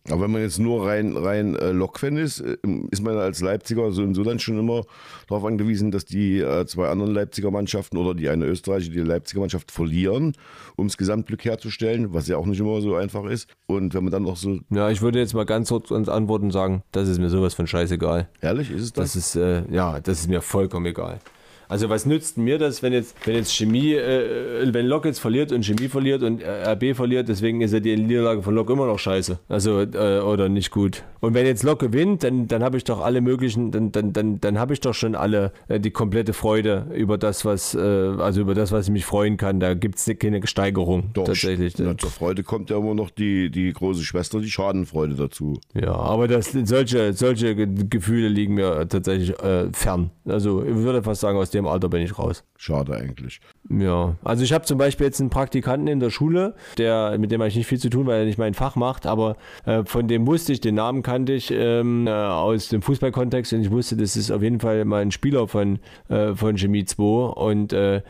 [0.09, 2.57] Aber wenn man jetzt nur rein, rein äh, Lok-Fan ist, äh,
[2.89, 4.83] ist man als Leipziger so und so dann schon immer
[5.27, 9.41] darauf angewiesen, dass die äh, zwei anderen Leipziger Mannschaften oder die eine österreichische, die Leipziger
[9.41, 10.33] Mannschaft verlieren,
[10.77, 13.49] um das Gesamtglück herzustellen, was ja auch nicht immer so einfach ist.
[13.67, 16.51] Und wenn man dann noch so, Ja, ich würde jetzt mal ganz kurz ans Antworten
[16.51, 18.29] sagen, das ist mir sowas von scheißegal.
[18.41, 19.13] ehrlich ist es das?
[19.13, 21.19] Das ist, äh, ja, das ist mir vollkommen egal.
[21.73, 25.51] Also was nützt mir das, wenn jetzt, wenn jetzt Chemie, äh, wenn Lok jetzt verliert
[25.51, 28.85] und Chemie verliert und äh, RB verliert, deswegen ist ja die Niederlage von Lok immer
[28.85, 29.39] noch scheiße.
[29.49, 31.03] Also, äh, oder nicht gut.
[31.19, 34.39] Und wenn jetzt Lok gewinnt, dann, dann habe ich doch alle möglichen, dann, dann, dann,
[34.39, 38.41] dann habe ich doch schon alle äh, die komplette Freude über das, was, äh, also
[38.41, 39.59] über das, was ich mich freuen kann.
[39.59, 41.73] Da gibt es keine Steigerung Doch, tatsächlich.
[41.79, 45.59] Na, zur Freude kommt ja immer noch die, die große Schwester, die Schadenfreude dazu.
[45.73, 50.11] Ja, aber das, solche, solche Ge- Gefühle liegen mir tatsächlich äh, fern.
[50.25, 52.43] Also ich würde fast sagen, aus dem Alter bin ich raus.
[52.57, 53.41] Schade eigentlich.
[53.69, 57.41] Ja, also ich habe zum Beispiel jetzt einen Praktikanten in der Schule, der, mit dem
[57.41, 59.35] habe ich nicht viel zu tun, weil er nicht mein Fach macht, aber
[59.65, 63.61] äh, von dem wusste ich, den Namen kannte ich ähm, äh, aus dem Fußballkontext und
[63.61, 67.03] ich wusste, das ist auf jeden Fall mal ein Spieler von, äh, von Chemie 2
[67.03, 68.01] und äh,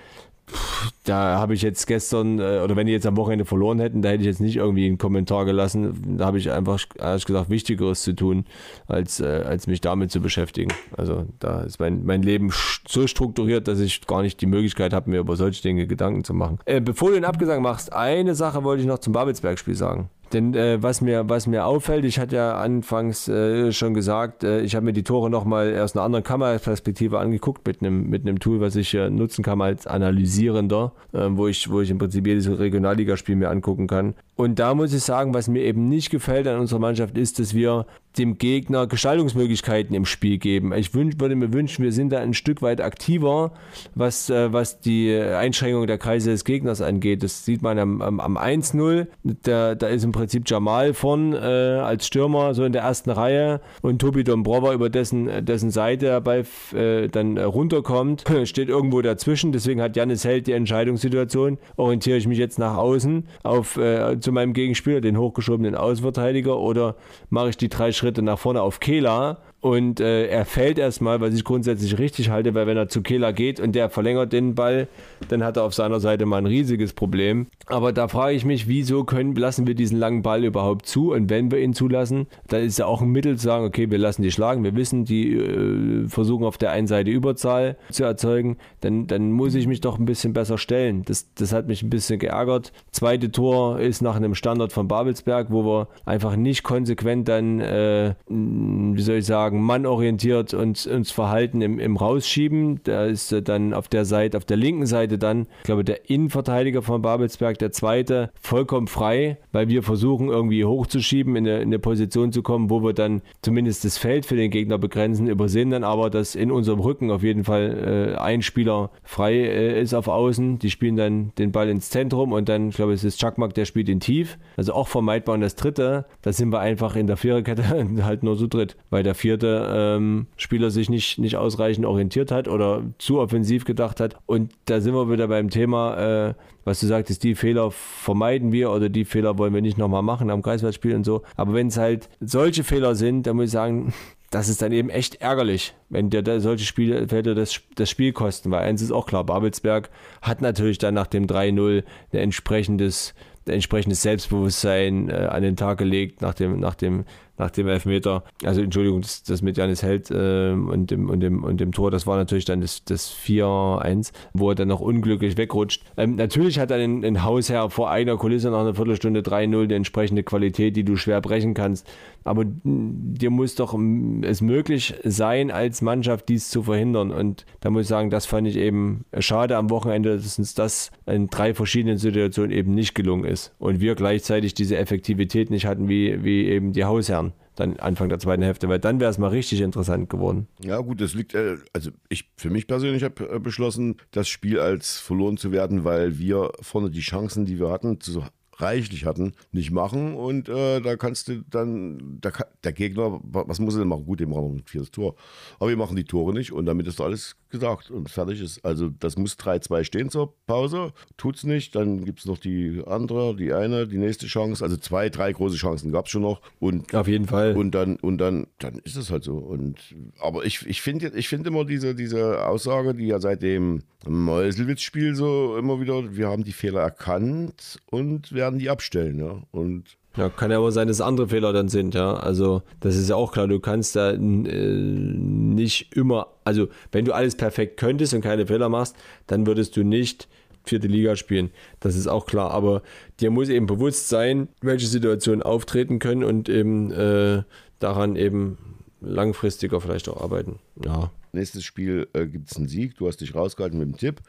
[1.03, 4.09] da habe ich jetzt gestern, äh, oder wenn die jetzt am Wochenende verloren hätten, da
[4.09, 6.17] hätte ich jetzt nicht irgendwie einen Kommentar gelassen.
[6.17, 8.45] Da habe ich einfach, ehrlich gesagt, Wichtigeres zu tun,
[8.87, 10.71] als, äh, als mich damit zu beschäftigen.
[10.95, 12.51] Also da ist mein, mein Leben
[12.87, 16.33] so strukturiert, dass ich gar nicht die Möglichkeit habe, mir über solche Dinge Gedanken zu
[16.33, 16.59] machen.
[16.65, 20.09] Äh, bevor du den Abgesang machst, eine Sache wollte ich noch zum Babelsberg-Spiel sagen.
[20.33, 24.61] Denn äh, was, mir, was mir auffällt, ich hatte ja anfangs äh, schon gesagt, äh,
[24.61, 28.59] ich habe mir die Tore nochmal aus einer anderen Kameraperspektive angeguckt mit einem mit Tool,
[28.59, 33.35] was ich nutzen kann als Analysierender, äh, wo, ich, wo ich im Prinzip jedes Regionalligaspiel
[33.35, 34.15] mir angucken kann.
[34.35, 37.53] Und da muss ich sagen, was mir eben nicht gefällt an unserer Mannschaft ist, dass
[37.53, 37.85] wir
[38.17, 40.73] dem Gegner Gestaltungsmöglichkeiten im Spiel geben.
[40.73, 43.51] Ich wünsch, würde mir wünschen, wir sind da ein Stück weit aktiver,
[43.95, 47.23] was, äh, was die Einschränkung der Kreise des Gegners angeht.
[47.23, 49.07] Das sieht man am, am, am 1-0.
[49.23, 53.61] Da, da ist im Prinzip Jamal vorn äh, als Stürmer, so in der ersten Reihe
[53.81, 56.43] und Tobi Dombrova über dessen, dessen Seite dabei
[56.73, 59.51] äh, dann runterkommt, steht irgendwo dazwischen.
[59.51, 61.57] Deswegen hat Janis Held die Entscheidungssituation.
[61.77, 66.95] Orientiere ich mich jetzt nach außen auf äh, zu meinem Gegenspieler, den hochgeschobenen Außenverteidiger, oder
[67.29, 71.33] mache ich die drei Schritte nach vorne auf Kehla und äh, er fällt erstmal, was
[71.33, 74.89] ich grundsätzlich richtig halte, weil wenn er zu Kehla geht und der verlängert den Ball,
[75.29, 77.47] dann hat er auf seiner Seite mal ein riesiges Problem.
[77.67, 81.13] Aber da frage ich mich, wieso können, lassen wir diesen langen Ball überhaupt zu?
[81.13, 83.99] Und wenn wir ihn zulassen, dann ist ja auch ein Mittel zu sagen, okay, wir
[83.99, 84.65] lassen die schlagen.
[84.65, 88.57] Wir wissen, die äh, versuchen auf der einen Seite Überzahl zu erzeugen.
[88.81, 91.03] Dann, dann muss ich mich doch ein bisschen besser stellen.
[91.05, 92.73] Das, das hat mich ein bisschen geärgert.
[92.91, 98.15] Zweite Tor ist nach einem Standard von Babelsberg, wo wir einfach nicht konsequent dann, äh,
[98.27, 102.81] wie soll ich sagen, mannorientiert uns, uns verhalten im, im Rausschieben.
[102.83, 106.81] Da ist dann auf der Seite, auf der linken Seite dann, ich glaube, der Innenverteidiger
[106.81, 111.79] von Babelsberg, der zweite, vollkommen frei, weil wir versuchen irgendwie hochzuschieben, in eine, in eine
[111.79, 115.83] Position zu kommen, wo wir dann zumindest das Feld für den Gegner begrenzen, übersehen dann
[115.83, 120.07] aber, dass in unserem Rücken auf jeden Fall äh, ein Spieler frei äh, ist auf
[120.07, 120.59] Außen.
[120.59, 123.65] Die spielen dann den Ball ins Zentrum und dann, ich glaube, es ist Chakmak, der
[123.65, 124.37] spielt ihn tief.
[124.57, 125.35] Also auch vermeidbar.
[125.35, 127.63] Und das dritte, da sind wir einfach in der Viererkette
[128.03, 132.47] halt nur so dritt, weil der vierte ähm, Spieler sich nicht, nicht ausreichend orientiert hat
[132.47, 134.17] oder zu offensiv gedacht hat.
[134.25, 136.33] Und da sind wir wieder beim Thema, äh,
[136.63, 140.29] was du sagtest, die Fehler vermeiden wir oder die Fehler wollen wir nicht nochmal machen
[140.29, 141.23] am Kreiswärtsspiel und so.
[141.35, 143.93] Aber wenn es halt solche Fehler sind, dann muss ich sagen,
[144.33, 148.49] das ist dann eben echt ärgerlich, wenn dir da solche Spielfelder das, das Spiel kosten.
[148.49, 149.91] Weil eins ist auch klar, Babelsberg
[150.23, 153.13] hat natürlich dann nach dem 3-0 ein entsprechendes,
[153.45, 157.05] ein entsprechendes Selbstbewusstsein äh, an den Tag gelegt nach dem, nach dem
[157.37, 158.23] nach dem Elfmeter.
[158.43, 161.89] Also Entschuldigung, das, das mit Janis Held äh, und, dem, und, dem, und dem Tor,
[161.89, 165.83] das war natürlich dann das, das 4-1, wo er dann noch unglücklich wegrutscht.
[165.97, 169.75] Ähm, natürlich hat er ein, ein Hausherr vor einer Kulisse nach einer Viertelstunde 3-0 die
[169.75, 171.87] entsprechende Qualität, die du schwer brechen kannst.
[172.23, 173.77] Aber dir muss doch
[174.21, 177.11] es möglich sein, als Mannschaft dies zu verhindern.
[177.11, 180.91] Und da muss ich sagen, das fand ich eben schade am Wochenende, dass uns das
[181.05, 183.53] in drei verschiedenen Situationen eben nicht gelungen ist.
[183.59, 188.19] Und wir gleichzeitig diese Effektivität nicht hatten, wie, wie eben die Hausherren dann Anfang der
[188.19, 190.47] zweiten Hälfte, weil dann wäre es mal richtig interessant geworden.
[190.63, 194.59] Ja, gut, das liegt, äh, also ich für mich persönlich habe äh, beschlossen, das Spiel
[194.59, 198.23] als verloren zu werden, weil wir vorne die Chancen, die wir hatten, zu
[198.57, 202.33] reichlich hatten, nicht machen und äh, da kannst du dann, der,
[202.63, 204.05] der Gegner, was muss er denn machen?
[204.05, 205.15] Gut, dem machen ein viertes Tor,
[205.59, 208.65] aber wir machen die Tore nicht und damit ist doch alles gesagt und fertig ist.
[208.65, 213.35] Also das muss 3-2 stehen zur Pause, tut's nicht, dann gibt es noch die andere,
[213.35, 216.93] die eine, die nächste Chance, also zwei, drei große Chancen gab es schon noch und
[216.95, 217.55] Auf jeden Fall.
[217.55, 219.35] und dann, und dann, dann ist es halt so.
[219.37, 219.77] Und,
[220.19, 225.15] aber ich, ich finde ich find immer diese, diese Aussage, die ja seit dem Meuselwitz-Spiel
[225.15, 229.19] so immer wieder, wir haben die Fehler erkannt und werden die abstellen.
[229.19, 229.43] Ja?
[229.51, 232.13] Und Ja, kann ja aber sein, dass andere Fehler dann sind, ja.
[232.13, 237.13] Also, das ist ja auch klar, du kannst da äh, nicht immer, also, wenn du
[237.13, 238.95] alles perfekt könntest und keine Fehler machst,
[239.27, 240.27] dann würdest du nicht
[240.63, 241.51] vierte Liga spielen.
[241.79, 242.51] Das ist auch klar.
[242.51, 242.83] Aber
[243.19, 247.43] dir muss eben bewusst sein, welche Situationen auftreten können und eben äh,
[247.79, 248.57] daran eben
[249.01, 250.59] langfristiger vielleicht auch arbeiten.
[250.83, 251.11] ja.
[251.35, 252.95] Nächstes Spiel äh, gibt es einen Sieg.
[252.95, 254.21] Du hast dich rausgehalten mit dem Tipp.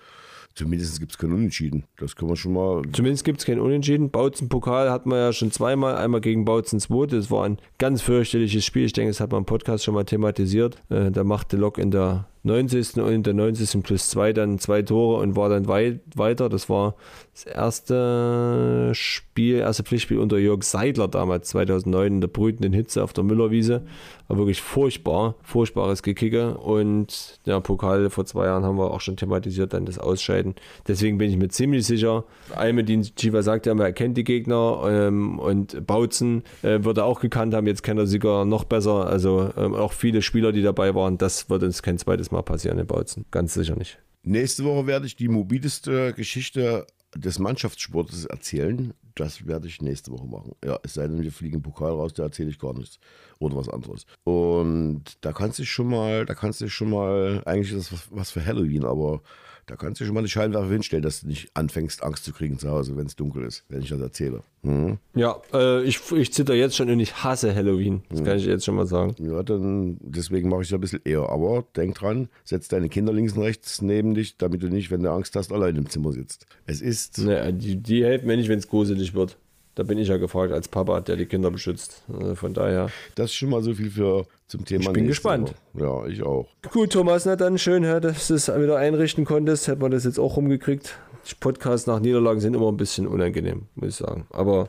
[0.54, 1.84] Zumindest gibt es keinen Unentschieden.
[1.96, 2.82] Das können wir schon mal.
[2.92, 4.10] Zumindest gibt es keinen Unentschieden.
[4.10, 5.96] Bautzen-Pokal hatten wir ja schon zweimal.
[5.96, 7.06] Einmal gegen Bautzen 2.
[7.06, 8.84] Das war ein ganz fürchterliches Spiel.
[8.84, 10.76] Ich denke, das hat man im Podcast schon mal thematisiert.
[10.90, 12.98] Äh, da machte Lok in der 90.
[12.98, 13.82] und in der 90.
[13.82, 16.50] plus 2 dann zwei Tore und war dann weit, weiter.
[16.50, 16.94] Das war
[17.32, 23.14] das erste Spiel, erste Pflichtspiel unter Jörg Seidler damals, 2009, in der brütenden Hitze auf
[23.14, 23.82] der Müllerwiese.
[24.28, 26.58] War wirklich furchtbar, furchtbares Gekicke.
[26.58, 30.54] Und ja, Pokal vor zwei Jahren haben wir auch schon thematisiert, dann das Ausscheiden.
[30.86, 32.24] Deswegen bin ich mir ziemlich sicher,
[32.54, 37.20] Almedin Chiva sagt ja, er kennt die Gegner ähm, und Bautzen äh, wird er auch
[37.20, 37.66] gekannt haben.
[37.66, 39.06] Jetzt kennt er sogar noch besser.
[39.06, 42.78] Also ähm, auch viele Spieler, die dabei waren, das wird uns kein zweites Mal passieren
[42.78, 43.24] in Bautzen.
[43.30, 43.98] Ganz sicher nicht.
[44.22, 48.94] Nächste Woche werde ich die mobileste Geschichte des Mannschaftssportes erzählen.
[49.14, 50.52] Das werde ich nächste Woche machen.
[50.64, 52.98] Ja, es sei denn, wir fliegen Pokal raus, da erzähle ich gar nichts.
[53.38, 54.06] Oder was anderes.
[54.24, 58.30] Und da kannst du schon mal, da kannst du schon mal, eigentlich ist das was
[58.30, 59.22] für Halloween, aber
[59.66, 62.58] da kannst du schon mal eine Scheinwerfer hinstellen, dass du nicht anfängst, Angst zu kriegen
[62.58, 64.42] zu Hause, wenn es dunkel ist, wenn ich das erzähle.
[64.62, 64.98] Mhm.
[65.14, 68.02] Ja, äh, ich, ich zitter jetzt schon und ich hasse Halloween.
[68.08, 68.24] Das mhm.
[68.24, 69.14] kann ich jetzt schon mal sagen.
[69.18, 71.28] Ja, dann deswegen mache ich es ein bisschen eher.
[71.28, 75.02] Aber denk dran, setz deine Kinder links und rechts neben dich, damit du nicht, wenn
[75.02, 76.46] du Angst hast, allein im Zimmer sitzt.
[76.66, 77.18] Es ist.
[77.18, 79.36] Naja, die, die helfen mir nicht, wenn es gruselig wird.
[79.76, 82.04] Da bin ich ja gefragt als Papa, der die Kinder beschützt.
[82.12, 82.90] Also von daher.
[83.16, 84.84] Das ist schon mal so viel für zum Thema.
[84.84, 85.54] Ich bin gespannt.
[85.74, 86.46] Ja, ich auch.
[86.70, 89.66] Gut, Thomas, na dann schön, dass du es wieder einrichten konntest.
[89.66, 90.96] Hätten wir das jetzt auch rumgekriegt.
[91.40, 94.26] Podcasts nach Niederlagen sind immer ein bisschen unangenehm, muss ich sagen.
[94.30, 94.68] Aber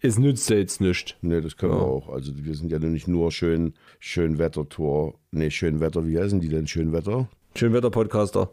[0.00, 1.14] es nützt ja jetzt nichts.
[1.22, 1.78] Nee, das können ja.
[1.78, 2.08] wir auch.
[2.10, 5.14] Also wir sind ja nicht nur schön, schön Wetter-Tor.
[5.30, 6.66] Nee, schön Wetter, wie heißen die denn?
[6.66, 7.28] Schön Wetter?
[7.54, 8.52] Schön Wetter-Podcaster.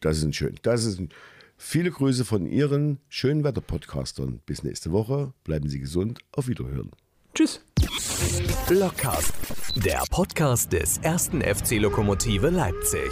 [0.00, 0.56] Das ist ein schön.
[0.62, 1.10] Das ist ein
[1.58, 4.40] Viele Grüße von Ihren schönen Wetter-Podcastern.
[4.44, 5.32] Bis nächste Woche.
[5.44, 6.18] Bleiben Sie gesund.
[6.32, 6.90] Auf Wiederhören.
[7.34, 7.60] Tschüss.
[8.68, 9.32] Blockcast,
[9.76, 13.10] der Podcast des ersten FC Lokomotive Leipzig.